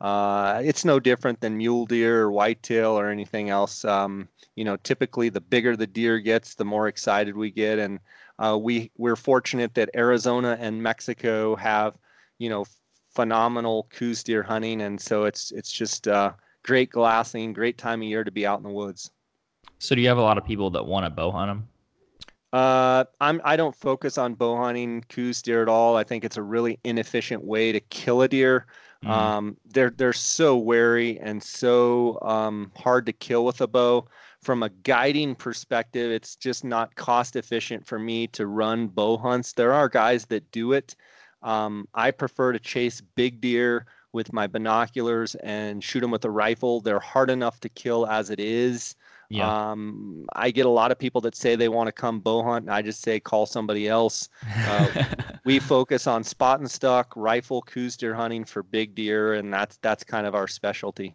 Uh, 0.00 0.60
it's 0.64 0.84
no 0.84 0.98
different 0.98 1.40
than 1.40 1.56
mule 1.56 1.86
deer 1.86 2.22
or 2.22 2.32
whitetail 2.32 2.98
or 2.98 3.08
anything 3.08 3.50
else. 3.50 3.84
Um, 3.84 4.28
you 4.56 4.64
know, 4.64 4.76
typically 4.78 5.28
the 5.28 5.40
bigger 5.40 5.76
the 5.76 5.86
deer 5.86 6.18
gets, 6.18 6.56
the 6.56 6.64
more 6.64 6.88
excited 6.88 7.36
we 7.36 7.52
get, 7.52 7.78
and 7.78 8.00
uh, 8.42 8.56
we 8.56 8.90
we're 8.98 9.16
fortunate 9.16 9.74
that 9.74 9.90
Arizona 9.94 10.56
and 10.60 10.82
Mexico 10.82 11.54
have 11.56 11.96
you 12.38 12.48
know 12.48 12.64
phenomenal 13.14 13.86
Coues 13.90 14.22
deer 14.22 14.42
hunting, 14.42 14.82
and 14.82 15.00
so 15.00 15.24
it's 15.24 15.52
it's 15.52 15.70
just 15.70 16.08
uh, 16.08 16.32
great 16.64 16.90
glassing, 16.90 17.52
great 17.52 17.78
time 17.78 18.02
of 18.02 18.08
year 18.08 18.24
to 18.24 18.30
be 18.30 18.46
out 18.46 18.58
in 18.58 18.64
the 18.64 18.70
woods. 18.70 19.10
So, 19.78 19.94
do 19.94 20.00
you 20.00 20.08
have 20.08 20.18
a 20.18 20.22
lot 20.22 20.38
of 20.38 20.44
people 20.44 20.70
that 20.70 20.84
want 20.84 21.06
to 21.06 21.10
bow 21.10 21.30
hunt 21.30 21.50
them? 21.50 21.68
Uh, 22.52 23.04
I'm 23.20 23.40
I 23.44 23.56
don't 23.56 23.74
focus 23.74 24.18
on 24.18 24.34
bow 24.34 24.56
hunting 24.56 25.04
Coues 25.08 25.40
deer 25.40 25.62
at 25.62 25.68
all. 25.68 25.96
I 25.96 26.04
think 26.04 26.24
it's 26.24 26.36
a 26.36 26.42
really 26.42 26.78
inefficient 26.84 27.44
way 27.44 27.72
to 27.72 27.80
kill 27.80 28.22
a 28.22 28.28
deer. 28.28 28.66
Mm. 29.04 29.10
Um, 29.10 29.56
they're 29.66 29.90
they're 29.90 30.12
so 30.12 30.56
wary 30.56 31.18
and 31.20 31.42
so 31.42 32.18
um, 32.22 32.72
hard 32.76 33.06
to 33.06 33.12
kill 33.12 33.44
with 33.44 33.60
a 33.60 33.66
bow 33.66 34.06
from 34.42 34.62
a 34.62 34.68
guiding 34.68 35.34
perspective, 35.34 36.10
it's 36.10 36.36
just 36.36 36.64
not 36.64 36.94
cost 36.96 37.36
efficient 37.36 37.86
for 37.86 37.98
me 37.98 38.26
to 38.28 38.46
run 38.46 38.88
bow 38.88 39.16
hunts. 39.16 39.52
There 39.52 39.72
are 39.72 39.88
guys 39.88 40.26
that 40.26 40.50
do 40.50 40.72
it. 40.72 40.96
Um, 41.42 41.88
I 41.94 42.10
prefer 42.10 42.52
to 42.52 42.58
chase 42.58 43.00
big 43.00 43.40
deer 43.40 43.86
with 44.12 44.32
my 44.32 44.46
binoculars 44.46 45.34
and 45.36 45.82
shoot 45.82 46.00
them 46.00 46.10
with 46.10 46.24
a 46.24 46.30
rifle. 46.30 46.80
They're 46.80 47.00
hard 47.00 47.30
enough 47.30 47.60
to 47.60 47.68
kill 47.68 48.06
as 48.06 48.30
it 48.30 48.40
is. 48.40 48.94
Yeah. 49.30 49.70
Um, 49.70 50.26
I 50.34 50.50
get 50.50 50.66
a 50.66 50.70
lot 50.70 50.92
of 50.92 50.98
people 50.98 51.22
that 51.22 51.34
say 51.34 51.56
they 51.56 51.70
want 51.70 51.86
to 51.86 51.92
come 51.92 52.20
bow 52.20 52.42
hunt, 52.42 52.66
and 52.66 52.74
I 52.74 52.82
just 52.82 53.00
say 53.00 53.18
call 53.18 53.46
somebody 53.46 53.88
else. 53.88 54.28
Uh, 54.66 55.04
we 55.44 55.58
focus 55.58 56.06
on 56.06 56.22
spot 56.22 56.60
and 56.60 56.70
stock 56.70 57.14
rifle 57.16 57.62
Coues 57.62 57.96
deer 57.96 58.14
hunting 58.14 58.44
for 58.44 58.62
big 58.62 58.94
deer, 58.94 59.34
and 59.34 59.52
that's 59.52 59.78
that's 59.78 60.04
kind 60.04 60.26
of 60.26 60.34
our 60.34 60.46
specialty. 60.46 61.14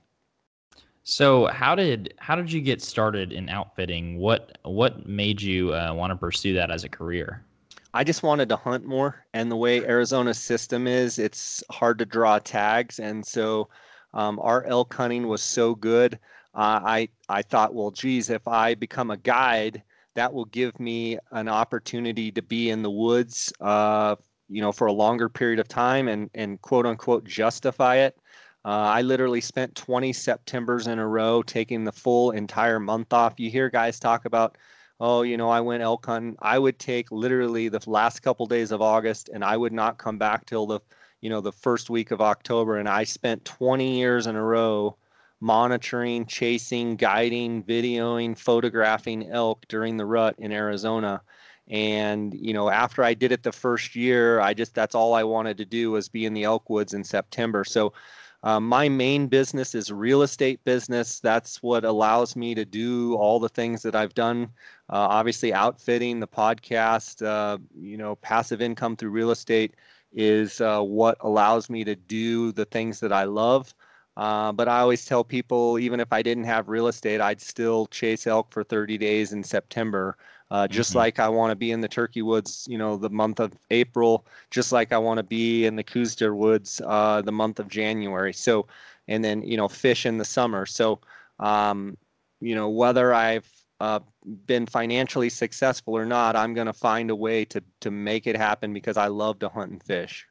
So 1.10 1.48
how 1.48 1.74
did 1.74 2.14
how 2.18 2.36
did 2.36 2.52
you 2.52 2.60
get 2.60 2.82
started 2.82 3.32
in 3.32 3.48
outfitting? 3.48 4.18
What 4.18 4.58
what 4.64 5.08
made 5.08 5.42
you 5.42 5.74
uh, 5.74 5.94
want 5.94 6.12
to 6.12 6.18
pursue 6.18 6.54
that 6.56 6.70
as 6.70 6.84
a 6.84 6.90
career? 6.90 7.46
I 7.94 8.04
just 8.04 8.24
wanted 8.24 8.50
to 8.50 8.58
hunt 8.58 8.84
more, 8.86 9.24
and 9.34 9.50
the 9.50 9.56
way 9.56 9.86
Arizona's 9.86 10.38
system 10.38 10.86
is, 10.86 11.18
it's 11.18 11.64
hard 11.72 11.98
to 12.00 12.06
draw 12.06 12.40
tags, 12.40 13.00
and 13.00 13.26
so 13.26 13.70
um, 14.14 14.38
our 14.44 14.66
elk 14.66 14.94
hunting 14.94 15.30
was 15.30 15.42
so 15.42 15.76
good. 15.76 16.16
Uh, 16.54 16.82
I 16.84 17.10
I 17.30 17.42
thought, 17.42 17.74
well, 17.74 17.92
geez, 17.92 18.30
if 18.30 18.46
I 18.46 18.76
become 18.76 19.10
a 19.10 19.18
guide, 19.18 19.84
that 20.16 20.34
will 20.34 20.46
give 20.46 20.78
me 20.78 21.20
an 21.32 21.48
opportunity 21.48 22.34
to 22.34 22.42
be 22.42 22.70
in 22.70 22.84
the 22.84 22.92
woods, 22.92 23.54
uh, 23.62 24.18
you 24.50 24.60
know, 24.60 24.74
for 24.74 24.88
a 24.88 24.94
longer 24.94 25.30
period 25.30 25.60
of 25.60 25.70
time 25.70 26.10
and 26.10 26.30
and 26.36 26.62
quote 26.62 26.86
unquote 26.86 27.24
justify 27.24 27.96
it. 27.96 28.18
Uh, 28.68 28.92
I 28.96 29.02
literally 29.02 29.40
spent 29.40 29.76
20 29.76 30.12
Septembers 30.12 30.88
in 30.88 31.00
a 31.00 31.08
row 31.08 31.42
taking 31.42 31.86
the 31.86 31.92
full 31.94 32.32
entire 32.32 32.82
month 32.82 33.14
off. 33.14 33.40
You 33.40 33.50
hear 33.50 33.70
guys 33.70 33.98
talk 33.98 34.26
about, 34.26 34.58
oh, 35.00 35.22
you 35.22 35.38
know, 35.38 35.50
I 35.50 35.62
went 35.62 35.84
elk 35.84 36.06
hunting. 36.06 36.36
I 36.42 36.60
would 36.60 36.78
take 36.78 37.10
literally 37.10 37.70
the 37.70 37.82
last 37.90 38.20
couple 38.20 38.46
days 38.46 38.74
of 38.74 38.82
August 38.82 39.30
and 39.30 39.42
I 39.42 39.56
would 39.56 39.72
not 39.72 40.00
come 40.00 40.18
back 40.18 40.46
till 40.46 40.66
the, 40.66 40.82
you 41.22 41.30
know, 41.30 41.40
the 41.40 41.54
first 41.54 41.90
week 41.90 42.12
of 42.12 42.20
October. 42.20 42.78
And 42.78 42.90
I 42.90 43.06
spent 43.06 43.46
20 43.46 44.00
years 44.00 44.28
in 44.28 44.36
a 44.36 44.44
row 44.44 44.98
monitoring, 45.40 46.26
chasing, 46.26 46.98
guiding, 46.98 47.64
videoing, 47.64 48.38
photographing 48.38 49.32
elk 49.32 49.66
during 49.70 49.96
the 49.96 50.06
rut 50.06 50.36
in 50.40 50.52
Arizona. 50.52 51.22
And, 51.70 52.34
you 52.34 52.52
know, 52.52 52.70
after 52.70 53.02
I 53.02 53.14
did 53.14 53.32
it 53.32 53.44
the 53.44 53.54
first 53.54 53.96
year, 53.96 54.42
I 54.42 54.54
just, 54.54 54.76
that's 54.76 54.96
all 54.96 55.14
I 55.14 55.24
wanted 55.24 55.56
to 55.56 55.66
do 55.66 55.92
was 55.92 56.10
be 56.10 56.26
in 56.26 56.34
the 56.34 56.44
elk 56.44 56.70
woods 56.70 56.94
in 56.94 57.06
September. 57.06 57.64
So, 57.64 57.94
uh, 58.44 58.60
my 58.60 58.88
main 58.88 59.28
business 59.28 59.74
is 59.76 59.92
real 59.92 60.22
estate 60.22 60.64
business. 60.64 61.20
That's 61.20 61.62
what 61.64 61.84
allows 61.84 62.36
me 62.36 62.54
to 62.56 62.66
do 62.66 63.16
all 63.16 63.40
the 63.40 63.50
things 63.50 63.82
that 63.84 63.96
I've 63.96 64.14
done. 64.14 64.50
Uh, 64.90 65.08
obviously, 65.10 65.54
outfitting 65.54 66.20
the 66.20 66.28
podcast, 66.28 67.26
uh, 67.26 67.58
you 67.76 67.98
know, 67.98 68.16
passive 68.18 68.62
income 68.62 68.96
through 68.96 69.10
real 69.10 69.32
estate 69.32 69.76
is 70.14 70.62
uh, 70.62 70.82
what 70.82 71.18
allows 71.22 71.70
me 71.70 71.84
to 71.84 71.96
do 71.96 72.52
the 72.52 72.66
things 72.66 73.00
that 73.00 73.12
I 73.12 73.24
love. 73.24 73.74
Uh, 74.16 74.52
but 74.52 74.68
I 74.68 74.80
always 74.80 75.06
tell 75.06 75.24
people, 75.24 75.78
even 75.78 76.00
if 76.00 76.12
I 76.12 76.24
didn't 76.24 76.46
have 76.46 76.70
real 76.70 76.88
estate, 76.88 77.22
I'd 77.22 77.42
still 77.42 77.86
chase 77.88 78.26
elk 78.26 78.52
for 78.52 78.64
30 78.64 78.98
days 78.98 79.32
in 79.34 79.44
September. 79.44 80.18
Uh, 80.50 80.68
just 80.68 80.92
mm-hmm. 80.92 81.00
like 81.00 81.20
I 81.20 81.28
want 81.28 81.52
to 81.52 81.56
be 81.56 81.72
in 81.72 81.82
the 81.82 81.88
turkey 81.88 82.22
woods, 82.22 82.66
you 82.70 82.78
know, 82.78 82.96
the 82.96 83.10
month 83.10 83.40
of 83.40 83.54
April, 83.70 84.26
just 84.50 84.72
like 84.72 84.94
I 84.94 84.98
want 84.98 85.18
to 85.18 85.24
be 85.24 85.66
in 85.66 85.76
the 85.76 85.84
deer 85.84 86.36
woods 86.36 86.82
uh, 86.86 87.22
the 87.22 87.32
month 87.32 87.60
of 87.60 87.68
January. 87.68 88.34
So, 88.34 88.68
and 89.08 89.24
then, 89.24 89.42
you 89.42 89.58
know, 89.58 89.68
fish 89.68 90.06
in 90.06 90.18
the 90.18 90.26
summer. 90.26 90.66
So, 90.66 91.00
um, 91.40 91.98
you 92.40 92.56
know, 92.56 92.70
whether 92.70 93.14
I've 93.14 93.50
uh, 93.80 94.00
been 94.46 94.66
financially 94.66 95.30
successful 95.30 95.98
or 95.98 96.06
not, 96.06 96.36
I'm 96.36 96.54
going 96.54 96.68
to 96.68 96.74
find 96.74 97.10
a 97.10 97.16
way 97.16 97.44
to, 97.46 97.62
to 97.82 97.92
make 97.92 98.26
it 98.26 98.38
happen 98.38 98.74
because 98.74 98.96
I 98.96 99.08
love 99.08 99.40
to 99.40 99.50
hunt 99.50 99.72
and 99.72 99.84
fish. 99.84 100.26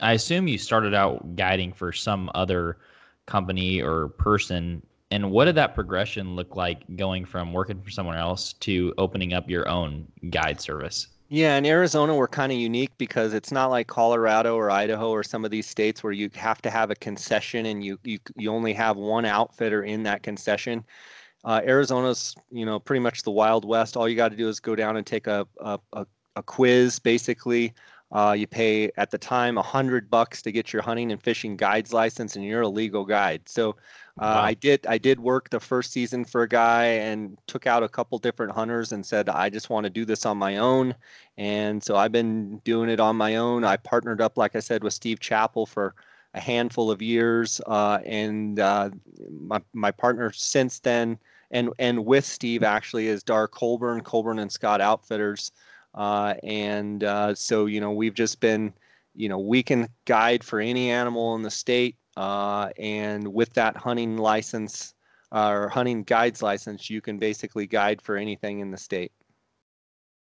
I 0.00 0.14
assume 0.14 0.48
you 0.48 0.58
started 0.58 0.94
out 0.94 1.36
guiding 1.36 1.72
for 1.72 1.92
some 1.92 2.30
other 2.34 2.78
company 3.26 3.80
or 3.80 4.08
person 4.08 4.82
and 5.14 5.30
what 5.30 5.44
did 5.44 5.54
that 5.54 5.76
progression 5.76 6.34
look 6.34 6.56
like 6.56 6.82
going 6.96 7.24
from 7.24 7.52
working 7.52 7.80
for 7.80 7.90
someone 7.90 8.16
else 8.16 8.52
to 8.54 8.92
opening 8.98 9.32
up 9.32 9.48
your 9.48 9.68
own 9.68 10.08
guide 10.30 10.60
service? 10.60 11.06
Yeah 11.28 11.56
in 11.56 11.64
arizona 11.64 12.14
we're 12.14 12.28
kind 12.28 12.52
of 12.52 12.58
unique 12.58 12.90
because 12.98 13.32
it's 13.32 13.52
not 13.52 13.70
like 13.70 13.86
colorado 13.86 14.56
or 14.56 14.70
idaho 14.70 15.10
or 15.10 15.22
some 15.22 15.44
of 15.44 15.50
these 15.50 15.66
states 15.66 16.02
where 16.02 16.12
you 16.12 16.28
have 16.34 16.60
to 16.62 16.70
have 16.70 16.90
a 16.90 16.96
concession 16.96 17.66
and 17.66 17.84
you 17.84 17.98
you, 18.02 18.18
you 18.36 18.50
only 18.50 18.72
have 18.72 18.96
one 18.96 19.24
outfitter 19.24 19.84
in 19.84 20.02
that 20.02 20.22
concession. 20.22 20.84
Uh, 21.44 21.60
arizona's 21.64 22.34
you 22.50 22.66
know 22.66 22.80
pretty 22.80 23.00
much 23.00 23.22
the 23.22 23.30
wild 23.30 23.64
west. 23.64 23.96
All 23.96 24.08
you 24.08 24.16
got 24.16 24.32
to 24.32 24.36
do 24.36 24.48
is 24.48 24.58
go 24.58 24.74
down 24.74 24.96
and 24.96 25.06
take 25.06 25.28
a, 25.28 25.46
a, 25.60 25.78
a, 25.92 26.06
a 26.36 26.42
quiz 26.42 26.98
basically. 26.98 27.72
Uh, 28.12 28.32
you 28.32 28.46
pay 28.46 28.92
at 28.96 29.10
the 29.10 29.18
time 29.18 29.58
a 29.58 29.62
hundred 29.62 30.08
bucks 30.08 30.40
to 30.40 30.52
get 30.52 30.72
your 30.72 30.82
hunting 30.82 31.10
and 31.10 31.20
fishing 31.20 31.56
guides 31.56 31.92
license, 31.92 32.36
and 32.36 32.44
you're 32.44 32.62
a 32.62 32.68
legal 32.68 33.04
guide. 33.04 33.42
So 33.48 33.74
uh, 34.18 34.22
wow. 34.22 34.42
I 34.42 34.54
did 34.54 34.86
I 34.86 34.98
did 34.98 35.18
work 35.20 35.50
the 35.50 35.60
first 35.60 35.92
season 35.92 36.24
for 36.24 36.42
a 36.42 36.48
guy 36.48 36.84
and 36.84 37.36
took 37.46 37.66
out 37.66 37.82
a 37.82 37.88
couple 37.88 38.18
different 38.18 38.52
hunters 38.52 38.92
and 38.92 39.04
said 39.04 39.28
I 39.28 39.50
just 39.50 39.70
want 39.70 39.84
to 39.84 39.90
do 39.90 40.04
this 40.04 40.24
on 40.24 40.38
my 40.38 40.58
own. 40.58 40.94
And 41.36 41.82
so 41.82 41.96
I've 41.96 42.12
been 42.12 42.58
doing 42.58 42.88
it 42.88 43.00
on 43.00 43.16
my 43.16 43.36
own. 43.36 43.64
I 43.64 43.76
partnered 43.76 44.20
up, 44.20 44.38
like 44.38 44.54
I 44.54 44.60
said, 44.60 44.84
with 44.84 44.92
Steve 44.92 45.20
Chappell 45.20 45.66
for 45.66 45.94
a 46.34 46.40
handful 46.40 46.90
of 46.90 47.00
years, 47.00 47.60
uh, 47.66 47.98
and 48.04 48.60
uh, 48.60 48.90
my 49.30 49.60
my 49.72 49.90
partner 49.90 50.32
since 50.32 50.78
then 50.80 51.18
and 51.50 51.70
and 51.78 52.04
with 52.04 52.24
Steve 52.24 52.62
actually 52.62 53.06
is 53.06 53.22
Darr 53.22 53.48
Colburn, 53.48 54.02
Colburn 54.02 54.38
and 54.40 54.50
Scott 54.52 54.80
Outfitters. 54.80 55.52
Uh, 55.94 56.34
and 56.42 57.04
uh, 57.04 57.34
so, 57.34 57.66
you 57.66 57.80
know, 57.80 57.92
we've 57.92 58.14
just 58.14 58.40
been, 58.40 58.72
you 59.14 59.28
know, 59.28 59.38
we 59.38 59.62
can 59.62 59.88
guide 60.06 60.42
for 60.42 60.58
any 60.60 60.90
animal 60.90 61.36
in 61.36 61.42
the 61.42 61.50
state. 61.50 61.96
Uh, 62.16 62.70
and 62.78 63.26
with 63.26 63.52
that 63.54 63.76
hunting 63.76 64.16
license 64.16 64.94
uh, 65.32 65.48
or 65.48 65.68
hunting 65.68 66.02
guides 66.04 66.42
license, 66.42 66.88
you 66.88 67.00
can 67.00 67.18
basically 67.18 67.66
guide 67.66 68.00
for 68.00 68.16
anything 68.16 68.60
in 68.60 68.70
the 68.70 68.76
state. 68.76 69.12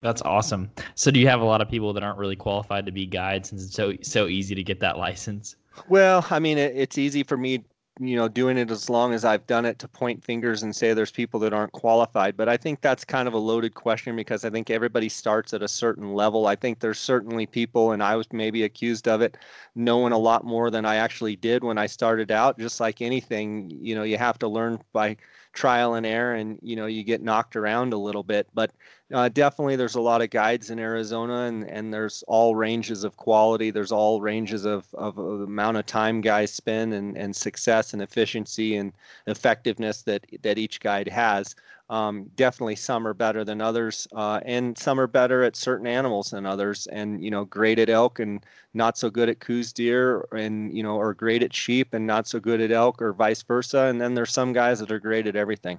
That's 0.02 0.22
awesome. 0.22 0.70
So, 0.94 1.10
do 1.10 1.18
you 1.18 1.28
have 1.28 1.40
a 1.40 1.44
lot 1.44 1.60
of 1.60 1.68
people 1.68 1.92
that 1.92 2.02
aren't 2.02 2.18
really 2.18 2.36
qualified 2.36 2.86
to 2.86 2.92
be 2.92 3.06
guides 3.06 3.48
since 3.48 3.64
it's 3.64 3.74
so 3.74 3.94
so 4.02 4.26
easy 4.26 4.54
to 4.54 4.62
get 4.62 4.78
that 4.80 4.98
license? 4.98 5.56
Well, 5.88 6.26
I 6.30 6.38
mean, 6.38 6.58
it, 6.58 6.76
it's 6.76 6.98
easy 6.98 7.22
for 7.22 7.36
me 7.36 7.64
you 7.98 8.14
know 8.14 8.28
doing 8.28 8.58
it 8.58 8.70
as 8.70 8.90
long 8.90 9.14
as 9.14 9.24
I've 9.24 9.46
done 9.46 9.64
it 9.64 9.78
to 9.78 9.88
point 9.88 10.22
fingers 10.22 10.62
and 10.62 10.74
say 10.76 10.92
there's 10.92 11.10
people 11.10 11.40
that 11.40 11.54
aren't 11.54 11.72
qualified 11.72 12.36
but 12.36 12.48
I 12.48 12.56
think 12.56 12.80
that's 12.82 13.04
kind 13.04 13.26
of 13.26 13.32
a 13.34 13.38
loaded 13.38 13.74
question 13.74 14.14
because 14.16 14.44
I 14.44 14.50
think 14.50 14.68
everybody 14.68 15.08
starts 15.08 15.54
at 15.54 15.62
a 15.62 15.68
certain 15.68 16.12
level. 16.14 16.46
I 16.46 16.56
think 16.56 16.80
there's 16.80 16.98
certainly 16.98 17.46
people 17.46 17.92
and 17.92 18.02
I 18.02 18.16
was 18.16 18.26
maybe 18.32 18.64
accused 18.64 19.08
of 19.08 19.22
it 19.22 19.38
knowing 19.74 20.12
a 20.12 20.18
lot 20.18 20.44
more 20.44 20.70
than 20.70 20.84
I 20.84 20.96
actually 20.96 21.36
did 21.36 21.64
when 21.64 21.78
I 21.78 21.86
started 21.86 22.30
out 22.30 22.58
just 22.58 22.80
like 22.80 23.00
anything 23.00 23.70
you 23.70 23.94
know 23.94 24.02
you 24.02 24.18
have 24.18 24.38
to 24.40 24.48
learn 24.48 24.78
by 24.92 25.16
trial 25.56 25.94
and 25.94 26.06
error 26.06 26.34
and 26.34 26.58
you 26.62 26.76
know 26.76 26.86
you 26.86 27.02
get 27.02 27.22
knocked 27.22 27.56
around 27.56 27.92
a 27.92 27.98
little 27.98 28.22
bit 28.22 28.46
but 28.54 28.70
uh, 29.14 29.28
definitely 29.28 29.76
there's 29.76 29.94
a 29.94 30.00
lot 30.00 30.20
of 30.20 30.30
guides 30.30 30.70
in 30.70 30.78
arizona 30.78 31.44
and, 31.46 31.64
and 31.70 31.94
there's 31.94 32.24
all 32.26 32.54
ranges 32.54 33.04
of 33.04 33.16
quality. 33.16 33.70
There's 33.70 33.92
all 33.92 34.20
ranges 34.20 34.64
of, 34.64 34.86
of, 34.94 35.18
of 35.18 35.42
amount 35.42 35.76
of 35.76 35.86
time 35.86 36.20
guys 36.20 36.52
spend 36.52 36.92
and, 36.92 37.16
and 37.16 37.34
success 37.34 37.92
and 37.92 38.02
efficiency 38.02 38.76
and 38.76 38.92
effectiveness 39.26 40.02
that 40.02 40.26
that 40.42 40.58
each 40.58 40.80
guide 40.80 41.08
has 41.08 41.54
um, 41.88 42.28
definitely 42.34 42.76
some 42.76 43.06
are 43.06 43.14
better 43.14 43.44
than 43.44 43.60
others 43.60 44.08
uh, 44.14 44.40
and 44.44 44.76
some 44.76 44.98
are 44.98 45.06
better 45.06 45.44
at 45.44 45.54
certain 45.54 45.86
animals 45.86 46.30
than 46.30 46.44
others 46.44 46.86
and 46.88 47.22
you 47.22 47.30
know 47.30 47.44
great 47.44 47.78
at 47.78 47.88
elk 47.88 48.18
and 48.18 48.44
not 48.74 48.98
so 48.98 49.08
good 49.08 49.28
at 49.28 49.40
Coues 49.40 49.72
deer 49.72 50.26
and 50.32 50.76
you 50.76 50.82
know 50.82 50.96
or 50.96 51.14
great 51.14 51.42
at 51.42 51.54
sheep 51.54 51.94
and 51.94 52.06
not 52.06 52.26
so 52.26 52.40
good 52.40 52.60
at 52.60 52.72
elk 52.72 53.00
or 53.00 53.12
vice 53.12 53.42
versa 53.42 53.82
and 53.82 54.00
then 54.00 54.14
there's 54.14 54.32
some 54.32 54.52
guys 54.52 54.80
that 54.80 54.90
are 54.90 54.98
great 54.98 55.26
at 55.26 55.36
everything. 55.36 55.78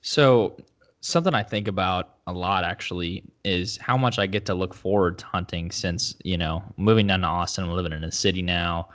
So 0.00 0.56
something 1.00 1.34
i 1.34 1.42
think 1.42 1.68
about 1.68 2.16
a 2.26 2.32
lot 2.32 2.64
actually 2.64 3.22
is 3.44 3.76
how 3.76 3.96
much 3.96 4.18
i 4.18 4.26
get 4.26 4.44
to 4.44 4.54
look 4.54 4.74
forward 4.74 5.16
to 5.16 5.24
hunting 5.26 5.70
since 5.70 6.16
you 6.24 6.36
know 6.36 6.62
moving 6.76 7.06
down 7.06 7.20
to 7.20 7.26
austin 7.26 7.64
i'm 7.64 7.70
living 7.70 7.92
in 7.92 8.02
a 8.02 8.10
city 8.10 8.42
now 8.42 8.88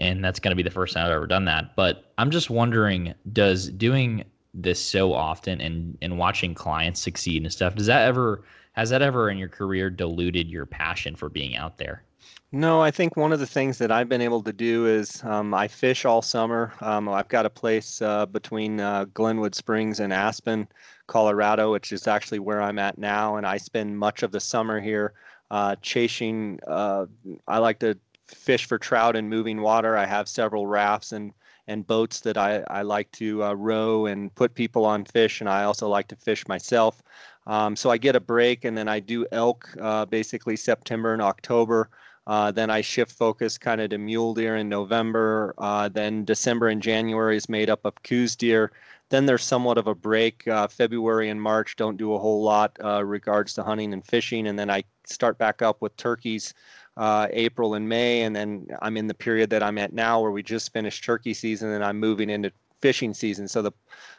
and 0.00 0.24
that's 0.24 0.40
going 0.40 0.50
to 0.50 0.56
be 0.56 0.64
the 0.64 0.70
first 0.70 0.94
time 0.94 1.06
i've 1.06 1.12
ever 1.12 1.28
done 1.28 1.44
that 1.44 1.76
but 1.76 2.12
i'm 2.18 2.30
just 2.30 2.50
wondering 2.50 3.14
does 3.32 3.70
doing 3.70 4.24
this 4.62 4.84
so 4.84 5.12
often 5.12 5.60
and 5.60 5.96
and 6.02 6.18
watching 6.18 6.54
clients 6.54 7.00
succeed 7.00 7.42
and 7.42 7.52
stuff 7.52 7.74
does 7.74 7.86
that 7.86 8.02
ever 8.02 8.44
has 8.72 8.90
that 8.90 9.02
ever 9.02 9.30
in 9.30 9.38
your 9.38 9.48
career 9.48 9.90
diluted 9.90 10.48
your 10.48 10.66
passion 10.66 11.14
for 11.14 11.28
being 11.28 11.56
out 11.56 11.78
there 11.78 12.02
no, 12.50 12.80
I 12.80 12.90
think 12.90 13.14
one 13.14 13.32
of 13.34 13.40
the 13.40 13.46
things 13.46 13.76
that 13.76 13.92
I've 13.92 14.08
been 14.08 14.22
able 14.22 14.42
to 14.42 14.54
do 14.54 14.86
is 14.86 15.22
um, 15.22 15.52
I 15.52 15.68
fish 15.68 16.06
all 16.06 16.22
summer. 16.22 16.72
Um, 16.80 17.06
I've 17.06 17.28
got 17.28 17.44
a 17.44 17.50
place 17.50 18.00
uh, 18.00 18.24
between 18.24 18.80
uh, 18.80 19.04
Glenwood 19.12 19.54
Springs 19.54 20.00
and 20.00 20.14
Aspen, 20.14 20.66
Colorado, 21.08 21.72
which 21.72 21.92
is 21.92 22.06
actually 22.06 22.38
where 22.38 22.62
I'm 22.62 22.78
at 22.78 22.96
now, 22.96 23.36
and 23.36 23.46
I 23.46 23.58
spend 23.58 23.98
much 23.98 24.22
of 24.22 24.32
the 24.32 24.40
summer 24.40 24.80
here 24.80 25.12
uh, 25.50 25.76
chasing. 25.82 26.58
Uh, 26.66 27.04
I 27.46 27.58
like 27.58 27.80
to 27.80 27.98
fish 28.26 28.64
for 28.64 28.78
trout 28.78 29.14
in 29.14 29.28
moving 29.28 29.60
water. 29.60 29.98
I 29.98 30.06
have 30.06 30.26
several 30.26 30.66
rafts 30.66 31.12
and 31.12 31.34
and 31.68 31.86
boats 31.86 32.20
that 32.20 32.36
I, 32.36 32.64
I 32.68 32.82
like 32.82 33.12
to 33.12 33.44
uh, 33.44 33.52
row 33.52 34.06
and 34.06 34.34
put 34.34 34.54
people 34.54 34.84
on 34.84 35.04
fish, 35.04 35.40
and 35.40 35.48
I 35.48 35.62
also 35.64 35.88
like 35.88 36.08
to 36.08 36.16
fish 36.16 36.48
myself. 36.48 37.02
Um, 37.46 37.76
so 37.76 37.90
I 37.90 37.98
get 37.98 38.16
a 38.16 38.20
break, 38.20 38.64
and 38.64 38.76
then 38.76 38.88
I 38.88 38.98
do 38.98 39.26
elk 39.30 39.68
uh, 39.80 40.06
basically 40.06 40.56
September 40.56 41.12
and 41.12 41.22
October. 41.22 41.90
Uh, 42.26 42.50
then 42.50 42.68
I 42.70 42.80
shift 42.82 43.12
focus 43.12 43.56
kind 43.56 43.80
of 43.80 43.90
to 43.90 43.98
mule 43.98 44.34
deer 44.34 44.56
in 44.56 44.68
November. 44.68 45.54
Uh, 45.56 45.88
then 45.88 46.24
December 46.24 46.68
and 46.68 46.82
January 46.82 47.36
is 47.36 47.48
made 47.48 47.70
up 47.70 47.84
of 47.84 48.02
Coues 48.02 48.36
deer. 48.36 48.72
Then 49.10 49.24
there's 49.24 49.44
somewhat 49.44 49.78
of 49.78 49.86
a 49.86 49.94
break. 49.94 50.46
Uh, 50.46 50.68
February 50.68 51.30
and 51.30 51.40
March 51.40 51.76
don't 51.76 51.96
do 51.96 52.12
a 52.12 52.18
whole 52.18 52.42
lot 52.42 52.76
uh, 52.84 53.02
regards 53.02 53.54
to 53.54 53.62
hunting 53.62 53.94
and 53.94 54.04
fishing, 54.04 54.46
and 54.46 54.58
then 54.58 54.70
I 54.70 54.84
start 55.06 55.38
back 55.38 55.62
up 55.62 55.80
with 55.80 55.96
turkeys 55.96 56.52
uh, 56.98 57.28
April 57.32 57.74
and 57.74 57.88
May, 57.88 58.22
and 58.22 58.36
then 58.36 58.66
I'm 58.82 58.96
in 58.96 59.06
the 59.06 59.14
period 59.14 59.48
that 59.50 59.62
I'm 59.62 59.78
at 59.78 59.92
now 59.92 60.20
where 60.20 60.32
we 60.32 60.42
just 60.42 60.72
finished 60.72 61.04
turkey 61.04 61.32
season, 61.32 61.70
and 61.70 61.84
I'm 61.84 61.98
moving 61.98 62.28
into 62.28 62.52
fishing 62.82 63.14
season. 63.14 63.48
So 63.48 63.62
the 63.62 63.72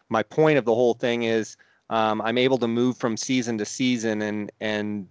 my 0.10 0.24
point 0.24 0.58
of 0.58 0.66
the 0.66 0.74
whole 0.74 0.94
thing 0.96 1.24
is 1.24 1.58
um, 1.90 2.22
I'm 2.22 2.38
able 2.38 2.58
to 2.58 2.68
move 2.68 2.98
from 2.98 3.18
season 3.18 3.58
to 3.58 3.66
season 3.66 4.22
and 4.22 4.52
and 4.60 5.08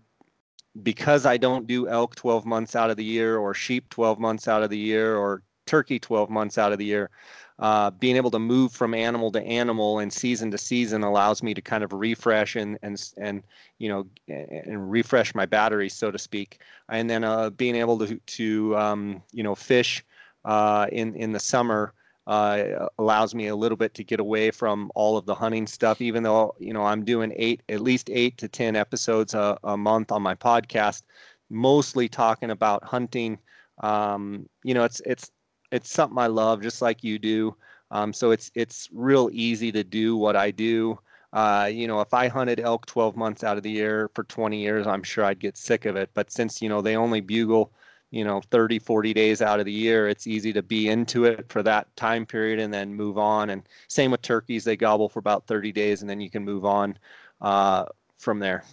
because 0.82 1.26
I 1.26 1.36
don't 1.36 1.66
do 1.66 1.88
elk 1.88 2.14
12 2.14 2.46
months 2.46 2.76
out 2.76 2.90
of 2.90 2.96
the 2.96 3.04
year 3.04 3.36
or 3.38 3.54
sheep 3.54 3.88
12 3.90 4.18
months 4.18 4.48
out 4.48 4.62
of 4.62 4.70
the 4.70 4.78
year 4.78 5.16
or 5.16 5.42
turkey 5.68 5.98
12 5.98 6.30
months 6.30 6.58
out 6.58 6.72
of 6.72 6.78
the 6.78 6.84
year, 6.84 7.10
uh, 7.58 7.90
being 7.90 8.16
able 8.16 8.30
to 8.30 8.38
move 8.38 8.72
from 8.72 8.94
animal 8.94 9.30
to 9.32 9.42
animal 9.42 9.98
and 9.98 10.12
season 10.12 10.50
to 10.50 10.58
season 10.58 11.02
allows 11.02 11.42
me 11.42 11.54
to 11.54 11.60
kind 11.60 11.84
of 11.84 11.92
refresh 11.92 12.56
and 12.56 12.78
and 12.82 13.12
and 13.18 13.42
you 13.78 13.88
know 13.88 14.06
and 14.28 14.90
refresh 14.90 15.34
my 15.34 15.46
batteries 15.46 15.94
so 15.94 16.10
to 16.10 16.18
speak. 16.18 16.60
And 16.88 17.08
then 17.08 17.24
uh, 17.24 17.50
being 17.50 17.76
able 17.76 17.98
to 17.98 18.16
to 18.16 18.76
um, 18.76 19.22
you 19.32 19.42
know 19.42 19.54
fish 19.54 20.04
uh, 20.44 20.86
in 20.90 21.14
in 21.14 21.32
the 21.32 21.40
summer 21.40 21.92
uh, 22.26 22.88
allows 22.98 23.34
me 23.34 23.46
a 23.46 23.56
little 23.56 23.76
bit 23.76 23.94
to 23.94 24.04
get 24.04 24.20
away 24.20 24.50
from 24.50 24.90
all 24.94 25.16
of 25.16 25.24
the 25.24 25.34
hunting 25.34 25.66
stuff 25.66 26.02
even 26.02 26.22
though 26.22 26.54
you 26.58 26.74
know 26.74 26.82
i'm 26.82 27.02
doing 27.02 27.32
eight 27.36 27.62
at 27.70 27.80
least 27.80 28.10
eight 28.12 28.36
to 28.36 28.46
ten 28.46 28.76
episodes 28.76 29.32
a, 29.32 29.58
a 29.64 29.78
month 29.78 30.12
on 30.12 30.20
my 30.20 30.34
podcast 30.34 31.04
mostly 31.50 32.08
talking 32.08 32.50
about 32.50 32.84
hunting. 32.84 33.38
Um, 33.82 34.48
you 34.64 34.74
know 34.74 34.84
it's 34.84 35.00
it's 35.06 35.30
it's 35.72 35.90
something 35.90 36.18
i 36.18 36.26
love 36.26 36.62
just 36.62 36.82
like 36.82 37.04
you 37.04 37.18
do. 37.18 37.54
Um, 37.90 38.12
so 38.12 38.32
it's 38.32 38.50
it's 38.54 38.88
real 38.92 39.30
easy 39.32 39.72
to 39.72 39.82
do 39.84 40.16
what 40.16 40.36
i 40.36 40.50
do. 40.50 40.98
Uh, 41.32 41.68
you 41.70 41.86
know 41.86 42.00
if 42.00 42.14
i 42.14 42.28
hunted 42.28 42.60
elk 42.60 42.86
12 42.86 43.16
months 43.16 43.44
out 43.44 43.56
of 43.56 43.62
the 43.62 43.70
year 43.70 44.10
for 44.14 44.24
20 44.24 44.58
years 44.58 44.86
i'm 44.86 45.02
sure 45.02 45.24
i'd 45.24 45.40
get 45.40 45.56
sick 45.56 45.84
of 45.84 45.96
it. 45.96 46.10
But 46.14 46.30
since 46.30 46.62
you 46.62 46.68
know 46.68 46.80
they 46.82 46.96
only 46.96 47.20
bugle 47.20 47.72
you 48.10 48.24
know 48.24 48.40
30 48.50 48.78
40 48.78 49.12
days 49.12 49.42
out 49.42 49.60
of 49.60 49.66
the 49.66 49.72
year 49.72 50.08
it's 50.08 50.26
easy 50.26 50.52
to 50.54 50.62
be 50.62 50.88
into 50.88 51.24
it 51.24 51.46
for 51.50 51.62
that 51.62 51.94
time 51.96 52.24
period 52.26 52.58
and 52.60 52.72
then 52.72 52.94
move 52.94 53.18
on. 53.18 53.50
And 53.50 53.62
same 53.88 54.10
with 54.10 54.22
turkeys 54.22 54.64
they 54.64 54.76
gobble 54.76 55.08
for 55.08 55.18
about 55.18 55.46
30 55.46 55.72
days 55.72 56.00
and 56.00 56.08
then 56.10 56.20
you 56.20 56.30
can 56.30 56.44
move 56.44 56.64
on 56.64 56.98
uh, 57.40 57.84
from 58.18 58.38
there. 58.38 58.64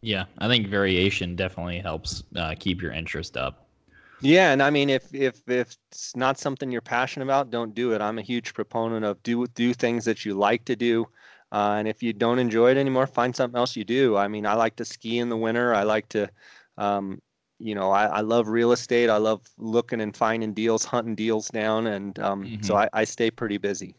Yeah 0.00 0.24
i 0.38 0.48
think 0.48 0.68
variation 0.68 1.34
definitely 1.36 1.80
helps 1.80 2.22
uh, 2.36 2.54
keep 2.58 2.80
your 2.80 2.92
interest 2.92 3.36
up 3.36 3.67
yeah 4.20 4.52
and 4.52 4.62
i 4.62 4.70
mean 4.70 4.90
if 4.90 5.14
if 5.14 5.40
if 5.48 5.76
it's 5.90 6.14
not 6.16 6.38
something 6.38 6.70
you're 6.70 6.80
passionate 6.80 7.24
about 7.24 7.50
don't 7.50 7.74
do 7.74 7.92
it 7.92 8.00
i'm 8.00 8.18
a 8.18 8.22
huge 8.22 8.54
proponent 8.54 9.04
of 9.04 9.22
do 9.22 9.46
do 9.48 9.72
things 9.72 10.04
that 10.04 10.24
you 10.24 10.34
like 10.34 10.64
to 10.64 10.76
do 10.76 11.06
uh, 11.50 11.76
and 11.78 11.88
if 11.88 12.02
you 12.02 12.12
don't 12.12 12.38
enjoy 12.38 12.70
it 12.70 12.76
anymore 12.76 13.06
find 13.06 13.34
something 13.34 13.58
else 13.58 13.76
you 13.76 13.84
do 13.84 14.16
i 14.16 14.28
mean 14.28 14.44
i 14.44 14.54
like 14.54 14.76
to 14.76 14.84
ski 14.84 15.18
in 15.18 15.28
the 15.28 15.36
winter 15.36 15.74
i 15.74 15.82
like 15.82 16.08
to 16.08 16.28
um, 16.76 17.20
you 17.58 17.74
know, 17.74 17.90
I, 17.90 18.06
I 18.06 18.20
love 18.20 18.48
real 18.48 18.72
estate. 18.72 19.10
I 19.10 19.16
love 19.16 19.42
looking 19.58 20.00
and 20.00 20.16
finding 20.16 20.54
deals, 20.54 20.84
hunting 20.84 21.14
deals 21.14 21.48
down, 21.48 21.88
and 21.88 22.18
um, 22.20 22.44
mm-hmm. 22.44 22.62
so 22.62 22.76
I, 22.76 22.88
I 22.92 23.04
stay 23.04 23.30
pretty 23.30 23.58
busy. 23.58 23.96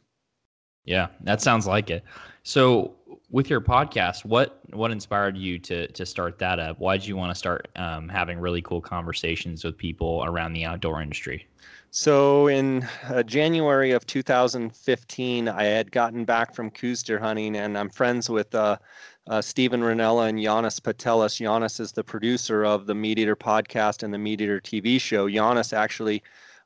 Yeah, 0.86 1.08
that 1.22 1.42
sounds 1.42 1.68
like 1.68 1.90
it. 1.90 2.04
So, 2.44 2.96
with 3.30 3.50
your 3.50 3.62
podcast, 3.62 4.26
what 4.26 4.60
what 4.74 4.92
inspired 4.92 5.38
you 5.38 5.60
to 5.60 5.88
to 5.88 6.06
start 6.06 6.40
that 6.40 6.60
up? 6.60 6.80
Why 6.80 6.98
did 6.98 7.08
you 7.08 7.16
want 7.16 7.32
to 7.32 7.36
start 7.36 7.70
um, 7.76 8.10
having 8.10 8.40
really 8.40 8.62
cool 8.62 8.82
conversations 8.82 9.64
with 9.64 9.78
people 9.78 10.24
around 10.26 10.54
the 10.54 10.66
outdoor 10.66 11.02
industry? 11.02 11.48
So, 11.92 12.48
in 12.48 12.88
uh, 13.10 13.24
January 13.24 13.92
of 13.92 14.06
2015, 14.06 15.48
I 15.48 15.64
had 15.64 15.92
gotten 15.92 16.24
back 16.24 16.54
from 16.54 16.70
Coues 16.70 17.02
deer 17.02 17.18
hunting, 17.18 17.56
and 17.56 17.76
I'm 17.76 17.90
friends 17.90 18.30
with 18.30 18.54
uh, 18.54 18.78
uh, 19.28 19.42
Steven 19.42 19.82
Rinella 19.82 20.30
and 20.30 20.40
Janis 20.40 20.80
Putelis. 20.80 21.38
Janis 21.38 21.80
is 21.80 21.92
the 21.92 22.04
producer 22.04 22.64
of 22.64 22.86
the 22.86 22.94
Meat 22.94 23.18
Eater 23.18 23.36
podcast 23.36 24.04
and 24.04 24.14
the 24.14 24.20
Meat 24.20 24.40
Eater 24.40 24.62
TV 24.62 25.02
show. 25.02 25.28
Janis 25.28 25.74
actually, 25.74 26.22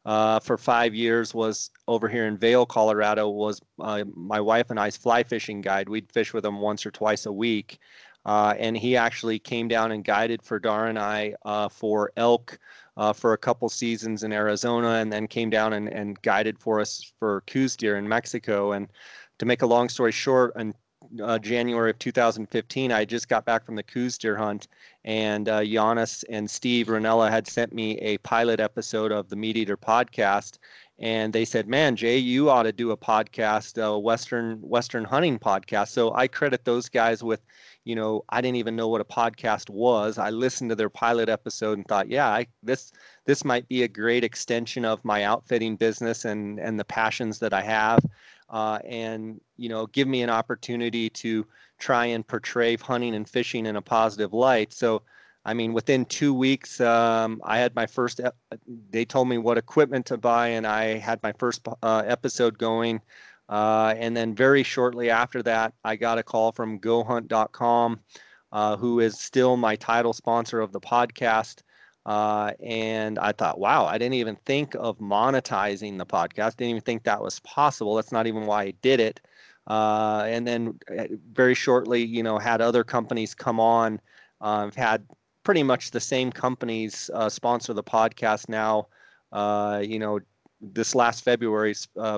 uh, 0.05 0.39
for 0.39 0.57
five 0.57 0.93
years, 0.93 1.33
was 1.33 1.69
over 1.87 2.07
here 2.07 2.25
in 2.25 2.37
Vail, 2.37 2.65
Colorado. 2.65 3.29
Was 3.29 3.61
uh, 3.79 4.03
my 4.15 4.39
wife 4.39 4.69
and 4.69 4.79
I's 4.79 4.97
fly 4.97 5.23
fishing 5.23 5.61
guide. 5.61 5.89
We'd 5.89 6.11
fish 6.11 6.33
with 6.33 6.45
him 6.45 6.59
once 6.59 6.85
or 6.85 6.91
twice 6.91 7.25
a 7.25 7.31
week, 7.31 7.79
uh, 8.25 8.53
and 8.57 8.77
he 8.77 8.97
actually 8.97 9.39
came 9.39 9.67
down 9.67 9.91
and 9.91 10.03
guided 10.03 10.41
for 10.43 10.59
Darr 10.59 10.87
and 10.87 10.99
I 10.99 11.35
uh, 11.45 11.69
for 11.69 12.11
elk. 12.17 12.59
Uh, 12.95 13.11
for 13.11 13.33
a 13.33 13.37
couple 13.39 13.67
seasons 13.69 14.21
in 14.21 14.31
Arizona, 14.31 14.99
and 15.01 15.11
then 15.11 15.25
came 15.25 15.49
down 15.49 15.73
and, 15.73 15.89
and 15.89 16.21
guided 16.21 16.59
for 16.59 16.79
us 16.79 17.11
for 17.17 17.41
Coues 17.47 17.75
deer 17.75 17.97
in 17.97 18.07
Mexico. 18.07 18.73
And 18.73 18.87
to 19.39 19.47
make 19.47 19.63
a 19.63 19.65
long 19.65 19.89
story 19.89 20.11
short, 20.11 20.53
and 20.55 20.75
uh, 21.21 21.39
January 21.39 21.89
of 21.91 21.99
2015, 21.99 22.91
I 22.91 23.05
just 23.05 23.29
got 23.29 23.45
back 23.45 23.65
from 23.65 23.75
the 23.75 23.83
Coues 23.83 24.17
deer 24.17 24.35
hunt, 24.35 24.67
and 25.05 25.49
uh, 25.49 25.63
Janis 25.63 26.23
and 26.29 26.49
Steve 26.49 26.87
Rinella 26.87 27.29
had 27.29 27.47
sent 27.47 27.73
me 27.73 27.97
a 27.99 28.17
pilot 28.19 28.59
episode 28.59 29.11
of 29.11 29.29
the 29.29 29.35
Meat 29.35 29.57
Eater 29.57 29.77
podcast, 29.77 30.57
and 30.99 31.33
they 31.33 31.45
said, 31.45 31.67
"Man, 31.67 31.95
Jay, 31.95 32.17
you 32.17 32.49
ought 32.49 32.63
to 32.63 32.71
do 32.71 32.91
a 32.91 32.97
podcast, 32.97 33.81
a 33.83 33.97
Western 33.97 34.57
Western 34.61 35.03
hunting 35.03 35.39
podcast." 35.39 35.89
So 35.89 36.13
I 36.13 36.27
credit 36.27 36.65
those 36.65 36.89
guys 36.89 37.23
with, 37.23 37.41
you 37.83 37.95
know, 37.95 38.23
I 38.29 38.41
didn't 38.41 38.57
even 38.57 38.75
know 38.75 38.87
what 38.87 39.01
a 39.01 39.05
podcast 39.05 39.69
was. 39.69 40.17
I 40.17 40.29
listened 40.29 40.69
to 40.69 40.75
their 40.75 40.89
pilot 40.89 41.29
episode 41.29 41.77
and 41.77 41.87
thought, 41.87 42.09
"Yeah, 42.09 42.27
I, 42.27 42.47
this 42.61 42.91
this 43.25 43.43
might 43.43 43.67
be 43.67 43.83
a 43.83 43.87
great 43.87 44.23
extension 44.23 44.85
of 44.85 45.03
my 45.03 45.23
outfitting 45.23 45.75
business 45.75 46.25
and 46.25 46.59
and 46.59 46.79
the 46.79 46.85
passions 46.85 47.39
that 47.39 47.53
I 47.53 47.61
have." 47.61 47.99
Uh, 48.53 48.77
and 48.85 49.41
you 49.57 49.67
know 49.67 49.87
give 49.87 50.07
me 50.07 50.21
an 50.21 50.29
opportunity 50.29 51.09
to 51.09 51.45
try 51.79 52.05
and 52.05 52.25
portray 52.25 52.77
hunting 52.77 53.15
and 53.15 53.27
fishing 53.27 53.65
in 53.65 53.75
a 53.75 53.81
positive 53.81 54.31
light. 54.31 54.71
So, 54.71 55.01
I 55.43 55.53
mean, 55.53 55.73
within 55.73 56.05
two 56.05 56.33
weeks, 56.33 56.79
um, 56.79 57.41
I 57.43 57.57
had 57.57 57.75
my 57.75 57.87
first. 57.87 58.21
Ep- 58.21 58.37
they 58.91 59.03
told 59.03 59.27
me 59.27 59.39
what 59.39 59.57
equipment 59.57 60.05
to 60.05 60.17
buy, 60.17 60.49
and 60.49 60.65
I 60.65 60.97
had 60.99 61.21
my 61.23 61.33
first 61.33 61.67
uh, 61.81 62.03
episode 62.05 62.57
going. 62.57 63.01
Uh, 63.49 63.93
and 63.97 64.15
then 64.15 64.33
very 64.33 64.63
shortly 64.63 65.09
after 65.09 65.43
that, 65.43 65.73
I 65.83 65.95
got 65.97 66.17
a 66.17 66.23
call 66.23 66.53
from 66.53 66.79
GoHunt.com, 66.79 67.99
uh, 68.51 68.77
who 68.77 68.99
is 69.01 69.19
still 69.19 69.57
my 69.57 69.75
title 69.75 70.13
sponsor 70.13 70.61
of 70.61 70.71
the 70.71 70.79
podcast. 70.79 71.63
Uh, 72.05 72.51
and 72.61 73.17
I 73.17 73.31
thought, 73.31 73.59
wow, 73.59 73.85
I 73.85 73.97
didn't 73.97 74.15
even 74.15 74.35
think 74.45 74.75
of 74.75 74.97
monetizing 74.99 75.97
the 75.97 76.05
podcast. 76.05 76.57
Didn't 76.57 76.71
even 76.71 76.81
think 76.81 77.03
that 77.03 77.21
was 77.21 77.39
possible. 77.41 77.95
That's 77.95 78.11
not 78.11 78.27
even 78.27 78.45
why 78.45 78.63
I 78.63 78.71
did 78.81 78.99
it. 78.99 79.21
Uh, 79.67 80.23
and 80.27 80.45
then 80.45 80.77
uh, 80.97 81.05
very 81.31 81.55
shortly, 81.55 82.03
you 82.03 82.21
know, 82.21 82.37
had 82.37 82.61
other 82.61 82.83
companies 82.83 83.33
come 83.33 83.59
on. 83.59 84.01
Uh, 84.41 84.65
I've 84.67 84.75
had 84.75 85.05
pretty 85.43 85.63
much 85.63 85.91
the 85.91 85.99
same 85.99 86.31
companies 86.31 87.09
uh, 87.13 87.29
sponsor 87.29 87.73
the 87.73 87.83
podcast 87.83 88.49
now. 88.49 88.87
Uh, 89.31 89.81
you 89.83 89.99
know, 89.99 90.19
this 90.61 90.95
last 90.95 91.23
February 91.23 91.75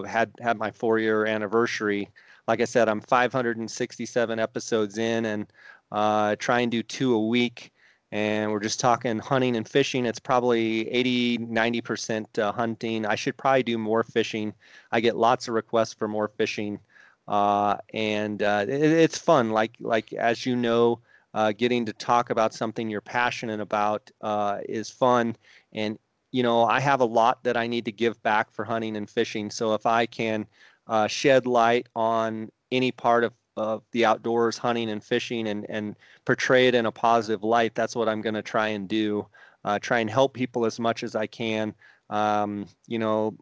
had 0.08 0.32
had 0.40 0.58
my 0.58 0.72
four 0.72 0.98
year 1.00 1.26
anniversary. 1.26 2.10
Like 2.48 2.62
I 2.62 2.66
said, 2.66 2.90
I'm 2.90 3.02
567 3.02 4.40
episodes 4.40 4.98
in 4.98 5.26
and 5.26 6.40
try 6.40 6.60
and 6.62 6.72
do 6.72 6.84
two 6.84 7.14
a 7.14 7.28
week 7.28 7.72
and 8.16 8.50
we're 8.50 8.62
just 8.62 8.80
talking 8.80 9.20
hunting 9.20 9.58
and 9.58 9.68
fishing. 9.68 10.06
It's 10.06 10.20
probably 10.20 10.90
80 10.90 11.40
90% 11.40 12.40
uh, 12.40 12.54
hunting. 12.54 13.06
I 13.06 13.16
should 13.16 13.36
probably 13.36 13.64
do 13.64 13.78
more 13.78 14.04
fishing. 14.04 14.54
I 14.94 15.02
get 15.02 15.18
lots 15.18 15.50
of 15.50 15.54
requests 15.54 15.94
for 15.94 16.08
more 16.08 16.30
fishing 16.30 16.80
uh, 17.28 17.76
and 17.94 18.42
uh, 18.42 18.66
it, 18.70 18.82
it's 18.82 19.18
fun. 19.18 19.50
Like 19.50 19.76
like 19.82 20.14
as 20.14 20.46
you 20.46 20.56
know 20.56 21.02
uh, 21.34 21.52
getting 21.52 21.86
to 21.88 21.94
talk 21.94 22.30
about 22.30 22.54
something 22.54 22.90
you're 22.90 23.02
passionate 23.02 23.60
about 23.60 24.10
uh, 24.22 24.60
is 24.70 24.90
fun. 24.90 25.36
And 25.74 26.00
you 26.32 26.44
know 26.44 26.64
i 26.66 26.80
have 26.80 27.00
a 27.02 27.06
lot 27.06 27.44
that 27.46 27.56
i 27.56 27.66
need 27.68 27.86
to 27.86 27.92
give 27.94 28.22
back 28.24 28.52
for 28.52 28.64
hunting 28.64 28.96
and 28.96 29.10
fishing. 29.10 29.52
So 29.52 29.74
if 29.74 29.86
i 29.86 30.06
can 30.06 30.46
uh, 30.88 31.08
shed 31.08 31.46
light 31.46 31.90
on 31.96 32.50
any 32.72 32.92
part 32.94 33.26
of 33.26 33.34
of 33.58 33.84
the 33.92 34.06
outdoors, 34.06 34.58
hunting 34.58 34.90
and 34.90 35.04
fishing, 35.04 35.48
and 35.48 35.66
and 35.70 35.96
portray 36.26 36.68
it 36.68 36.76
in 36.76 36.86
a 36.86 36.92
positive 36.92 37.44
light. 37.44 37.76
That's 37.76 37.96
what 37.96 38.10
I'm 38.10 38.22
going 38.22 38.36
to 38.36 38.42
try 38.42 38.68
and 38.70 38.88
do. 38.88 39.28
Uh, 39.64 39.80
try 39.80 40.00
and 40.00 40.10
help 40.10 40.34
people 40.34 40.66
as 40.66 40.80
much 40.80 41.04
as 41.04 41.16
I 41.16 41.26
can. 41.26 41.74
Um, 42.10 42.68
you 42.88 43.00
know, 43.00 43.36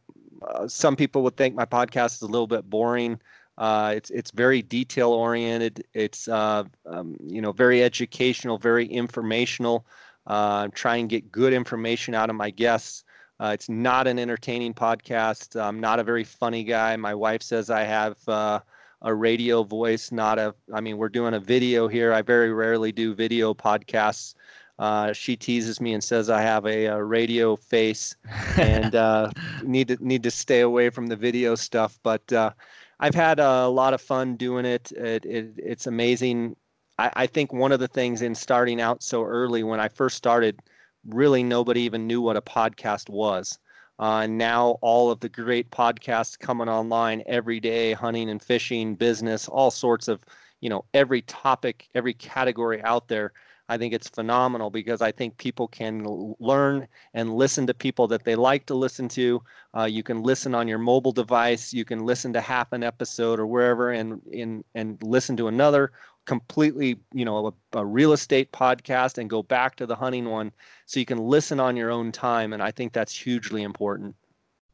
uh, 0.47 0.67
some 0.67 0.95
people 0.95 1.21
would 1.23 1.35
think 1.35 1.55
my 1.55 1.65
podcast 1.65 2.15
is 2.15 2.21
a 2.21 2.27
little 2.27 2.47
bit 2.47 2.69
boring. 2.69 3.19
Uh, 3.57 3.93
it's 3.95 4.09
it's 4.09 4.31
very 4.31 4.61
detail 4.61 5.11
oriented. 5.11 5.83
It's 5.93 6.27
uh, 6.27 6.63
um, 6.85 7.17
you 7.23 7.41
know 7.41 7.51
very 7.51 7.83
educational, 7.83 8.57
very 8.57 8.85
informational. 8.85 9.85
Uh, 10.25 10.69
try 10.73 10.95
and 10.97 11.09
get 11.09 11.31
good 11.31 11.53
information 11.53 12.15
out 12.15 12.29
of 12.29 12.35
my 12.35 12.49
guests. 12.49 13.03
Uh, 13.39 13.51
it's 13.53 13.67
not 13.67 14.07
an 14.07 14.17
entertaining 14.19 14.73
podcast. 14.73 15.59
I'm 15.59 15.79
not 15.79 15.99
a 15.99 16.03
very 16.03 16.23
funny 16.23 16.63
guy. 16.63 16.95
My 16.95 17.13
wife 17.13 17.41
says 17.41 17.69
I 17.69 17.83
have 17.83 18.17
uh, 18.27 18.59
a 19.03 19.13
radio 19.13 19.63
voice, 19.63 20.11
not 20.11 20.39
a. 20.39 20.55
I 20.73 20.81
mean, 20.81 20.97
we're 20.97 21.09
doing 21.09 21.33
a 21.33 21.39
video 21.39 21.87
here. 21.87 22.13
I 22.13 22.21
very 22.21 22.53
rarely 22.53 22.91
do 22.91 23.13
video 23.13 23.53
podcasts. 23.53 24.35
Uh, 24.79 25.13
she 25.13 25.35
teases 25.35 25.79
me 25.79 25.93
and 25.93 26.03
says 26.03 26.29
I 26.29 26.41
have 26.41 26.65
a, 26.65 26.85
a 26.85 27.03
radio 27.03 27.55
face 27.55 28.15
and 28.57 28.95
uh, 28.95 29.29
need 29.61 29.89
to 29.89 29.97
need 29.99 30.23
to 30.23 30.31
stay 30.31 30.61
away 30.61 30.89
from 30.89 31.07
the 31.07 31.15
video 31.15 31.55
stuff. 31.55 31.99
But 32.01 32.31
uh, 32.33 32.51
I've 32.99 33.15
had 33.15 33.39
a 33.39 33.67
lot 33.67 33.93
of 33.93 34.01
fun 34.01 34.35
doing 34.35 34.65
it. 34.65 34.91
it, 34.93 35.25
it 35.25 35.53
it's 35.57 35.85
amazing. 35.87 36.55
I, 36.97 37.11
I 37.15 37.27
think 37.27 37.51
one 37.51 37.71
of 37.71 37.79
the 37.79 37.87
things 37.87 38.21
in 38.21 38.35
starting 38.35 38.79
out 38.79 39.03
so 39.03 39.23
early 39.23 39.63
when 39.63 39.79
I 39.79 39.89
first 39.89 40.15
started, 40.15 40.59
really 41.07 41.43
nobody 41.43 41.81
even 41.81 42.07
knew 42.07 42.21
what 42.21 42.37
a 42.37 42.41
podcast 42.41 43.09
was. 43.09 43.59
Uh, 43.99 44.27
now 44.27 44.77
all 44.81 45.11
of 45.11 45.19
the 45.19 45.29
great 45.29 45.69
podcasts 45.71 46.37
coming 46.37 46.69
online 46.69 47.23
every 47.25 47.59
day, 47.59 47.93
hunting 47.93 48.29
and 48.29 48.41
fishing, 48.41 48.95
business, 48.95 49.47
all 49.47 49.71
sorts 49.71 50.07
of, 50.07 50.23
you 50.61 50.69
know, 50.69 50.83
every 50.93 51.21
topic, 51.23 51.87
every 51.95 52.13
category 52.13 52.81
out 52.83 53.07
there. 53.07 53.33
I 53.69 53.77
think 53.77 53.93
it's 53.93 54.09
phenomenal 54.09 54.69
because 54.69 55.01
I 55.01 55.11
think 55.11 55.37
people 55.37 55.67
can 55.69 56.35
learn 56.39 56.87
and 57.13 57.33
listen 57.33 57.65
to 57.67 57.73
people 57.73 58.07
that 58.09 58.25
they 58.25 58.35
like 58.35 58.65
to 58.65 58.75
listen 58.75 59.07
to. 59.09 59.41
Uh, 59.75 59.85
you 59.85 60.03
can 60.03 60.21
listen 60.21 60.53
on 60.53 60.67
your 60.67 60.79
mobile 60.79 61.13
device. 61.13 61.73
You 61.73 61.85
can 61.85 62.05
listen 62.05 62.33
to 62.33 62.41
half 62.41 62.73
an 62.73 62.83
episode 62.83 63.39
or 63.39 63.47
wherever, 63.47 63.91
and 63.91 64.21
in 64.31 64.63
and 64.75 65.01
listen 65.01 65.37
to 65.37 65.47
another 65.47 65.93
completely, 66.25 66.97
you 67.13 67.25
know, 67.25 67.47
a, 67.47 67.79
a, 67.79 67.85
real 67.85 68.13
estate 68.13 68.51
podcast 68.51 69.17
and 69.17 69.29
go 69.29 69.43
back 69.43 69.75
to 69.75 69.85
the 69.85 69.95
hunting 69.95 70.29
one, 70.29 70.51
so 70.85 70.99
you 70.99 71.05
can 71.05 71.19
listen 71.19 71.59
on 71.59 71.75
your 71.75 71.91
own 71.91 72.11
time. 72.11 72.53
And 72.53 72.63
I 72.63 72.71
think 72.71 72.93
that's 72.93 73.15
hugely 73.15 73.63
important. 73.63 74.15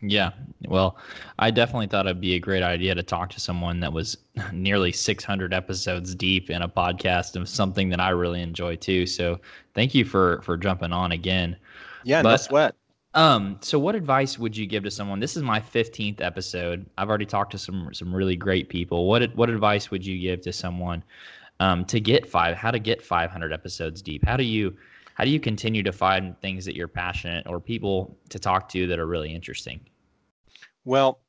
Yeah. 0.02 0.32
Well, 0.68 0.98
I 1.40 1.52
definitely 1.52 1.88
thought 1.88 2.06
it'd 2.06 2.22
be 2.22 2.36
a 2.36 2.40
great 2.40 2.64
idea 2.64 2.96
to 2.96 3.04
talk 3.04 3.30
to 3.32 3.40
someone 3.40 3.82
that 3.82 3.92
was 3.92 4.18
nearly 4.54 4.92
600 4.92 5.54
episodes 5.54 6.16
deep 6.16 6.50
in 6.50 6.62
a 6.62 6.70
podcast 6.70 7.36
of 7.36 7.50
something 7.50 7.90
that 7.90 8.00
I 8.00 8.10
really 8.10 8.42
enjoy 8.42 8.78
too. 8.78 9.06
So 9.06 9.40
thank 9.74 9.94
you 9.94 10.06
for 10.06 10.42
for 10.44 10.56
jumping 10.56 10.94
on 10.94 11.12
again. 11.12 11.58
Yeah, 12.04 12.22
but, 12.24 12.32
no 12.32 12.38
sweat. 12.38 12.76
Um, 13.16 13.58
so 13.62 13.80
what 13.80 13.96
advice 13.96 14.38
would 14.38 14.56
you 14.56 14.68
give 14.68 14.84
to 14.84 14.92
someone? 14.92 15.20
This 15.20 15.36
is 15.36 15.42
my 15.42 15.60
15th 15.60 16.22
episode. 16.22 16.86
I've 16.98 17.10
already 17.10 17.26
talked 17.26 17.52
to 17.52 17.58
some 17.58 17.94
some 17.94 18.14
really 18.14 18.36
great 18.36 18.70
people. 18.70 19.08
What 19.08 19.36
what 19.36 19.50
advice 19.50 19.92
would 19.92 20.06
you 20.06 20.20
give 20.20 20.42
to 20.42 20.54
someone 20.54 21.04
um, 21.60 21.86
to 21.86 22.00
get 22.00 22.30
five? 22.30 22.56
How 22.56 22.72
to 22.72 22.80
get 22.80 23.02
500 23.02 23.54
episodes 23.54 24.02
deep? 24.02 24.26
How 24.26 24.38
do 24.38 24.44
you 24.44 24.76
how 25.16 25.26
do 25.26 25.32
you 25.32 25.40
continue 25.40 25.84
to 25.84 25.92
find 25.92 26.40
things 26.40 26.64
that 26.64 26.76
you're 26.76 26.88
passionate 26.88 27.46
or 27.46 27.60
people 27.60 28.18
to 28.30 28.40
talk 28.40 28.70
to 28.70 28.88
that 28.88 29.00
are 29.00 29.06
really 29.06 29.34
interesting? 29.34 29.82
Well, 30.86 31.20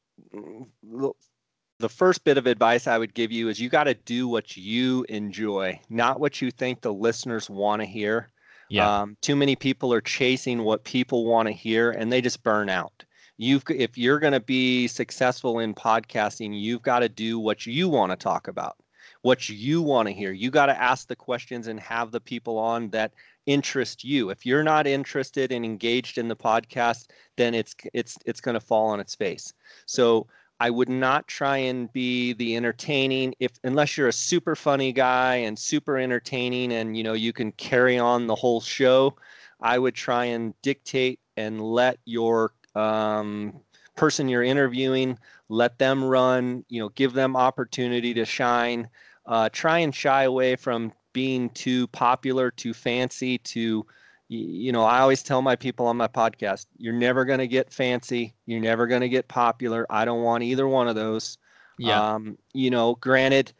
the 1.81 1.89
first 1.89 2.23
bit 2.23 2.39
of 2.39 2.47
advice 2.47 2.87
I 2.87 2.99
would 2.99 3.15
give 3.15 3.33
you 3.33 3.49
is 3.49 3.59
you 3.59 3.69
got 3.69 3.85
to 3.85 3.95
do 3.95 4.29
what 4.29 4.57
you 4.57 5.05
enjoy, 5.09 5.81
not 5.89 6.21
what 6.21 6.41
you 6.41 6.51
think 6.53 6.81
the 6.81 6.93
listeners 6.93 7.51
want 7.51 7.83
to 7.83 7.87
hear. 7.87 8.31
Yeah. 8.69 9.01
Um, 9.01 9.17
too 9.23 9.35
many 9.35 9.57
people 9.57 9.93
are 9.93 10.01
chasing 10.01 10.63
what 10.63 10.85
people 10.85 11.25
want 11.25 11.49
to 11.49 11.53
hear 11.53 11.91
and 11.91 12.13
they 12.13 12.21
just 12.21 12.45
burn 12.45 12.69
out. 12.69 13.05
You've 13.39 13.65
if 13.71 13.99
you're 13.99 14.21
going 14.21 14.35
to 14.35 14.41
be 14.41 14.87
successful 14.87 15.59
in 15.59 15.75
podcasting, 15.75 16.61
you've 16.61 16.83
got 16.83 17.01
to 17.01 17.09
do 17.09 17.39
what 17.39 17.67
you 17.67 17.89
want 17.89 18.13
to 18.13 18.17
talk 18.17 18.47
about, 18.47 18.77
what 19.23 19.49
you 19.49 19.83
want 19.83 20.09
to 20.09 20.15
hear. 20.15 20.33
You 20.33 20.51
got 20.51 20.67
to 20.67 20.81
ask 20.81 21.09
the 21.09 21.17
questions 21.17 21.67
and 21.67 21.79
have 21.81 22.11
the 22.11 22.21
people 22.21 22.59
on 22.59 22.91
that 22.91 23.13
interest 23.47 24.05
you. 24.05 24.31
If 24.31 24.47
you're 24.47 24.63
not 24.63 24.87
interested 24.87 25.53
and 25.53 25.65
engaged 25.65 26.19
in 26.19 26.29
the 26.29 26.37
podcast, 26.37 27.09
then 27.37 27.55
it's 27.55 27.75
it's 27.93 28.17
it's 28.25 28.41
going 28.41 28.55
to 28.55 28.61
fall 28.61 28.89
on 28.89 29.01
its 29.01 29.15
face. 29.15 29.53
So 29.87 30.27
I 30.59 30.71
would 30.71 30.89
not 30.89 31.27
try 31.27 31.57
and 31.57 31.93
be 31.93 32.35
the 32.35 32.57
entertaining 32.57 33.35
if 33.41 33.53
unless 33.65 33.97
you're 33.97 34.09
a 34.09 34.13
super 34.13 34.55
funny 34.55 34.93
guy 34.93 35.37
and 35.37 35.59
super 35.59 35.99
entertaining 35.99 36.73
and 36.73 36.97
you 36.97 37.03
know 37.03 37.15
you 37.15 37.33
can 37.33 37.53
carry 37.53 37.99
on 37.99 38.27
the 38.27 38.35
whole 38.35 38.61
show. 38.61 39.17
I 39.63 39.79
would 39.79 39.95
try 39.95 40.27
and 40.27 40.55
dictate 40.63 41.21
and 41.37 41.61
let 41.61 41.99
your 42.07 42.53
um, 42.75 43.61
person 43.95 44.29
you're 44.29 44.43
interviewing 44.43 45.19
let 45.51 45.79
them 45.79 46.03
run. 46.03 46.65
You 46.69 46.81
know, 46.81 46.89
give 46.91 47.13
them 47.13 47.37
opportunity 47.37 48.15
to 48.15 48.25
shine. 48.25 48.89
Uh, 49.31 49.49
try 49.49 49.79
and 49.79 49.95
shy 49.95 50.25
away 50.25 50.57
from 50.57 50.93
being 51.15 51.49
too 51.51 51.87
popular, 51.89 52.51
too 52.51 52.75
fancy, 52.75 53.39
too 53.39 53.87
you 54.31 54.71
know, 54.71 54.85
I 54.85 55.01
always 55.01 55.25
tell 55.25 55.43
my 55.43 55.57
people 55.57 55.87
on 55.87 55.97
my 55.97 56.07
podcast, 56.07 56.67
you're 56.79 56.93
never 56.93 57.25
going 57.25 57.41
to 57.41 57.49
get 57.49 57.73
fancy, 57.73 58.33
you're 58.47 58.61
never 58.61 58.87
going 58.87 59.01
to 59.01 59.09
get 59.09 59.27
popular. 59.27 59.87
I 59.91 60.05
don't 60.05 60.23
want 60.23 60.45
either 60.45 60.69
one 60.69 60.87
of 60.87 60.95
those. 60.95 61.37
Yeah. 61.79 62.01
Um, 62.01 62.39
you 62.55 62.71
know, 62.71 62.95
granted 62.95 63.53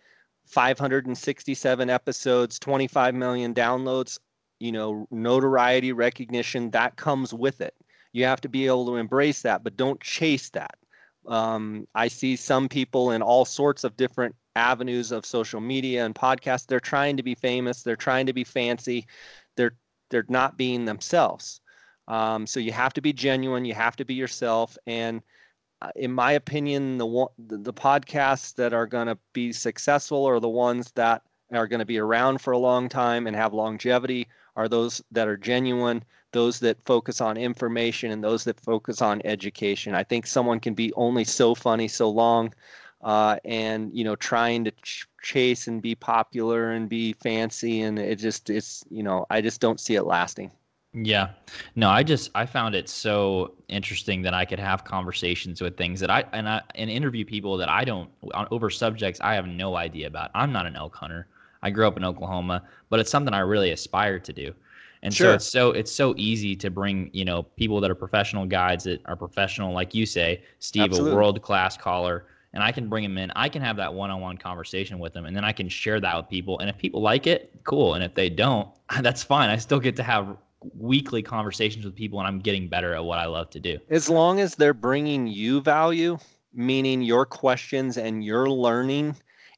567 0.47 1.91
episodes, 1.91 2.61
25 2.61 3.17
million 3.17 3.53
downloads, 3.53 4.21
you 4.61 4.71
know, 4.71 5.09
notoriety, 5.11 5.93
recognition 5.93 6.71
that 6.71 6.95
comes 6.95 7.35
with 7.35 7.61
it. 7.61 7.75
You 8.13 8.25
have 8.27 8.41
to 8.43 8.49
be 8.49 8.67
able 8.67 8.87
to 8.87 8.97
embrace 8.97 9.43
that, 9.43 9.65
but 9.65 9.77
don't 9.77 10.01
chase 10.01 10.51
that. 10.51 10.77
Um, 11.27 11.89
I 11.97 12.07
see 12.07 12.37
some 12.37 12.69
people 12.69 13.11
in 13.11 13.23
all 13.23 13.45
sorts 13.45 13.83
of 13.83 13.97
different 13.97 14.37
avenues 14.61 15.11
of 15.11 15.25
social 15.25 15.61
media 15.61 16.05
and 16.05 16.15
podcasts. 16.15 16.67
They're 16.67 16.81
trying 16.81 17.17
to 17.17 17.23
be 17.23 17.35
famous. 17.35 17.83
They're 17.83 17.97
trying 17.97 18.27
to 18.27 18.33
be 18.33 18.45
fancy. 18.45 19.07
They're 19.57 19.75
they're 20.11 20.27
not 20.29 20.59
being 20.59 20.85
themselves. 20.85 21.61
Um, 22.09 22.47
so 22.47 22.61
you 22.61 22.73
have 22.73 22.93
to 22.95 23.01
be 23.01 23.13
genuine. 23.13 23.65
You 23.65 23.75
have 23.75 23.97
to 23.97 24.05
be 24.05 24.15
yourself. 24.15 24.77
And 24.87 25.23
uh, 25.81 25.91
in 25.97 26.13
my 26.13 26.33
opinion, 26.33 26.99
the 26.99 27.27
the, 27.39 27.73
podcasts 27.73 28.55
that 28.57 28.75
are 28.75 28.87
going 28.87 29.07
to 29.07 29.19
be 29.33 29.53
successful 29.53 30.27
are 30.27 30.41
the 30.41 30.49
ones 30.49 30.93
that 30.93 31.23
are 31.53 31.67
going 31.67 31.81
to 31.81 31.87
be 31.87 31.99
around 31.99 32.41
for 32.41 32.53
a 32.53 32.59
long 32.59 32.89
time 32.89 33.27
and 33.27 33.37
have 33.37 33.55
longevity 33.55 34.29
are 34.57 34.69
those 34.69 35.03
that 35.11 35.29
are 35.29 35.37
genuine 35.37 36.05
those 36.33 36.61
that 36.61 36.81
focus 36.85 37.21
on 37.21 37.37
information 37.37 38.13
and 38.13 38.23
those 38.23 38.45
that 38.45 38.61
focus 38.61 39.03
on 39.03 39.21
education 39.25 39.95
i 39.95 40.05
think 40.05 40.27
someone 40.27 40.61
can 40.61 40.75
be 40.75 40.93
only 40.95 41.25
so 41.25 41.55
funny 41.55 41.89
so 41.89 42.09
long 42.09 42.53
uh, 43.03 43.37
and 43.45 43.91
you 43.97 44.05
know 44.05 44.17
trying 44.17 44.65
to 44.65 44.71
ch- 44.83 45.07
chase 45.23 45.69
and 45.69 45.81
be 45.81 45.95
popular 45.95 46.73
and 46.73 46.89
be 46.89 47.13
fancy 47.15 47.83
and 47.83 47.99
it 47.99 48.17
just 48.17 48.51
it's 48.51 48.85
you 48.91 49.03
know 49.03 49.27
i 49.31 49.41
just 49.41 49.61
don't 49.61 49.81
see 49.81 49.95
it 49.95 50.05
lasting. 50.05 50.51
Yeah. 50.93 51.31
No 51.77 51.89
i 51.89 52.03
just 52.03 52.31
i 52.35 52.45
found 52.45 52.75
it 52.75 52.89
so 52.89 53.55
interesting 53.69 54.23
that 54.23 54.35
i 54.35 54.45
could 54.45 54.59
have 54.59 54.85
conversations 54.85 55.61
with 55.61 55.77
things 55.77 56.01
that 56.01 56.11
i 56.11 56.25
and 56.33 56.49
i 56.49 56.61
and 56.75 56.91
interview 56.91 57.25
people 57.25 57.57
that 57.59 57.69
i 57.69 57.85
don't 57.85 58.11
on 58.35 58.49
over 58.51 58.71
subjects 58.71 59.21
i 59.23 59.35
have 59.35 59.47
no 59.47 59.77
idea 59.77 60.09
about. 60.09 60.31
I'm 60.35 60.53
not 60.53 60.67
an 60.67 60.75
elk 60.75 60.97
hunter. 60.97 61.29
I 61.63 61.71
grew 61.71 61.87
up 61.87 61.97
in 61.97 62.05
oklahoma 62.05 62.65
but 62.89 62.99
it's 62.99 63.11
something 63.11 63.33
i 63.33 63.39
really 63.39 63.71
aspire 63.71 64.19
to 64.19 64.33
do. 64.33 64.53
And 65.03 65.15
sure. 65.15 65.29
so 65.29 65.35
it's 65.35 65.47
so 65.47 65.71
it's 65.71 65.93
so 65.93 66.15
easy 66.19 66.57
to 66.57 66.71
bring 66.71 67.09
you 67.13 67.25
know 67.25 67.45
people 67.45 67.81
that 67.81 67.91
are 67.91 67.95
professional 67.95 68.45
guides 68.45 68.85
that 68.85 69.01
are 69.07 69.17
professional 69.17 69.73
like 69.73 69.95
you 69.95 70.05
say 70.05 70.43
steve 70.59 70.83
Absolutely. 70.83 71.13
a 71.13 71.15
world 71.15 71.41
class 71.41 71.77
caller 71.77 72.27
and 72.53 72.63
I 72.63 72.73
can 72.73 72.89
bring 72.89 73.05
them 73.05 73.19
in. 73.19 73.31
I 73.37 73.49
can 73.49 73.63
have 73.63 73.77
that 73.77 73.95
one-on-one 73.95 74.39
conversation 74.39 74.99
with 74.99 75.13
them, 75.13 75.25
and 75.25 75.37
then 75.37 75.45
I 75.45 75.53
can 75.53 75.69
share 75.69 76.01
that 76.01 76.17
with 76.17 76.29
people. 76.29 76.59
And 76.59 76.69
if 76.69 76.77
people 76.77 77.01
like 77.01 77.27
it, 77.27 77.53
cool. 77.65 77.95
And 77.95 78.05
if 78.05 78.15
they 78.15 78.29
don't, 78.29 78.69
that's 79.03 79.23
fine. 79.23 79.51
I 79.51 79.57
still 79.57 79.81
get 79.81 79.97
to 79.97 80.03
have 80.03 80.37
weekly 80.75 81.23
conversations 81.23 81.85
with 81.85 81.95
people, 81.95 82.19
and 82.19 82.27
I'm 82.27 82.41
getting 82.41 82.69
better 82.69 82.95
at 82.95 83.05
what 83.05 83.19
I 83.19 83.27
love 83.27 83.51
to 83.51 83.61
do. 83.61 83.79
As 83.89 84.09
long 84.09 84.41
as 84.41 84.55
they're 84.55 84.75
bringing 84.75 85.27
you 85.27 85.61
value, 85.61 86.19
meaning 86.53 87.03
your 87.03 87.25
questions 87.25 87.97
and 87.97 88.25
your 88.25 88.51
learning, 88.51 89.17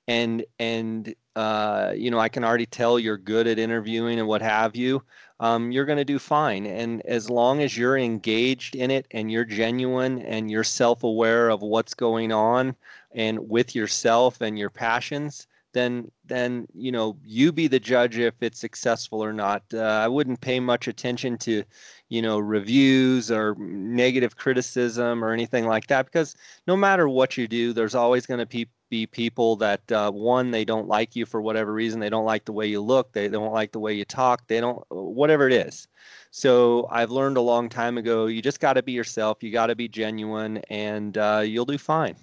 and 0.09 0.45
and 0.59 1.15
uh, 1.35 1.93
you 1.97 2.11
know, 2.11 2.19
I 2.19 2.29
can 2.29 2.45
already 2.45 2.67
tell 2.67 2.99
you're 2.99 3.17
good 3.17 3.47
at 3.47 3.59
interviewing 3.59 4.19
and 4.19 4.29
what 4.29 4.43
have 4.43 4.77
you 4.77 5.03
um, 5.43 5.73
you're 5.73 5.85
going 5.85 5.99
to 5.99 6.05
do 6.05 6.21
fine. 6.21 6.67
And 6.67 7.03
as 7.05 7.29
long 7.29 7.63
as 7.63 7.77
you're 7.77 7.99
engaged 7.99 8.77
in 8.77 8.93
it 8.93 9.09
and 9.11 9.31
you're 9.31 9.45
genuine 9.45 10.21
and 10.21 10.49
you're 10.49 10.63
self 10.63 11.03
aware 11.03 11.51
of 11.51 11.63
what's 11.63 11.95
going 11.95 12.31
on 12.31 12.77
and 13.11 13.51
with 13.51 13.75
yourself 13.75 14.41
and 14.41 14.57
your 14.57 14.71
passions, 14.71 15.49
then 15.73 16.09
then 16.25 16.69
you 16.75 16.93
know 16.93 17.17
you 17.25 17.51
be 17.51 17.67
the 17.67 17.81
judge 17.81 18.19
if 18.19 18.35
it's 18.41 18.61
successful 18.61 19.23
or 19.23 19.33
not. 19.33 19.65
Uh, 19.75 19.79
I 19.81 20.07
wouldn't 20.07 20.41
pay 20.41 20.61
much 20.61 20.87
attention 20.87 21.37
to, 21.39 21.65
you 22.13 22.21
know, 22.21 22.39
reviews 22.39 23.31
or 23.31 23.55
negative 23.55 24.37
criticism 24.37 25.25
or 25.25 25.33
anything 25.33 25.67
like 25.67 25.87
that 25.87 26.05
because 26.05 26.37
no 26.67 26.77
matter 26.77 27.09
what 27.09 27.39
you 27.39 27.49
do, 27.49 27.73
there's 27.73 27.95
always 27.95 28.27
going 28.27 28.39
to 28.39 28.45
be 28.45 28.69
be 28.91 29.07
people 29.07 29.57
that 29.57 29.91
uh, 29.91 30.11
one 30.11 30.51
they 30.51 30.67
don't 30.67 30.87
like 30.87 31.17
you 31.17 31.25
for 31.25 31.41
whatever 31.41 31.73
reason 31.73 31.99
they 31.99 32.11
don't 32.11 32.27
like 32.27 32.45
the 32.45 32.53
way 32.53 32.67
you 32.67 32.79
look 32.79 33.11
they 33.13 33.27
don't 33.27 33.55
like 33.55 33.73
the 33.73 33.79
way 33.79 33.95
you 33.95 34.05
talk 34.05 34.47
they 34.49 34.61
don't 34.61 34.85
whatever 34.91 35.47
it 35.47 35.55
is. 35.55 35.89
So 36.31 36.87
i've 36.91 37.11
learned 37.11 37.39
a 37.39 37.41
long 37.41 37.71
time 37.71 37.97
ago 37.97 38.27
you 38.27 38.43
just 38.43 38.61
got 38.61 38.75
to 38.75 38.83
be 38.83 38.93
yourself 38.93 39.43
you 39.43 39.51
got 39.51 39.69
to 39.69 39.75
be 39.75 39.89
genuine 39.89 40.59
and 40.69 41.17
uh, 41.17 41.43
you'll 41.43 41.65
do 41.65 41.79
fine. 41.79 42.17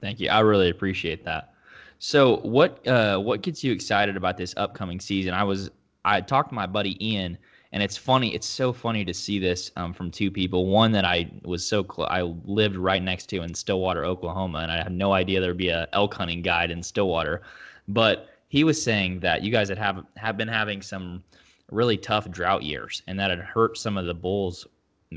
Thank 0.00 0.20
you 0.20 0.28
i 0.28 0.38
really 0.38 0.70
appreciate 0.70 1.24
that. 1.24 1.52
So 1.98 2.36
what 2.42 2.86
uh, 2.86 3.18
what 3.18 3.42
gets 3.42 3.64
you 3.64 3.72
excited 3.72 4.16
about 4.16 4.36
this 4.36 4.54
upcoming 4.56 5.00
season? 5.00 5.34
I 5.34 5.42
was 5.42 5.72
i 6.04 6.20
talked 6.20 6.50
to 6.50 6.54
my 6.54 6.68
buddy 6.68 6.94
ian 7.04 7.36
and 7.72 7.82
it's 7.82 7.96
funny 7.96 8.34
it's 8.34 8.46
so 8.46 8.72
funny 8.72 9.04
to 9.04 9.14
see 9.14 9.38
this 9.38 9.70
um, 9.76 9.92
from 9.92 10.10
two 10.10 10.30
people. 10.30 10.66
One 10.66 10.92
that 10.92 11.04
i 11.04 11.30
was 11.44 11.66
so 11.66 11.82
close 11.82 12.08
i 12.10 12.22
lived 12.44 12.76
right 12.76 13.02
next 13.02 13.26
to 13.30 13.42
in 13.42 13.54
stillwater 13.54 14.04
oklahoma 14.04 14.58
and 14.58 14.70
i 14.70 14.76
had 14.76 14.92
no 14.92 15.12
idea 15.12 15.40
there'd 15.40 15.56
be 15.56 15.68
a 15.68 15.88
elk 15.92 16.14
hunting 16.14 16.42
guide 16.42 16.70
in 16.70 16.82
stillwater. 16.82 17.42
But 17.88 18.28
he 18.48 18.64
was 18.64 18.82
saying 18.82 19.20
that 19.20 19.42
you 19.42 19.50
guys 19.50 19.68
had 19.68 19.78
have, 19.78 20.04
have 20.16 20.36
been 20.36 20.48
having 20.48 20.82
some 20.82 21.22
really 21.70 21.96
tough 21.96 22.30
drought 22.30 22.62
years 22.62 23.02
and 23.06 23.18
that 23.18 23.30
had 23.30 23.40
hurt 23.40 23.78
some 23.78 23.96
of 23.96 24.06
the 24.06 24.14
bulls 24.14 24.66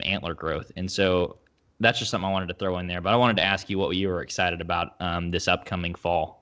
antler 0.04 0.34
growth. 0.34 0.72
And 0.76 0.92
so 0.92 1.38
that's 1.80 2.00
just 2.00 2.12
something 2.12 2.28
i 2.28 2.32
wanted 2.32 2.48
to 2.48 2.54
throw 2.54 2.78
in 2.80 2.88
there. 2.88 3.02
But 3.02 3.14
i 3.14 3.16
wanted 3.16 3.38
to 3.38 3.44
ask 3.44 3.70
you 3.70 3.78
what 3.78 3.96
you 3.96 4.08
were 4.08 4.22
excited 4.22 4.62
about 4.62 4.96
um, 5.00 5.32
this 5.32 5.48
upcoming 5.48 5.96
fall 5.96 6.35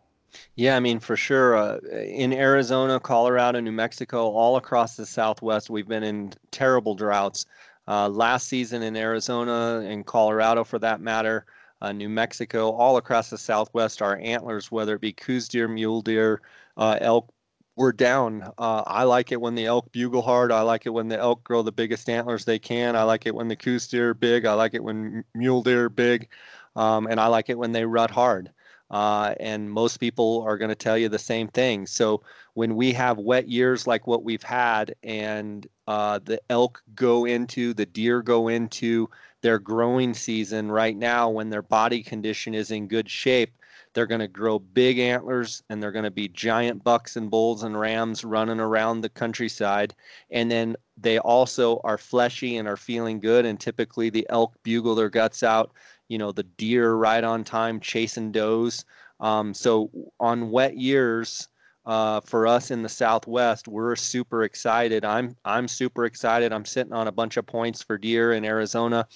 yeah, 0.55 0.75
I 0.75 0.79
mean, 0.79 0.99
for 0.99 1.15
sure. 1.15 1.55
Uh, 1.55 1.77
in 1.91 2.33
Arizona, 2.33 2.99
Colorado, 2.99 3.59
New 3.59 3.71
Mexico, 3.71 4.29
all 4.29 4.57
across 4.57 4.95
the 4.95 5.05
Southwest, 5.05 5.69
we've 5.69 5.87
been 5.87 6.03
in 6.03 6.33
terrible 6.51 6.95
droughts. 6.95 7.45
Uh, 7.87 8.07
last 8.07 8.47
season 8.47 8.81
in 8.81 8.95
Arizona 8.95 9.85
and 9.85 10.05
Colorado, 10.05 10.63
for 10.63 10.79
that 10.79 11.01
matter, 11.01 11.45
uh, 11.81 11.91
New 11.91 12.09
Mexico, 12.09 12.71
all 12.71 12.97
across 12.97 13.29
the 13.29 13.37
Southwest, 13.37 14.01
our 14.01 14.17
antlers, 14.19 14.71
whether 14.71 14.95
it 14.95 15.01
be 15.01 15.11
Coues 15.11 15.49
deer, 15.49 15.67
mule 15.67 16.01
deer, 16.01 16.41
uh, 16.77 16.97
elk, 17.01 17.29
we're 17.75 17.91
down. 17.91 18.43
Uh, 18.57 18.83
I 18.85 19.03
like 19.03 19.31
it 19.31 19.41
when 19.41 19.55
the 19.55 19.65
elk 19.65 19.91
bugle 19.91 20.21
hard. 20.21 20.51
I 20.51 20.61
like 20.61 20.85
it 20.85 20.91
when 20.91 21.07
the 21.07 21.17
elk 21.17 21.43
grow 21.43 21.61
the 21.61 21.71
biggest 21.71 22.07
antlers 22.09 22.45
they 22.45 22.59
can. 22.59 22.95
I 22.95 23.03
like 23.03 23.25
it 23.25 23.35
when 23.35 23.47
the 23.47 23.55
Coues 23.55 23.87
deer 23.87 24.11
are 24.11 24.13
big. 24.13 24.45
I 24.45 24.53
like 24.53 24.73
it 24.75 24.83
when 24.83 25.25
mule 25.33 25.63
deer 25.63 25.85
are 25.85 25.89
big, 25.89 26.29
um, 26.75 27.07
and 27.07 27.19
I 27.19 27.27
like 27.27 27.49
it 27.49 27.57
when 27.57 27.71
they 27.71 27.85
rut 27.85 28.11
hard. 28.11 28.51
Uh, 28.91 29.33
and 29.39 29.71
most 29.71 29.97
people 29.97 30.43
are 30.45 30.57
going 30.57 30.69
to 30.69 30.75
tell 30.75 30.97
you 30.97 31.09
the 31.09 31.17
same 31.17 31.47
thing. 31.47 31.87
So 31.87 32.21
when 32.53 32.75
we 32.75 32.93
have 32.93 33.17
wet 33.17 33.49
years 33.49 33.87
like 33.87 34.05
what 34.05 34.23
we've 34.23 34.43
had, 34.43 34.93
and 35.03 35.65
uh, 35.87 36.19
the 36.23 36.39
elk 36.49 36.83
go 36.93 37.25
into, 37.25 37.73
the 37.73 37.85
deer 37.85 38.21
go 38.21 38.49
into 38.49 39.09
their 39.41 39.57
growing 39.57 40.13
season 40.13 40.71
right 40.71 40.95
now, 40.95 41.29
when 41.29 41.49
their 41.49 41.63
body 41.63 42.03
condition 42.03 42.53
is 42.53 42.71
in 42.71 42.87
good 42.87 43.09
shape, 43.09 43.53
they're 43.93 44.07
going 44.07 44.21
to 44.21 44.27
grow 44.27 44.59
big 44.59 44.99
antlers 44.99 45.63
and 45.69 45.81
they're 45.81 45.91
going 45.91 46.03
to 46.03 46.11
be 46.11 46.27
giant 46.27 46.83
bucks 46.83 47.15
and 47.15 47.29
bulls 47.29 47.63
and 47.63 47.79
rams 47.79 48.23
running 48.23 48.59
around 48.59 49.01
the 49.01 49.09
countryside. 49.09 49.93
And 50.31 50.49
then 50.49 50.75
they 50.97 51.19
also 51.19 51.79
are 51.83 51.97
fleshy 51.97 52.57
and 52.57 52.67
are 52.67 52.77
feeling 52.77 53.19
good. 53.19 53.45
And 53.45 53.59
typically 53.59 54.09
the 54.09 54.25
elk 54.29 54.55
bugle 54.63 54.95
their 54.95 55.09
guts 55.09 55.43
out, 55.43 55.73
you 56.07 56.17
know, 56.17 56.31
the 56.31 56.43
deer 56.43 56.93
right 56.93 57.23
on 57.23 57.43
time 57.43 57.79
chasing 57.79 58.31
does. 58.31 58.85
Um, 59.19 59.53
so 59.53 59.89
on 60.19 60.51
wet 60.51 60.77
years, 60.77 61.47
uh, 61.85 62.21
for 62.21 62.47
us 62.47 62.71
in 62.71 62.81
the 62.81 62.89
Southwest, 62.89 63.67
we're 63.67 63.95
super 63.95 64.43
excited. 64.43 65.03
I'm 65.03 65.35
I'm 65.43 65.67
super 65.67 66.05
excited. 66.05 66.53
I'm 66.53 66.65
sitting 66.65 66.93
on 66.93 67.07
a 67.07 67.11
bunch 67.11 67.35
of 67.37 67.45
points 67.45 67.83
for 67.83 67.97
deer 67.97 68.33
in 68.33 68.45
Arizona 68.45 69.07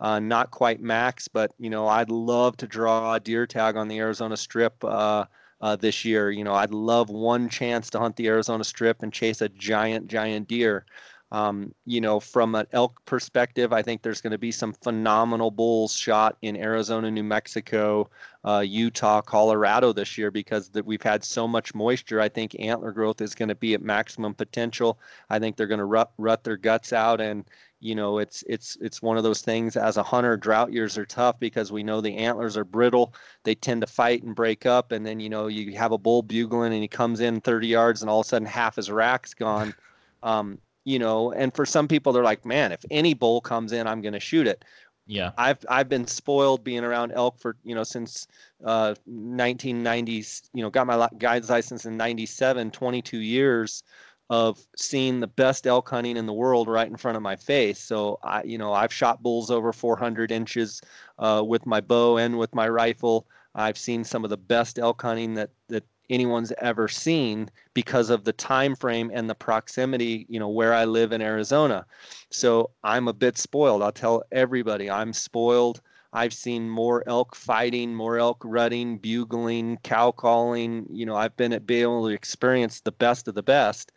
uh, 0.00 0.20
not 0.20 0.50
quite 0.50 0.80
max, 0.80 1.28
but 1.28 1.52
you 1.58 1.70
know 1.70 1.86
I'd 1.86 2.10
love 2.10 2.56
to 2.58 2.66
draw 2.66 3.14
a 3.14 3.20
deer 3.20 3.46
tag 3.46 3.76
on 3.76 3.88
the 3.88 3.98
Arizona 3.98 4.36
Strip 4.36 4.82
uh, 4.84 5.24
uh, 5.60 5.76
this 5.76 6.04
year. 6.04 6.30
You 6.30 6.44
know 6.44 6.54
I'd 6.54 6.74
love 6.74 7.10
one 7.10 7.48
chance 7.48 7.90
to 7.90 7.98
hunt 7.98 8.16
the 8.16 8.28
Arizona 8.28 8.64
Strip 8.64 9.02
and 9.02 9.12
chase 9.12 9.40
a 9.40 9.48
giant, 9.48 10.08
giant 10.08 10.48
deer. 10.48 10.84
Um, 11.32 11.74
you 11.84 12.00
know, 12.00 12.20
from 12.20 12.54
an 12.54 12.66
elk 12.72 13.04
perspective, 13.06 13.72
I 13.72 13.82
think 13.82 14.02
there's 14.02 14.20
going 14.20 14.30
to 14.32 14.38
be 14.38 14.52
some 14.52 14.72
phenomenal 14.72 15.50
bulls 15.50 15.92
shot 15.92 16.36
in 16.42 16.56
Arizona, 16.56 17.10
New 17.10 17.24
Mexico, 17.24 18.08
uh, 18.44 18.60
Utah, 18.60 19.20
Colorado 19.20 19.92
this 19.92 20.16
year 20.16 20.30
because 20.30 20.68
that 20.70 20.86
we've 20.86 21.02
had 21.02 21.24
so 21.24 21.48
much 21.48 21.74
moisture. 21.74 22.20
I 22.20 22.28
think 22.28 22.54
antler 22.60 22.92
growth 22.92 23.20
is 23.20 23.34
going 23.34 23.48
to 23.48 23.54
be 23.54 23.74
at 23.74 23.82
maximum 23.82 24.34
potential. 24.34 25.00
I 25.28 25.38
think 25.38 25.56
they're 25.56 25.66
going 25.66 25.78
to 25.78 25.86
rut, 25.86 26.12
rut 26.18 26.44
their 26.44 26.56
guts 26.56 26.92
out, 26.92 27.20
and 27.20 27.44
you 27.84 27.94
know 27.94 28.18
it's 28.18 28.42
it's 28.48 28.78
it's 28.80 29.02
one 29.02 29.18
of 29.18 29.22
those 29.22 29.42
things 29.42 29.76
as 29.76 29.98
a 29.98 30.02
hunter 30.02 30.38
drought 30.38 30.72
years 30.72 30.96
are 30.96 31.04
tough 31.04 31.38
because 31.38 31.70
we 31.70 31.82
know 31.82 32.00
the 32.00 32.16
antlers 32.16 32.56
are 32.56 32.64
brittle 32.64 33.14
they 33.42 33.54
tend 33.54 33.82
to 33.82 33.86
fight 33.86 34.22
and 34.22 34.34
break 34.34 34.64
up 34.64 34.90
and 34.90 35.04
then 35.04 35.20
you 35.20 35.28
know 35.28 35.48
you 35.48 35.76
have 35.76 35.92
a 35.92 35.98
bull 35.98 36.22
bugling 36.22 36.72
and 36.72 36.80
he 36.80 36.88
comes 36.88 37.20
in 37.20 37.42
30 37.42 37.66
yards 37.66 38.00
and 38.00 38.10
all 38.10 38.20
of 38.20 38.26
a 38.26 38.28
sudden 38.28 38.46
half 38.46 38.76
his 38.76 38.90
rack's 38.90 39.34
gone 39.34 39.74
um, 40.22 40.58
you 40.84 40.98
know 40.98 41.32
and 41.32 41.54
for 41.54 41.66
some 41.66 41.88
people 41.88 42.12
they're 42.12 42.22
like 42.22 42.44
man 42.44 42.72
if 42.72 42.84
any 42.90 43.14
bull 43.14 43.40
comes 43.40 43.72
in 43.72 43.86
i'm 43.86 44.00
going 44.00 44.12
to 44.14 44.20
shoot 44.20 44.46
it 44.46 44.64
yeah 45.06 45.32
i've 45.36 45.64
i've 45.68 45.88
been 45.88 46.06
spoiled 46.06 46.64
being 46.64 46.84
around 46.84 47.12
elk 47.12 47.38
for 47.38 47.56
you 47.64 47.74
know 47.74 47.84
since 47.84 48.26
uh 48.64 48.94
1990s 49.08 50.48
you 50.52 50.62
know 50.62 50.70
got 50.70 50.86
my 50.86 51.08
guide's 51.18 51.50
license 51.50 51.84
in 51.84 51.96
97 51.96 52.70
22 52.70 53.18
years 53.18 53.82
of 54.30 54.66
seeing 54.76 55.20
the 55.20 55.26
best 55.26 55.66
elk 55.66 55.88
hunting 55.88 56.16
in 56.16 56.26
the 56.26 56.32
world 56.32 56.68
right 56.68 56.88
in 56.88 56.96
front 56.96 57.16
of 57.16 57.22
my 57.22 57.36
face. 57.36 57.78
So 57.78 58.18
I, 58.22 58.42
you 58.42 58.56
know, 58.56 58.72
I've 58.72 58.92
shot 58.92 59.22
bulls 59.22 59.50
over 59.50 59.72
400 59.72 60.32
inches 60.32 60.80
uh, 61.18 61.42
with 61.46 61.66
my 61.66 61.80
bow 61.80 62.16
and 62.16 62.38
with 62.38 62.54
my 62.54 62.68
rifle. 62.68 63.26
I've 63.54 63.78
seen 63.78 64.02
some 64.02 64.24
of 64.24 64.30
the 64.30 64.36
best 64.36 64.78
elk 64.78 65.02
hunting 65.02 65.34
that 65.34 65.50
that 65.68 65.84
anyone's 66.10 66.52
ever 66.58 66.88
seen 66.88 67.50
because 67.72 68.10
of 68.10 68.24
the 68.24 68.32
time 68.32 68.76
frame 68.76 69.10
and 69.12 69.28
the 69.28 69.34
proximity. 69.34 70.26
You 70.28 70.38
know, 70.38 70.48
where 70.48 70.74
I 70.74 70.84
live 70.84 71.12
in 71.12 71.22
Arizona. 71.22 71.86
So 72.30 72.70
I'm 72.82 73.08
a 73.08 73.12
bit 73.12 73.38
spoiled. 73.38 73.82
I'll 73.82 73.92
tell 73.92 74.22
everybody 74.32 74.90
I'm 74.90 75.12
spoiled. 75.12 75.80
I've 76.14 76.32
seen 76.32 76.70
more 76.70 77.02
elk 77.08 77.34
fighting, 77.34 77.92
more 77.92 78.18
elk 78.18 78.40
rutting, 78.44 78.98
bugling, 78.98 79.78
cow 79.82 80.12
calling. 80.12 80.86
You 80.88 81.06
know, 81.06 81.16
I've 81.16 81.36
been 81.36 81.52
at 81.52 81.66
be 81.66 81.82
able 81.82 82.06
to 82.06 82.14
experience 82.14 82.80
the 82.80 82.92
best 82.92 83.26
of 83.26 83.34
the 83.34 83.42
best. 83.42 83.90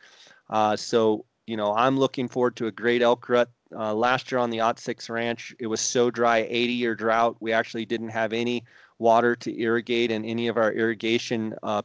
Uh, 0.49 0.75
so, 0.75 1.25
you 1.45 1.55
know, 1.55 1.75
I'm 1.75 1.97
looking 1.97 2.27
forward 2.27 2.55
to 2.57 2.65
a 2.65 2.71
great 2.71 3.03
elk 3.03 3.29
rut. 3.29 3.51
Uh, 3.75 3.93
last 3.93 4.31
year 4.31 4.39
on 4.39 4.49
the 4.49 4.61
Ot 4.61 4.79
6 4.79 5.09
Ranch, 5.09 5.53
it 5.59 5.67
was 5.67 5.79
so 5.79 6.09
dry, 6.09 6.47
80 6.49 6.73
year 6.73 6.95
drought. 6.95 7.37
We 7.39 7.51
actually 7.51 7.85
didn't 7.85 8.09
have 8.09 8.33
any 8.33 8.63
water 8.99 9.35
to 9.35 9.59
irrigate 9.59 10.11
in 10.11 10.25
any 10.25 10.47
of 10.47 10.57
our 10.57 10.71
irrigation 10.71 11.55
uh, 11.63 11.81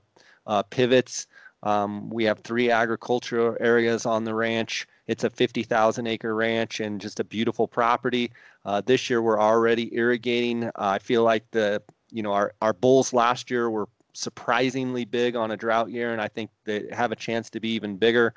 uh 0.47 0.63
pivots. 0.65 1.27
Um, 1.63 2.11
we 2.11 2.25
have 2.25 2.41
three 2.41 2.71
agricultural 2.71 3.57
areas 3.61 4.05
on 4.05 4.25
the 4.25 4.35
ranch. 4.35 4.87
It's 5.07 5.25
a 5.25 5.31
50,000 5.31 6.07
acre 6.07 6.35
ranch 6.35 6.81
and 6.81 7.01
just 7.01 7.21
a 7.21 7.25
beautiful 7.25 7.69
property. 7.69 8.33
Uh, 8.65 8.81
this 8.85 9.09
year 9.09 9.23
we're 9.23 9.41
already 9.41 9.95
irrigating. 9.95 10.71
I 10.75 10.99
feel 10.99 11.23
like 11.23 11.49
the 11.51 11.83
you 12.11 12.23
know 12.23 12.33
our 12.33 12.55
our 12.61 12.73
bulls 12.73 13.13
last 13.13 13.51
year 13.51 13.71
were 13.71 13.89
surprisingly 14.13 15.05
big 15.05 15.37
on 15.37 15.51
a 15.51 15.57
drought 15.57 15.91
year, 15.91 16.13
and 16.13 16.21
I 16.21 16.29
think 16.29 16.51
they 16.65 16.87
have 16.93 17.13
a 17.13 17.17
chance 17.17 17.51
to 17.51 17.61
be 17.61 17.71
even 17.71 17.97
bigger. 17.97 18.35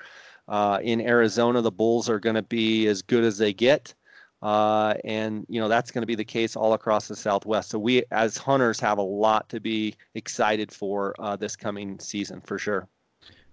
Uh, 0.48 0.80
in 0.84 1.02
Arizona, 1.02 1.62
the 1.62 1.72
bulls 1.72 2.10
are 2.10 2.20
going 2.20 2.36
to 2.36 2.44
be 2.44 2.88
as 2.88 3.02
good 3.02 3.24
as 3.24 3.38
they 3.38 3.52
get. 3.54 3.94
Uh, 4.42 4.94
and 5.04 5.46
you 5.50 5.60
know 5.60 5.68
that's 5.68 5.92
going 5.92 6.02
to 6.02 6.08
be 6.08 6.16
the 6.16 6.26
case 6.26 6.56
all 6.56 6.74
across 6.74 7.08
the 7.08 7.16
Southwest. 7.16 7.70
So 7.70 7.80
we, 7.80 8.04
as 8.12 8.38
hunters, 8.38 8.80
have 8.80 8.98
a 8.98 9.04
lot 9.04 9.50
to 9.50 9.60
be 9.60 9.96
excited 10.14 10.72
for 10.72 11.16
uh, 11.20 11.36
this 11.36 11.56
coming 11.56 12.00
season 12.00 12.42
for 12.42 12.58
sure. 12.60 12.88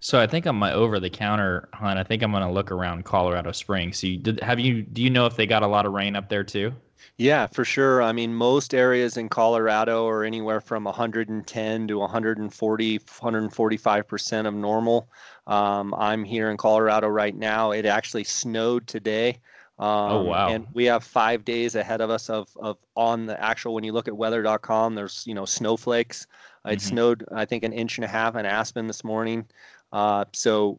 So 0.00 0.20
I 0.20 0.26
think 0.26 0.48
on 0.48 0.56
my 0.56 0.72
over-the-counter 0.72 1.68
hunt, 1.74 1.96
I 1.96 2.02
think 2.02 2.24
I'm 2.24 2.32
going 2.32 2.42
to 2.42 2.50
look 2.50 2.72
around 2.72 3.04
Colorado 3.04 3.52
Springs. 3.52 4.00
So 4.00 4.08
you 4.08 4.18
did 4.18 4.40
have 4.40 4.58
you? 4.58 4.82
Do 4.82 5.00
you 5.00 5.10
know 5.10 5.26
if 5.26 5.36
they 5.36 5.46
got 5.46 5.62
a 5.62 5.66
lot 5.68 5.86
of 5.86 5.92
rain 5.92 6.16
up 6.16 6.28
there 6.28 6.42
too? 6.42 6.72
Yeah, 7.18 7.46
for 7.46 7.64
sure. 7.64 8.02
I 8.02 8.12
mean, 8.12 8.34
most 8.34 8.74
areas 8.74 9.16
in 9.16 9.28
Colorado 9.28 10.06
are 10.08 10.24
anywhere 10.24 10.60
from 10.60 10.84
110 10.84 11.88
to 11.88 11.98
140, 11.98 12.98
145 12.98 14.08
percent 14.08 14.46
of 14.48 14.54
normal. 14.54 15.08
Um, 15.46 15.94
I'm 15.94 16.24
here 16.24 16.50
in 16.50 16.56
Colorado 16.56 17.08
right 17.08 17.34
now. 17.34 17.70
It 17.70 17.86
actually 17.86 18.24
snowed 18.24 18.88
today. 18.88 19.38
Oh, 19.82 19.86
um, 19.86 20.12
oh 20.12 20.22
wow! 20.22 20.48
And 20.48 20.66
we 20.74 20.84
have 20.84 21.02
five 21.02 21.44
days 21.44 21.74
ahead 21.74 22.00
of 22.00 22.08
us 22.08 22.30
of 22.30 22.48
of 22.56 22.78
on 22.96 23.26
the 23.26 23.40
actual. 23.42 23.74
When 23.74 23.82
you 23.82 23.92
look 23.92 24.06
at 24.06 24.16
weather.com, 24.16 24.94
there's 24.94 25.24
you 25.26 25.34
know 25.34 25.44
snowflakes. 25.44 26.28
It 26.64 26.68
mm-hmm. 26.68 26.78
snowed, 26.78 27.24
I 27.32 27.44
think, 27.44 27.64
an 27.64 27.72
inch 27.72 27.98
and 27.98 28.04
a 28.04 28.08
half 28.08 28.36
in 28.36 28.46
Aspen 28.46 28.86
this 28.86 29.02
morning. 29.02 29.44
Uh, 29.92 30.24
so 30.32 30.78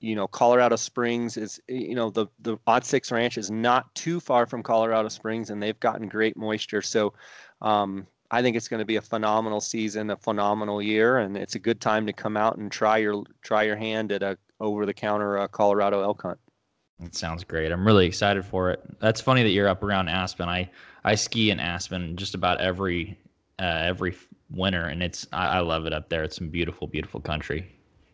you 0.00 0.16
know, 0.16 0.26
Colorado 0.26 0.76
Springs 0.76 1.36
is, 1.36 1.60
you 1.68 1.94
know, 1.94 2.08
the 2.08 2.26
the 2.40 2.56
Ot 2.66 2.86
Six 2.86 3.12
Ranch 3.12 3.36
is 3.36 3.50
not 3.50 3.94
too 3.94 4.18
far 4.18 4.46
from 4.46 4.62
Colorado 4.62 5.08
Springs, 5.08 5.50
and 5.50 5.62
they've 5.62 5.78
gotten 5.78 6.08
great 6.08 6.36
moisture. 6.36 6.80
So, 6.80 7.12
um, 7.60 8.06
I 8.30 8.40
think 8.40 8.56
it's 8.56 8.66
going 8.66 8.80
to 8.80 8.86
be 8.86 8.96
a 8.96 9.02
phenomenal 9.02 9.60
season, 9.60 10.08
a 10.08 10.16
phenomenal 10.16 10.80
year, 10.80 11.18
and 11.18 11.36
it's 11.36 11.54
a 11.54 11.58
good 11.58 11.82
time 11.82 12.06
to 12.06 12.14
come 12.14 12.38
out 12.38 12.56
and 12.56 12.72
try 12.72 12.96
your 12.96 13.24
try 13.42 13.64
your 13.64 13.76
hand 13.76 14.10
at 14.10 14.22
a 14.22 14.38
over 14.58 14.86
the 14.86 14.94
counter 14.94 15.36
uh, 15.36 15.48
Colorado 15.48 16.02
elk 16.02 16.22
hunt. 16.22 16.38
It 17.02 17.14
sounds 17.14 17.44
great. 17.44 17.72
I'm 17.72 17.86
really 17.86 18.06
excited 18.06 18.44
for 18.44 18.70
it. 18.70 18.80
That's 19.00 19.20
funny 19.20 19.42
that 19.42 19.50
you're 19.50 19.68
up 19.68 19.82
around 19.82 20.08
Aspen. 20.08 20.48
I 20.48 20.70
I 21.04 21.14
ski 21.16 21.50
in 21.50 21.58
Aspen 21.58 22.16
just 22.16 22.34
about 22.34 22.60
every 22.60 23.18
uh, 23.58 23.82
every 23.84 24.14
winter, 24.50 24.86
and 24.86 25.02
it's 25.02 25.26
I, 25.32 25.58
I 25.58 25.60
love 25.60 25.86
it 25.86 25.92
up 25.92 26.08
there. 26.08 26.22
It's 26.22 26.36
some 26.36 26.48
beautiful, 26.48 26.86
beautiful 26.86 27.20
country. 27.20 27.66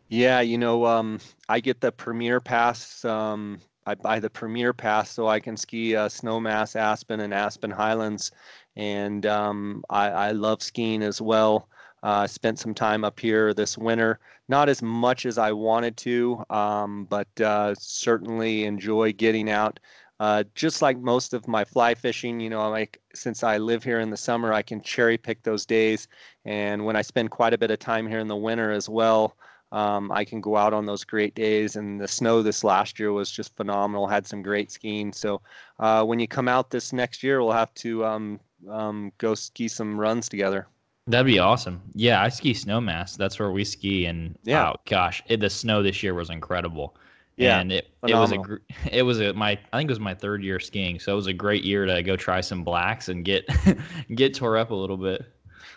Yeah, 0.08 0.40
you 0.40 0.56
know, 0.56 0.86
um, 0.86 1.18
I 1.48 1.60
get 1.60 1.80
the 1.80 1.92
Premier 1.92 2.40
Pass. 2.40 3.04
Um, 3.04 3.60
I 3.84 3.94
buy 3.94 4.20
the 4.20 4.30
Premier 4.30 4.72
Pass 4.72 5.10
so 5.10 5.28
I 5.28 5.40
can 5.40 5.56
ski 5.56 5.96
uh, 5.96 6.08
Snowmass, 6.08 6.76
Aspen, 6.76 7.20
and 7.20 7.34
Aspen 7.34 7.70
Highlands, 7.70 8.30
and 8.76 9.26
um, 9.26 9.84
I, 9.90 10.08
I, 10.08 10.30
love 10.32 10.62
skiing 10.62 11.02
as 11.02 11.20
well. 11.20 11.68
Uh, 12.02 12.26
spent 12.26 12.58
some 12.58 12.74
time 12.74 13.04
up 13.04 13.18
here 13.18 13.52
this 13.52 13.76
winter, 13.76 14.20
not 14.48 14.68
as 14.68 14.82
much 14.82 15.26
as 15.26 15.36
I 15.36 15.52
wanted 15.52 15.96
to, 15.98 16.44
um, 16.48 17.06
but 17.06 17.28
uh, 17.40 17.74
certainly 17.76 18.64
enjoy 18.64 19.12
getting 19.12 19.50
out. 19.50 19.80
Uh, 20.20 20.42
just 20.54 20.82
like 20.82 20.98
most 20.98 21.32
of 21.32 21.46
my 21.46 21.64
fly 21.64 21.94
fishing, 21.94 22.40
you 22.40 22.50
know, 22.50 22.68
like 22.70 23.00
since 23.14 23.44
I 23.44 23.58
live 23.58 23.84
here 23.84 24.00
in 24.00 24.10
the 24.10 24.16
summer, 24.16 24.52
I 24.52 24.62
can 24.62 24.80
cherry 24.80 25.16
pick 25.16 25.42
those 25.42 25.64
days. 25.64 26.08
And 26.44 26.84
when 26.84 26.96
I 26.96 27.02
spend 27.02 27.30
quite 27.30 27.54
a 27.54 27.58
bit 27.58 27.70
of 27.70 27.78
time 27.78 28.08
here 28.08 28.18
in 28.18 28.26
the 28.26 28.36
winter 28.36 28.72
as 28.72 28.88
well, 28.88 29.36
um, 29.70 30.10
I 30.10 30.24
can 30.24 30.40
go 30.40 30.56
out 30.56 30.72
on 30.72 30.86
those 30.86 31.04
great 31.04 31.34
days. 31.36 31.76
And 31.76 32.00
the 32.00 32.08
snow 32.08 32.42
this 32.42 32.64
last 32.64 32.98
year 32.98 33.12
was 33.12 33.30
just 33.30 33.56
phenomenal. 33.56 34.08
Had 34.08 34.26
some 34.26 34.42
great 34.42 34.72
skiing. 34.72 35.12
So 35.12 35.40
uh, 35.78 36.04
when 36.04 36.18
you 36.18 36.26
come 36.26 36.48
out 36.48 36.70
this 36.70 36.92
next 36.92 37.22
year, 37.22 37.40
we'll 37.40 37.52
have 37.52 37.72
to 37.74 38.04
um, 38.04 38.40
um, 38.68 39.12
go 39.18 39.36
ski 39.36 39.68
some 39.68 40.00
runs 40.00 40.28
together. 40.28 40.66
That'd 41.08 41.26
be 41.26 41.38
awesome. 41.38 41.80
Yeah, 41.94 42.22
I 42.22 42.28
ski 42.28 42.52
Snowmass. 42.52 43.16
That's 43.16 43.38
where 43.38 43.50
we 43.50 43.64
ski, 43.64 44.04
and 44.04 44.38
yeah, 44.44 44.70
oh, 44.70 44.76
gosh, 44.84 45.22
it, 45.26 45.40
the 45.40 45.48
snow 45.48 45.82
this 45.82 46.02
year 46.02 46.12
was 46.12 46.28
incredible. 46.28 46.96
Yeah, 47.38 47.60
and 47.60 47.72
it, 47.72 47.88
it 48.06 48.14
was 48.14 48.32
a 48.32 48.42
it 48.92 49.02
was 49.02 49.20
a 49.20 49.32
my 49.32 49.58
I 49.72 49.78
think 49.78 49.88
it 49.88 49.92
was 49.92 50.00
my 50.00 50.14
third 50.14 50.42
year 50.42 50.60
skiing, 50.60 51.00
so 51.00 51.12
it 51.12 51.16
was 51.16 51.26
a 51.26 51.32
great 51.32 51.64
year 51.64 51.86
to 51.86 52.02
go 52.02 52.14
try 52.14 52.42
some 52.42 52.62
blacks 52.62 53.08
and 53.08 53.24
get 53.24 53.48
get 54.14 54.34
tore 54.34 54.58
up 54.58 54.70
a 54.70 54.74
little 54.74 54.98
bit. 54.98 55.24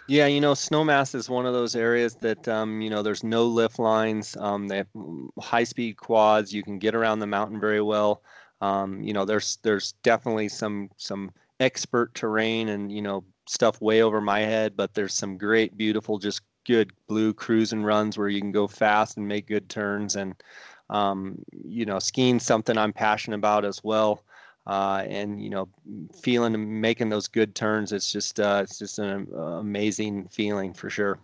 Yeah, 0.09 0.25
you 0.25 0.41
know, 0.41 0.51
Snowmass 0.51 1.15
is 1.15 1.29
one 1.29 1.45
of 1.45 1.53
those 1.53 1.77
areas 1.77 2.15
that 2.15 2.45
um, 2.49 2.81
you 2.81 2.89
know 2.89 3.01
there's 3.01 3.23
no 3.23 3.45
lift 3.45 3.79
lines. 3.79 4.35
Um, 4.35 4.67
they 4.67 4.77
have 4.77 4.87
high 5.39 5.63
speed 5.63 5.95
quads. 5.95 6.53
You 6.53 6.61
can 6.61 6.77
get 6.77 6.93
around 6.93 7.19
the 7.19 7.27
mountain 7.27 7.59
very 7.59 7.81
well. 7.81 8.21
Um, 8.59 9.01
you 9.01 9.13
know, 9.13 9.23
there's 9.23 9.59
there's 9.63 9.93
definitely 10.03 10.49
some 10.49 10.89
some 10.97 11.31
expert 11.61 12.13
terrain 12.15 12.69
and 12.69 12.91
you 12.91 13.01
know 13.03 13.23
stuff 13.51 13.81
way 13.81 14.01
over 14.01 14.21
my 14.21 14.39
head, 14.39 14.77
but 14.77 14.93
there's 14.93 15.13
some 15.13 15.37
great, 15.37 15.75
beautiful, 15.75 16.17
just 16.17 16.41
good 16.65 16.91
blue 17.07 17.33
cruise 17.33 17.73
and 17.73 17.85
runs 17.85 18.17
where 18.17 18.29
you 18.29 18.39
can 18.39 18.51
go 18.51 18.65
fast 18.65 19.17
and 19.17 19.27
make 19.27 19.47
good 19.47 19.67
turns. 19.67 20.15
And 20.15 20.35
um, 20.89 21.37
you 21.51 21.85
know, 21.85 21.99
skiing 21.99 22.39
something 22.39 22.77
I'm 22.77 22.93
passionate 22.93 23.37
about 23.37 23.65
as 23.65 23.83
well. 23.83 24.23
Uh, 24.67 25.03
and 25.07 25.43
you 25.43 25.49
know, 25.49 25.67
feeling 26.21 26.53
and 26.53 26.81
making 26.81 27.09
those 27.09 27.27
good 27.27 27.53
turns, 27.55 27.91
it's 27.91 28.11
just 28.11 28.39
uh, 28.39 28.61
it's 28.63 28.79
just 28.79 28.99
an 28.99 29.27
uh, 29.35 29.59
amazing 29.59 30.27
feeling 30.29 30.73
for 30.73 30.89
sure. 30.89 31.19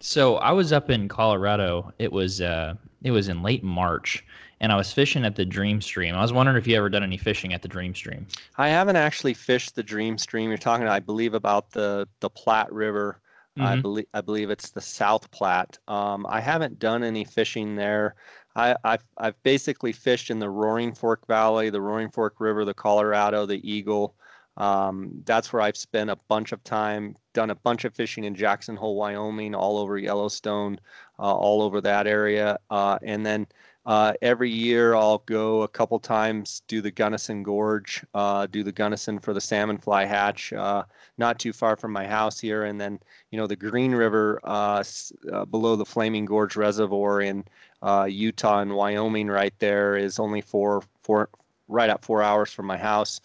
So 0.00 0.36
I 0.36 0.52
was 0.52 0.72
up 0.72 0.90
in 0.90 1.08
Colorado. 1.08 1.92
It 1.98 2.12
was 2.12 2.40
uh, 2.40 2.74
it 3.02 3.10
was 3.10 3.28
in 3.28 3.42
late 3.42 3.64
March, 3.64 4.24
and 4.62 4.70
I 4.70 4.76
was 4.76 4.92
fishing 4.92 5.24
at 5.24 5.34
the 5.34 5.44
Dream 5.44 5.80
Stream. 5.80 6.14
I 6.14 6.22
was 6.22 6.32
wondering 6.32 6.56
if 6.56 6.68
you 6.68 6.76
ever 6.76 6.88
done 6.88 7.02
any 7.02 7.18
fishing 7.18 7.52
at 7.52 7.62
the 7.62 7.68
Dream 7.68 7.94
Stream. 7.94 8.26
I 8.56 8.68
haven't 8.68 8.94
actually 8.94 9.34
fished 9.34 9.74
the 9.74 9.82
Dream 9.82 10.16
Stream. 10.16 10.48
You're 10.48 10.56
talking, 10.56 10.86
I 10.86 11.00
believe, 11.00 11.34
about 11.34 11.72
the 11.72 12.08
the 12.20 12.30
Platte 12.30 12.72
River. 12.72 13.20
Mm-hmm. 13.58 13.66
I 13.66 13.76
believe 13.80 14.06
I 14.14 14.20
believe 14.20 14.50
it's 14.50 14.70
the 14.70 14.80
South 14.80 15.30
Platte. 15.32 15.78
Um, 15.88 16.24
I 16.28 16.40
haven't 16.40 16.78
done 16.78 17.02
any 17.02 17.24
fishing 17.24 17.74
there. 17.74 18.14
I, 18.54 18.76
have 18.84 19.04
I've 19.18 19.42
basically 19.42 19.92
fished 19.92 20.30
in 20.30 20.38
the 20.38 20.48
Roaring 20.48 20.94
Fork 20.94 21.26
Valley, 21.26 21.68
the 21.68 21.80
Roaring 21.80 22.10
Fork 22.10 22.36
River, 22.38 22.64
the 22.64 22.74
Colorado, 22.74 23.46
the 23.46 23.68
Eagle. 23.68 24.14
Um, 24.58 25.22
that's 25.24 25.52
where 25.52 25.62
I've 25.62 25.76
spent 25.76 26.10
a 26.10 26.18
bunch 26.28 26.52
of 26.52 26.62
time, 26.62 27.16
done 27.32 27.50
a 27.50 27.54
bunch 27.54 27.86
of 27.86 27.94
fishing 27.94 28.24
in 28.24 28.34
Jackson 28.34 28.76
Hole, 28.76 28.96
Wyoming, 28.96 29.54
all 29.54 29.78
over 29.78 29.96
Yellowstone, 29.96 30.78
uh, 31.18 31.34
all 31.34 31.62
over 31.62 31.80
that 31.80 32.06
area. 32.06 32.58
Uh, 32.70 32.98
and 33.02 33.24
then 33.24 33.46
uh, 33.84 34.12
every 34.22 34.50
year 34.50 34.94
I'll 34.94 35.18
go 35.26 35.62
a 35.62 35.68
couple 35.68 35.98
times, 35.98 36.62
do 36.68 36.80
the 36.80 36.90
Gunnison 36.90 37.42
Gorge, 37.42 38.04
uh, 38.14 38.46
do 38.46 38.62
the 38.62 38.70
Gunnison 38.70 39.18
for 39.18 39.34
the 39.34 39.40
salmon 39.40 39.76
fly 39.76 40.04
hatch, 40.04 40.52
uh, 40.52 40.84
not 41.18 41.40
too 41.40 41.52
far 41.52 41.76
from 41.76 41.92
my 41.92 42.06
house 42.06 42.38
here. 42.38 42.64
And 42.64 42.80
then, 42.80 43.00
you 43.30 43.38
know, 43.38 43.48
the 43.48 43.56
Green 43.56 43.92
River 43.92 44.40
uh, 44.44 44.84
uh, 45.32 45.44
below 45.46 45.74
the 45.74 45.84
Flaming 45.84 46.24
Gorge 46.24 46.54
Reservoir 46.54 47.22
in 47.22 47.44
uh, 47.82 48.06
Utah 48.08 48.60
and 48.60 48.74
Wyoming 48.74 49.26
right 49.26 49.54
there 49.58 49.96
is 49.96 50.20
only 50.20 50.40
four, 50.40 50.84
four, 51.02 51.28
right 51.66 51.90
at 51.90 52.04
four 52.04 52.22
hours 52.22 52.52
from 52.52 52.66
my 52.66 52.76
house. 52.76 53.20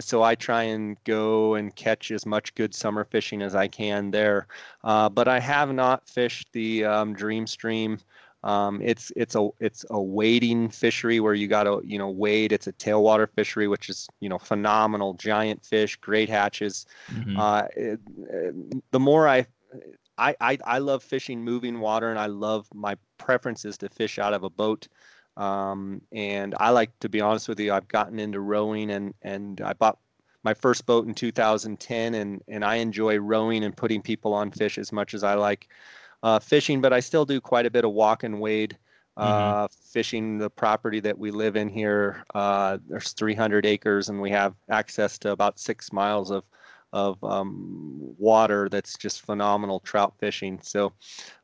so 0.00 0.24
I 0.24 0.34
try 0.34 0.64
and 0.64 0.96
go 1.04 1.54
and 1.54 1.74
catch 1.76 2.10
as 2.10 2.26
much 2.26 2.56
good 2.56 2.74
summer 2.74 3.04
fishing 3.04 3.40
as 3.40 3.54
I 3.54 3.68
can 3.68 4.10
there. 4.10 4.48
but 4.82 5.28
I 5.28 5.38
have 5.38 5.72
not 5.72 6.08
fished 6.08 6.48
the 6.52 6.84
um, 6.86 7.14
Dream 7.14 7.46
Stream. 7.46 7.98
Um, 8.44 8.80
it's 8.82 9.12
it's 9.14 9.36
a 9.36 9.48
it's 9.60 9.84
a 9.90 10.02
wading 10.02 10.70
fishery 10.70 11.20
where 11.20 11.34
you 11.34 11.46
got 11.46 11.64
to 11.64 11.80
you 11.84 11.98
know 11.98 12.10
wade. 12.10 12.52
It's 12.52 12.66
a 12.66 12.72
tailwater 12.72 13.28
fishery, 13.28 13.68
which 13.68 13.88
is 13.88 14.08
you 14.20 14.28
know 14.28 14.38
phenomenal, 14.38 15.14
giant 15.14 15.64
fish, 15.64 15.96
great 15.96 16.28
hatches. 16.28 16.86
Mm-hmm. 17.12 17.38
Uh, 17.38 17.62
it, 17.76 18.00
it, 18.30 18.82
the 18.90 19.00
more 19.00 19.28
I, 19.28 19.46
I 20.18 20.34
I 20.40 20.58
I 20.64 20.78
love 20.78 21.04
fishing 21.04 21.44
moving 21.44 21.78
water, 21.78 22.10
and 22.10 22.18
I 22.18 22.26
love 22.26 22.66
my 22.74 22.96
preference 23.18 23.64
is 23.64 23.78
to 23.78 23.88
fish 23.88 24.18
out 24.18 24.34
of 24.34 24.42
a 24.42 24.50
boat. 24.50 24.88
Um, 25.36 26.02
and 26.12 26.54
I 26.58 26.70
like 26.70 26.98
to 26.98 27.08
be 27.08 27.20
honest 27.20 27.48
with 27.48 27.60
you, 27.60 27.72
I've 27.72 27.88
gotten 27.88 28.18
into 28.18 28.40
rowing, 28.40 28.90
and 28.90 29.14
and 29.22 29.60
I 29.60 29.72
bought 29.72 29.98
my 30.42 30.52
first 30.52 30.84
boat 30.84 31.06
in 31.06 31.14
2010, 31.14 32.14
and 32.14 32.42
and 32.48 32.64
I 32.64 32.76
enjoy 32.76 33.18
rowing 33.18 33.62
and 33.62 33.76
putting 33.76 34.02
people 34.02 34.34
on 34.34 34.50
fish 34.50 34.78
as 34.78 34.90
much 34.90 35.14
as 35.14 35.22
I 35.22 35.34
like 35.34 35.68
uh, 36.22 36.38
fishing, 36.38 36.80
but 36.80 36.92
I 36.92 37.00
still 37.00 37.24
do 37.24 37.40
quite 37.40 37.66
a 37.66 37.70
bit 37.70 37.84
of 37.84 37.92
walk 37.92 38.22
and 38.22 38.40
wade 38.40 38.76
uh, 39.16 39.66
mm-hmm. 39.66 39.74
fishing. 39.90 40.38
The 40.38 40.50
property 40.50 41.00
that 41.00 41.18
we 41.18 41.30
live 41.30 41.56
in 41.56 41.68
here, 41.68 42.24
uh, 42.34 42.78
there's 42.88 43.12
300 43.12 43.66
acres, 43.66 44.08
and 44.08 44.20
we 44.20 44.30
have 44.30 44.54
access 44.70 45.18
to 45.18 45.32
about 45.32 45.58
six 45.58 45.92
miles 45.92 46.30
of 46.30 46.44
of 46.92 47.22
um, 47.24 47.96
water 48.18 48.68
that's 48.68 48.98
just 48.98 49.22
phenomenal 49.22 49.80
trout 49.80 50.12
fishing. 50.18 50.58
So, 50.62 50.92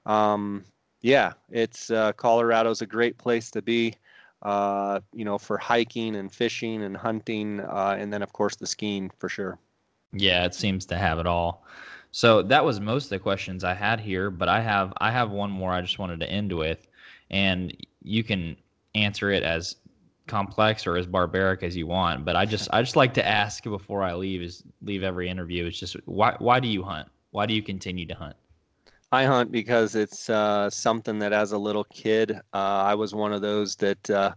um, 0.05 0.63
yeah, 1.01 1.33
it's 1.51 1.91
uh, 1.91 2.13
Colorado's 2.13 2.83
a 2.83 2.87
great 2.87 3.17
place 3.19 3.51
to 3.53 3.63
be. 3.63 3.95
Uh, 4.43 5.01
you 5.13 5.25
know, 5.25 5.37
for 5.37 5.59
hiking 5.59 6.15
and 6.15 6.31
fishing 6.31 6.85
and 6.85 6.97
hunting, 6.97 7.59
uh, 7.59 7.97
and 7.99 8.13
then 8.13 8.23
of 8.23 8.33
course 8.33 8.55
the 8.55 8.69
skiing 8.69 9.11
for 9.19 9.29
sure. 9.29 9.59
Yeah, 10.13 10.45
it 10.45 10.55
seems 10.55 10.87
to 10.87 10.97
have 10.97 11.19
it 11.19 11.27
all. 11.27 11.65
So 12.11 12.43
that 12.43 12.65
was 12.65 12.81
most 12.81 13.05
of 13.05 13.11
the 13.11 13.19
questions 13.19 13.65
I 13.65 13.75
had 13.75 14.01
here, 14.01 14.31
but 14.31 14.49
I 14.49 14.61
have 14.61 14.93
I 14.99 15.11
have 15.11 15.31
one 15.31 15.51
more 15.51 15.73
I 15.73 15.81
just 15.81 15.99
wanted 15.99 16.21
to 16.21 16.31
end 16.31 16.53
with, 16.53 16.87
and 17.31 17.77
you 18.03 18.25
can 18.25 18.57
answer 18.95 19.31
it 19.31 19.43
as 19.43 19.77
complex 20.27 20.87
or 20.87 20.97
as 20.97 21.07
barbaric 21.07 21.63
as 21.63 21.77
you 21.77 21.87
want. 21.87 22.25
But 22.25 22.37
I 22.37 22.45
just 22.47 22.69
I 22.73 22.83
just 22.83 22.97
like 22.97 23.15
to 23.15 23.27
ask 23.27 23.65
before 23.65 24.03
I 24.03 24.15
leave 24.15 24.43
is 24.43 24.63
leave 24.83 25.03
every 25.03 25.29
interview. 25.29 25.67
It's 25.67 25.79
just 25.79 25.97
why 26.07 26.35
why 26.39 26.61
do 26.61 26.69
you 26.69 26.83
hunt? 26.83 27.09
Why 27.31 27.47
do 27.47 27.55
you 27.55 27.63
continue 27.63 28.07
to 28.07 28.15
hunt? 28.15 28.37
I 29.11 29.25
hunt 29.25 29.51
because 29.51 29.95
it's 29.95 30.29
uh, 30.29 30.69
something 30.69 31.19
that 31.21 31.33
as 31.33 31.53
a 31.53 31.59
little 31.59 31.85
kid, 31.85 32.33
uh, 32.33 32.43
I 32.53 32.95
was 32.95 33.15
one 33.15 33.33
of 33.33 33.41
those 33.41 33.75
that 33.77 34.11
uh, 34.11 34.35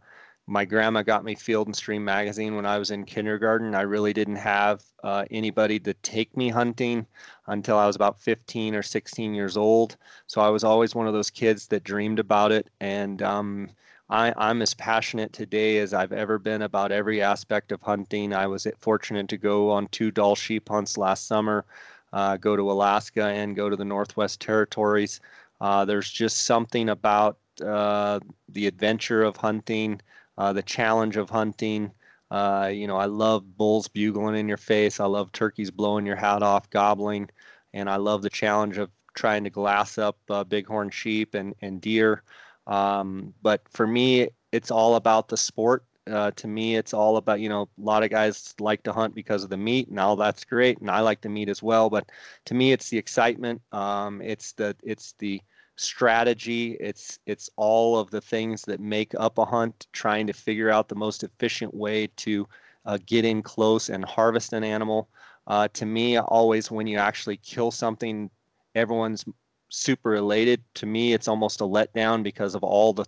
my 0.51 0.65
grandma 0.65 1.01
got 1.01 1.23
me 1.23 1.33
Field 1.33 1.67
and 1.67 1.75
Stream 1.75 2.03
magazine 2.03 2.57
when 2.57 2.65
I 2.65 2.77
was 2.77 2.91
in 2.91 3.05
kindergarten. 3.05 3.73
I 3.73 3.83
really 3.83 4.11
didn't 4.11 4.35
have 4.35 4.83
uh, 5.01 5.23
anybody 5.31 5.79
to 5.79 5.93
take 5.93 6.35
me 6.35 6.49
hunting 6.49 7.07
until 7.47 7.77
I 7.77 7.87
was 7.87 7.95
about 7.95 8.19
15 8.19 8.75
or 8.75 8.83
16 8.83 9.33
years 9.33 9.55
old. 9.55 9.95
So 10.27 10.41
I 10.41 10.49
was 10.49 10.65
always 10.65 10.93
one 10.93 11.07
of 11.07 11.13
those 11.13 11.29
kids 11.29 11.67
that 11.67 11.85
dreamed 11.85 12.19
about 12.19 12.51
it. 12.51 12.69
And 12.81 13.21
um, 13.21 13.69
I, 14.09 14.33
I'm 14.35 14.61
as 14.61 14.73
passionate 14.73 15.31
today 15.31 15.77
as 15.77 15.93
I've 15.93 16.11
ever 16.11 16.37
been 16.37 16.63
about 16.63 16.91
every 16.91 17.21
aspect 17.21 17.71
of 17.71 17.81
hunting. 17.81 18.33
I 18.33 18.45
was 18.47 18.67
fortunate 18.79 19.29
to 19.29 19.37
go 19.37 19.71
on 19.71 19.87
two 19.87 20.11
Dall 20.11 20.35
sheep 20.35 20.67
hunts 20.67 20.97
last 20.97 21.27
summer, 21.27 21.63
uh, 22.11 22.35
go 22.35 22.57
to 22.57 22.69
Alaska 22.69 23.23
and 23.23 23.55
go 23.55 23.69
to 23.69 23.77
the 23.77 23.85
Northwest 23.85 24.41
Territories. 24.41 25.21
Uh, 25.61 25.85
there's 25.85 26.11
just 26.11 26.41
something 26.41 26.89
about 26.89 27.37
uh, 27.65 28.19
the 28.49 28.67
adventure 28.67 29.23
of 29.23 29.37
hunting 29.37 30.01
uh, 30.37 30.53
the 30.53 30.63
challenge 30.63 31.17
of 31.17 31.29
hunting. 31.29 31.91
Uh, 32.29 32.69
you 32.73 32.87
know, 32.87 32.97
I 32.97 33.05
love 33.05 33.57
bulls 33.57 33.87
bugling 33.87 34.35
in 34.35 34.47
your 34.47 34.57
face. 34.57 34.99
I 34.99 35.05
love 35.05 35.31
turkeys 35.31 35.71
blowing 35.71 36.05
your 36.05 36.15
hat 36.15 36.43
off, 36.43 36.69
gobbling, 36.69 37.29
and 37.73 37.89
I 37.89 37.97
love 37.97 38.21
the 38.21 38.29
challenge 38.29 38.77
of 38.77 38.89
trying 39.13 39.43
to 39.43 39.49
glass 39.49 39.97
up 39.97 40.17
uh, 40.29 40.43
bighorn 40.43 40.89
sheep 40.89 41.35
and 41.35 41.53
and 41.61 41.81
deer. 41.81 42.23
Um, 42.67 43.33
but 43.41 43.61
for 43.69 43.85
me, 43.87 44.29
it's 44.51 44.71
all 44.71 44.95
about 44.95 45.27
the 45.27 45.37
sport. 45.37 45.85
Uh, 46.09 46.31
to 46.31 46.47
me, 46.47 46.75
it's 46.75 46.93
all 46.93 47.17
about 47.17 47.39
you 47.41 47.49
know 47.49 47.63
a 47.63 47.81
lot 47.81 48.03
of 48.03 48.09
guys 48.09 48.55
like 48.59 48.83
to 48.83 48.93
hunt 48.93 49.13
because 49.13 49.43
of 49.43 49.49
the 49.49 49.57
meat, 49.57 49.89
and 49.89 49.99
all 49.99 50.15
that's 50.15 50.43
great, 50.45 50.79
and 50.79 50.89
I 50.89 51.01
like 51.01 51.21
the 51.21 51.29
meat 51.29 51.49
as 51.49 51.61
well. 51.61 51.89
But 51.89 52.09
to 52.45 52.53
me, 52.53 52.71
it's 52.71 52.89
the 52.89 52.97
excitement. 52.97 53.61
Um, 53.71 54.21
it's 54.21 54.53
the 54.53 54.75
it's 54.83 55.13
the 55.19 55.41
strategy. 55.81 56.77
It's 56.79 57.19
it's 57.25 57.49
all 57.55 57.97
of 57.97 58.11
the 58.11 58.21
things 58.21 58.63
that 58.63 58.79
make 58.79 59.13
up 59.17 59.37
a 59.37 59.45
hunt 59.45 59.87
trying 59.93 60.27
to 60.27 60.33
figure 60.33 60.69
out 60.69 60.87
the 60.87 60.95
most 60.95 61.23
efficient 61.23 61.73
way 61.73 62.07
to 62.17 62.47
uh, 62.85 62.97
get 63.05 63.25
in 63.25 63.41
close 63.41 63.89
and 63.89 64.05
harvest 64.05 64.53
an 64.53 64.63
animal. 64.63 65.09
Uh, 65.47 65.67
to 65.73 65.85
me 65.85 66.17
always 66.17 66.69
when 66.69 66.87
you 66.87 66.97
actually 66.97 67.37
kill 67.37 67.71
something 67.71 68.29
everyone's 68.75 69.25
super 69.69 70.15
elated. 70.15 70.63
To 70.75 70.85
me 70.85 71.13
it's 71.13 71.27
almost 71.27 71.61
a 71.61 71.65
letdown 71.65 72.23
because 72.23 72.55
of 72.55 72.63
all 72.63 72.93
the 72.93 73.05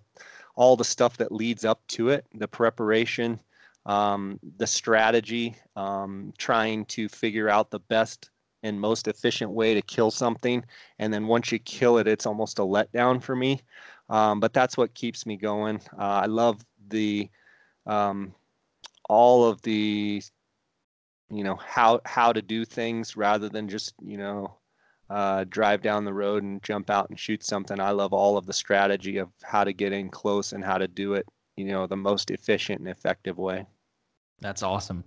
all 0.55 0.75
the 0.75 0.85
stuff 0.85 1.17
that 1.17 1.31
leads 1.31 1.65
up 1.65 1.81
to 1.87 2.09
it 2.09 2.25
the 2.35 2.47
preparation 2.47 3.39
um, 3.85 4.39
the 4.57 4.67
strategy 4.67 5.55
um, 5.75 6.33
trying 6.37 6.85
to 6.85 7.09
figure 7.09 7.49
out 7.49 7.69
the 7.69 7.79
best 7.79 8.29
and 8.63 8.79
most 8.79 9.07
efficient 9.07 9.51
way 9.51 9.73
to 9.73 9.81
kill 9.81 10.09
something. 10.09 10.63
And 10.99 11.13
then 11.13 11.27
once 11.27 11.51
you 11.51 11.59
kill 11.59 11.97
it, 11.97 12.07
it's 12.07 12.25
almost 12.25 12.59
a 12.59 12.63
letdown 12.63 13.21
for 13.21 13.35
me. 13.35 13.61
Um, 14.09 14.39
but 14.39 14.53
that's 14.53 14.77
what 14.77 14.93
keeps 14.93 15.25
me 15.25 15.37
going. 15.37 15.81
Uh, 15.97 16.21
I 16.23 16.25
love 16.25 16.65
the 16.87 17.29
um, 17.85 18.33
all 19.09 19.45
of 19.45 19.61
the 19.61 20.23
you 21.29 21.43
know 21.43 21.55
how 21.55 21.99
how 22.05 22.31
to 22.31 22.41
do 22.41 22.63
things 22.65 23.17
rather 23.17 23.49
than 23.49 23.67
just 23.67 23.93
you 24.01 24.17
know 24.17 24.57
uh, 25.09 25.45
drive 25.49 25.81
down 25.81 26.05
the 26.05 26.13
road 26.13 26.43
and 26.43 26.63
jump 26.63 26.89
out 26.89 27.09
and 27.09 27.19
shoot 27.19 27.43
something. 27.43 27.79
I 27.79 27.91
love 27.91 28.13
all 28.13 28.37
of 28.37 28.45
the 28.45 28.53
strategy 28.53 29.17
of 29.17 29.29
how 29.43 29.63
to 29.63 29.73
get 29.73 29.93
in 29.93 30.09
close 30.09 30.53
and 30.53 30.63
how 30.63 30.77
to 30.77 30.87
do 30.87 31.13
it, 31.13 31.27
you 31.55 31.65
know, 31.65 31.85
the 31.85 31.97
most 31.97 32.31
efficient 32.31 32.79
and 32.79 32.89
effective 32.89 33.37
way. 33.37 33.65
That's 34.41 34.63
awesome. 34.63 35.03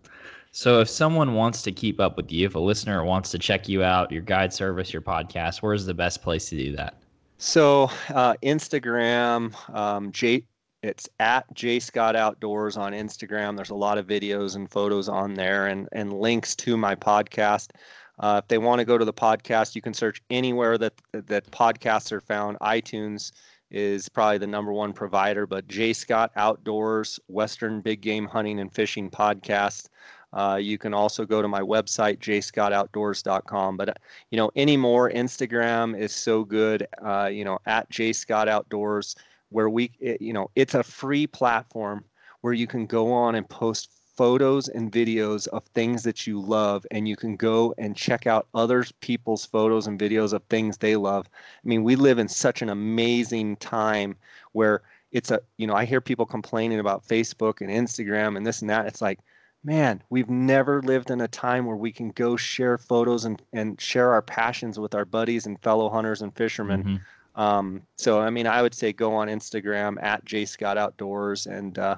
So, 0.57 0.81
if 0.81 0.89
someone 0.89 1.35
wants 1.35 1.61
to 1.65 1.71
keep 1.71 2.01
up 2.01 2.17
with 2.17 2.33
you, 2.33 2.47
if 2.47 2.55
a 2.55 2.59
listener 2.59 3.05
wants 3.05 3.31
to 3.33 3.39
check 3.39 3.69
you 3.69 3.85
out, 3.85 4.11
your 4.11 4.23
guide 4.23 4.55
service, 4.55 4.91
your 4.91 5.03
podcast, 5.03 5.59
where's 5.59 5.85
the 5.85 5.93
best 5.93 6.23
place 6.23 6.49
to 6.49 6.57
do 6.57 6.75
that? 6.77 6.95
So, 7.37 7.91
uh, 8.09 8.37
Instagram, 8.43 9.55
um, 9.75 10.11
J, 10.13 10.45
it's 10.83 11.11
at 11.21 11.45
Jay 11.53 11.79
Scott 11.79 12.17
Outdoors 12.17 12.79
on 12.79 12.95
Instagram. 12.95 13.55
There's 13.55 13.69
a 13.69 13.75
lot 13.75 13.99
of 13.99 14.07
videos 14.07 14.57
and 14.57 14.71
photos 14.71 15.11
on 15.11 15.35
there, 15.35 15.67
and 15.67 15.91
and 15.93 16.15
links 16.15 16.57
to 16.57 16.79
my 16.79 16.95
podcast. 16.95 17.73
Uh, 18.19 18.41
if 18.43 18.49
they 18.49 18.57
want 18.57 18.79
to 18.79 18.87
go 18.87 18.97
to 18.97 19.05
the 19.05 19.13
podcast, 19.13 19.75
you 19.75 19.83
can 19.83 19.93
search 19.93 20.23
anywhere 20.31 20.79
that 20.79 20.95
that 21.13 21.51
podcasts 21.51 22.13
are 22.13 22.23
found. 22.23 22.57
iTunes 22.61 23.31
is 23.71 24.09
probably 24.09 24.39
the 24.39 24.47
number 24.47 24.73
one 24.73 24.95
provider, 24.95 25.47
but 25.47 25.69
Jay 25.69 25.93
Scott 25.93 26.31
Outdoors 26.37 27.21
Western 27.27 27.83
Big 27.83 28.01
Game 28.01 28.27
Hunting 28.27 28.61
and 28.61 28.73
Fishing 28.73 29.11
Podcast. 29.11 29.89
Uh, 30.33 30.59
you 30.61 30.79
can 30.79 30.93
also 30.93 31.25
go 31.25 31.41
to 31.41 31.49
my 31.49 31.61
website, 31.61 32.19
jayscottoutdoors.com. 32.19 33.77
But, 33.77 33.89
uh, 33.91 33.95
you 34.31 34.37
know, 34.37 34.51
anymore, 34.57 35.11
Instagram 35.11 35.99
is 35.99 36.13
so 36.13 36.45
good, 36.45 36.87
uh, 37.03 37.31
you 37.33 37.45
know, 37.45 37.59
at 37.67 37.91
jayscottoutdoors, 37.91 39.17
where 39.51 39.69
we, 39.69 39.93
it, 40.01 40.21
you 40.21 40.33
know, 40.33 40.51
it's 40.57 40.75
a 40.75 40.83
free 40.83 41.27
platform 41.27 42.05
where 42.41 42.53
you 42.53 42.67
can 42.67 42.87
go 42.87 43.13
on 43.13 43.35
and 43.35 43.49
post 43.49 43.91
photos 44.17 44.69
and 44.69 44.91
videos 44.91 45.47
of 45.49 45.63
things 45.75 46.03
that 46.03 46.27
you 46.27 46.41
love 46.41 46.87
and 46.91 47.07
you 47.07 47.17
can 47.17 47.37
go 47.37 47.75
and 47.77 47.95
check 47.97 48.27
out 48.27 48.47
other 48.55 48.85
people's 49.01 49.45
photos 49.45 49.87
and 49.87 50.01
videos 50.01 50.33
of 50.33 50.43
things 50.45 50.79
they 50.79 50.97
love 50.97 51.29
i 51.35 51.69
mean 51.69 51.85
we 51.85 51.97
live 51.97 52.19
in 52.19 52.27
such 52.27 52.63
an 52.63 52.71
amazing 52.71 53.57
time 53.57 54.17
where 54.53 54.83
it's 55.13 55.31
a 55.31 55.41
you 55.59 55.67
know 55.67 55.75
i 55.75 55.85
hear 55.85 56.01
people 56.01 56.25
complaining 56.25 56.81
about 56.81 57.07
facebook 57.07 57.61
and 57.61 57.71
instagram 57.71 58.37
and 58.37 58.47
this 58.47 58.63
and 58.63 58.71
that 58.71 58.87
it's 58.87 59.03
like 59.03 59.21
man 59.67 60.03
we've 60.09 60.31
never 60.31 60.81
lived 60.83 61.11
in 61.11 61.21
a 61.21 61.29
time 61.29 61.67
where 61.67 61.77
we 61.77 61.93
can 61.93 62.11
go 62.11 62.37
share 62.37 62.79
photos 62.79 63.25
and, 63.25 63.43
and 63.53 63.81
share 63.81 64.13
our 64.13 64.23
passions 64.23 64.79
with 64.79 64.95
our 64.95 65.05
buddies 65.05 65.47
and 65.47 65.61
fellow 65.61 65.91
hunters 65.91 66.23
and 66.23 66.35
fishermen 66.35 66.83
mm-hmm. 66.83 67.41
um, 67.41 67.83
so 67.97 68.21
i 68.21 68.31
mean 68.31 68.47
i 68.47 68.63
would 68.63 68.75
say 68.75 68.93
go 68.93 69.15
on 69.15 69.29
instagram 69.29 70.03
at 70.03 70.25
Jay 70.25 70.45
Scott 70.45 70.79
outdoors 70.79 71.47
and 71.47 71.79
uh, 71.79 71.97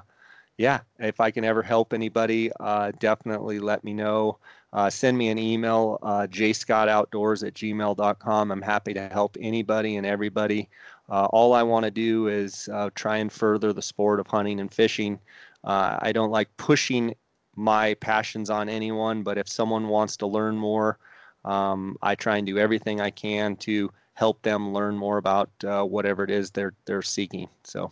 yeah, 0.59 0.81
if 0.99 1.21
I 1.21 1.31
can 1.31 1.45
ever 1.45 1.63
help 1.63 1.93
anybody, 1.93 2.51
uh, 2.59 2.91
definitely 2.99 3.59
let 3.59 3.81
me 3.85 3.93
know. 3.93 4.39
Uh, 4.73 4.89
send 4.89 5.17
me 5.17 5.29
an 5.29 5.39
email, 5.39 5.97
uh, 6.03 6.27
jayscottoutdoors 6.29 7.47
at 7.47 7.53
gmail.com. 7.53 8.51
I'm 8.51 8.61
happy 8.61 8.93
to 8.93 9.07
help 9.07 9.37
anybody 9.39 9.95
and 9.95 10.05
everybody. 10.05 10.67
Uh, 11.07 11.27
all 11.31 11.53
I 11.53 11.63
want 11.63 11.85
to 11.85 11.91
do 11.91 12.27
is 12.27 12.67
uh, 12.73 12.89
try 12.93 13.17
and 13.17 13.31
further 13.31 13.71
the 13.71 13.81
sport 13.81 14.19
of 14.19 14.27
hunting 14.27 14.59
and 14.59 14.71
fishing. 14.71 15.17
Uh, 15.63 15.97
I 16.01 16.11
don't 16.11 16.29
like 16.29 16.49
pushing 16.57 17.15
my 17.55 17.93
passions 17.95 18.49
on 18.49 18.69
anyone, 18.69 19.23
but 19.23 19.37
if 19.37 19.47
someone 19.47 19.87
wants 19.87 20.17
to 20.17 20.27
learn 20.27 20.55
more, 20.55 20.97
um, 21.45 21.97
I 22.01 22.15
try 22.15 22.37
and 22.37 22.45
do 22.45 22.57
everything 22.57 23.01
I 23.01 23.09
can 23.09 23.55
to 23.57 23.91
help 24.13 24.41
them 24.41 24.73
learn 24.73 24.97
more 24.97 25.17
about 25.17 25.49
uh, 25.63 25.83
whatever 25.83 26.23
it 26.23 26.31
is 26.31 26.51
they're 26.51 26.73
they're 26.85 27.01
seeking. 27.01 27.49
So. 27.63 27.91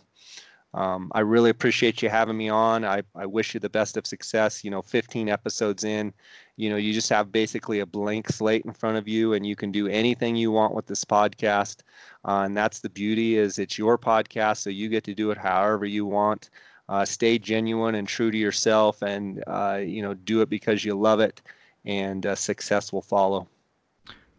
Um, 0.74 1.10
I 1.14 1.20
really 1.20 1.48
appreciate 1.48 2.02
you 2.02 2.10
having 2.10 2.36
me 2.36 2.50
on. 2.50 2.84
I, 2.84 3.02
I 3.14 3.24
wish 3.24 3.54
you 3.54 3.60
the 3.60 3.70
best 3.70 3.96
of 3.96 4.06
success. 4.06 4.62
You 4.62 4.70
know, 4.70 4.82
15 4.82 5.28
episodes 5.28 5.82
in, 5.82 6.12
you 6.56 6.68
know, 6.68 6.76
you 6.76 6.92
just 6.92 7.08
have 7.08 7.32
basically 7.32 7.80
a 7.80 7.86
blank 7.86 8.28
slate 8.28 8.66
in 8.66 8.72
front 8.74 8.98
of 8.98 9.08
you, 9.08 9.32
and 9.32 9.46
you 9.46 9.56
can 9.56 9.72
do 9.72 9.88
anything 9.88 10.36
you 10.36 10.52
want 10.52 10.74
with 10.74 10.86
this 10.86 11.04
podcast. 11.04 11.80
Uh, 12.26 12.42
and 12.44 12.56
that's 12.56 12.80
the 12.80 12.90
beauty 12.90 13.36
is 13.38 13.58
it's 13.58 13.78
your 13.78 13.96
podcast, 13.96 14.58
so 14.58 14.68
you 14.70 14.88
get 14.88 15.04
to 15.04 15.14
do 15.14 15.30
it 15.30 15.38
however 15.38 15.86
you 15.86 16.04
want. 16.04 16.50
Uh, 16.88 17.04
stay 17.04 17.38
genuine 17.38 17.94
and 17.94 18.08
true 18.08 18.30
to 18.30 18.38
yourself, 18.38 19.02
and 19.02 19.42
uh, 19.46 19.80
you 19.82 20.02
know, 20.02 20.14
do 20.14 20.40
it 20.40 20.48
because 20.48 20.84
you 20.84 20.94
love 20.94 21.20
it, 21.20 21.42
and 21.84 22.24
uh, 22.24 22.34
success 22.34 22.92
will 22.92 23.02
follow. 23.02 23.46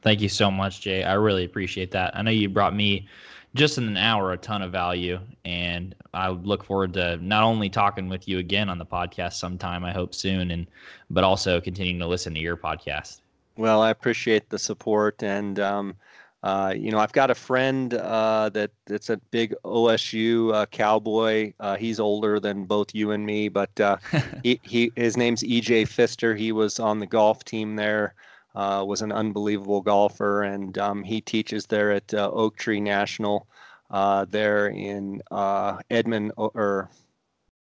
Thank 0.01 0.21
you 0.21 0.29
so 0.29 0.49
much, 0.49 0.81
Jay. 0.81 1.03
I 1.03 1.13
really 1.13 1.43
appreciate 1.43 1.91
that. 1.91 2.15
I 2.15 2.21
know 2.21 2.31
you 2.31 2.49
brought 2.49 2.75
me 2.75 3.07
just 3.55 3.77
in 3.77 3.87
an 3.87 3.97
hour 3.97 4.31
a 4.31 4.37
ton 4.37 4.61
of 4.61 4.71
value 4.71 5.19
and 5.45 5.95
i 6.13 6.29
look 6.29 6.63
forward 6.63 6.93
to 6.93 7.17
not 7.17 7.43
only 7.43 7.69
talking 7.69 8.07
with 8.07 8.27
you 8.27 8.37
again 8.37 8.69
on 8.69 8.77
the 8.77 8.85
podcast 8.85 9.33
sometime 9.33 9.83
i 9.83 9.91
hope 9.91 10.13
soon 10.13 10.51
and 10.51 10.67
but 11.09 11.23
also 11.23 11.59
continuing 11.59 11.99
to 11.99 12.07
listen 12.07 12.33
to 12.33 12.39
your 12.39 12.55
podcast 12.55 13.21
well 13.57 13.81
i 13.81 13.89
appreciate 13.89 14.49
the 14.49 14.59
support 14.59 15.23
and 15.23 15.59
um, 15.59 15.95
uh, 16.43 16.73
you 16.75 16.91
know, 16.91 16.99
I've 16.99 17.11
got 17.11 17.29
a 17.29 17.35
friend 17.35 17.93
uh, 17.93 18.49
that 18.49 18.71
that's 18.85 19.09
a 19.09 19.17
big 19.31 19.53
OSU 19.65 20.53
uh, 20.53 20.65
cowboy. 20.67 21.53
Uh, 21.59 21.75
he's 21.75 21.99
older 21.99 22.39
than 22.39 22.65
both 22.65 22.95
you 22.95 23.11
and 23.11 23.25
me, 23.25 23.49
but 23.49 23.77
uh, 23.79 23.97
he, 24.43 24.59
he 24.63 24.91
his 24.95 25.17
name's 25.17 25.43
EJ 25.43 25.83
Fister. 25.83 26.37
He 26.37 26.51
was 26.51 26.79
on 26.79 26.99
the 26.99 27.07
golf 27.07 27.43
team 27.43 27.75
there 27.75 28.13
uh, 28.55 28.83
was 28.85 29.01
an 29.01 29.11
unbelievable 29.11 29.81
golfer, 29.81 30.43
and 30.43 30.77
um, 30.77 31.03
he 31.03 31.21
teaches 31.21 31.65
there 31.67 31.91
at 31.91 32.13
uh, 32.13 32.29
Oak 32.31 32.57
Tree 32.57 32.81
National 32.81 33.47
uh, 33.91 34.25
there 34.25 34.67
in 34.67 35.21
uh, 35.31 35.77
Edmond, 35.89 36.31
or 36.35 36.89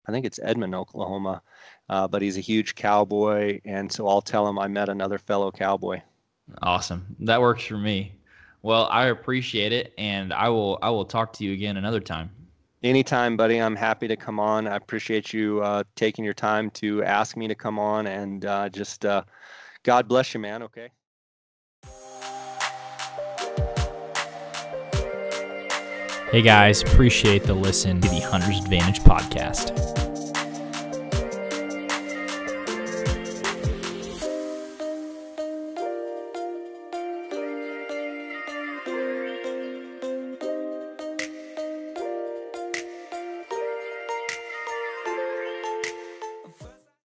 I 0.07 0.11
think 0.11 0.25
it's 0.25 0.39
Edmond, 0.41 0.75
Oklahoma. 0.75 1.41
Uh, 1.87 2.07
but 2.07 2.21
he's 2.21 2.37
a 2.37 2.41
huge 2.41 2.75
cowboy, 2.75 3.59
and 3.63 3.91
so 3.91 4.07
I'll 4.07 4.21
tell 4.21 4.47
him 4.47 4.57
I 4.57 4.67
met 4.67 4.89
another 4.89 5.19
fellow 5.19 5.51
cowboy. 5.51 6.01
Awesome, 6.61 7.15
that 7.19 7.41
works 7.41 7.63
for 7.63 7.77
me. 7.77 8.14
Well, 8.65 8.87
I 8.91 9.09
appreciate 9.09 9.71
it, 9.73 9.93
and 9.95 10.33
I 10.33 10.49
will 10.49 10.79
I 10.81 10.89
will 10.89 11.05
talk 11.05 11.33
to 11.33 11.43
you 11.43 11.53
again 11.53 11.77
another 11.77 11.99
time. 11.99 12.31
Anytime, 12.83 13.37
buddy. 13.37 13.61
I'm 13.61 13.75
happy 13.75 14.07
to 14.07 14.15
come 14.15 14.39
on. 14.39 14.67
I 14.67 14.75
appreciate 14.75 15.31
you 15.31 15.61
uh, 15.61 15.83
taking 15.95 16.25
your 16.25 16.33
time 16.33 16.71
to 16.71 17.03
ask 17.03 17.37
me 17.37 17.47
to 17.47 17.53
come 17.53 17.77
on, 17.77 18.07
and 18.07 18.41
just 18.73 19.05
God 19.83 20.07
bless 20.07 20.33
you, 20.33 20.39
man. 20.39 20.63
Okay. 20.63 20.89
Hey 26.31 26.41
guys, 26.41 26.81
appreciate 26.81 27.43
the 27.43 27.53
listen 27.53 28.01
to 28.01 28.09
the 28.09 28.19
Hunter's 28.21 28.61
Advantage 28.61 29.01
podcast. 29.01 29.94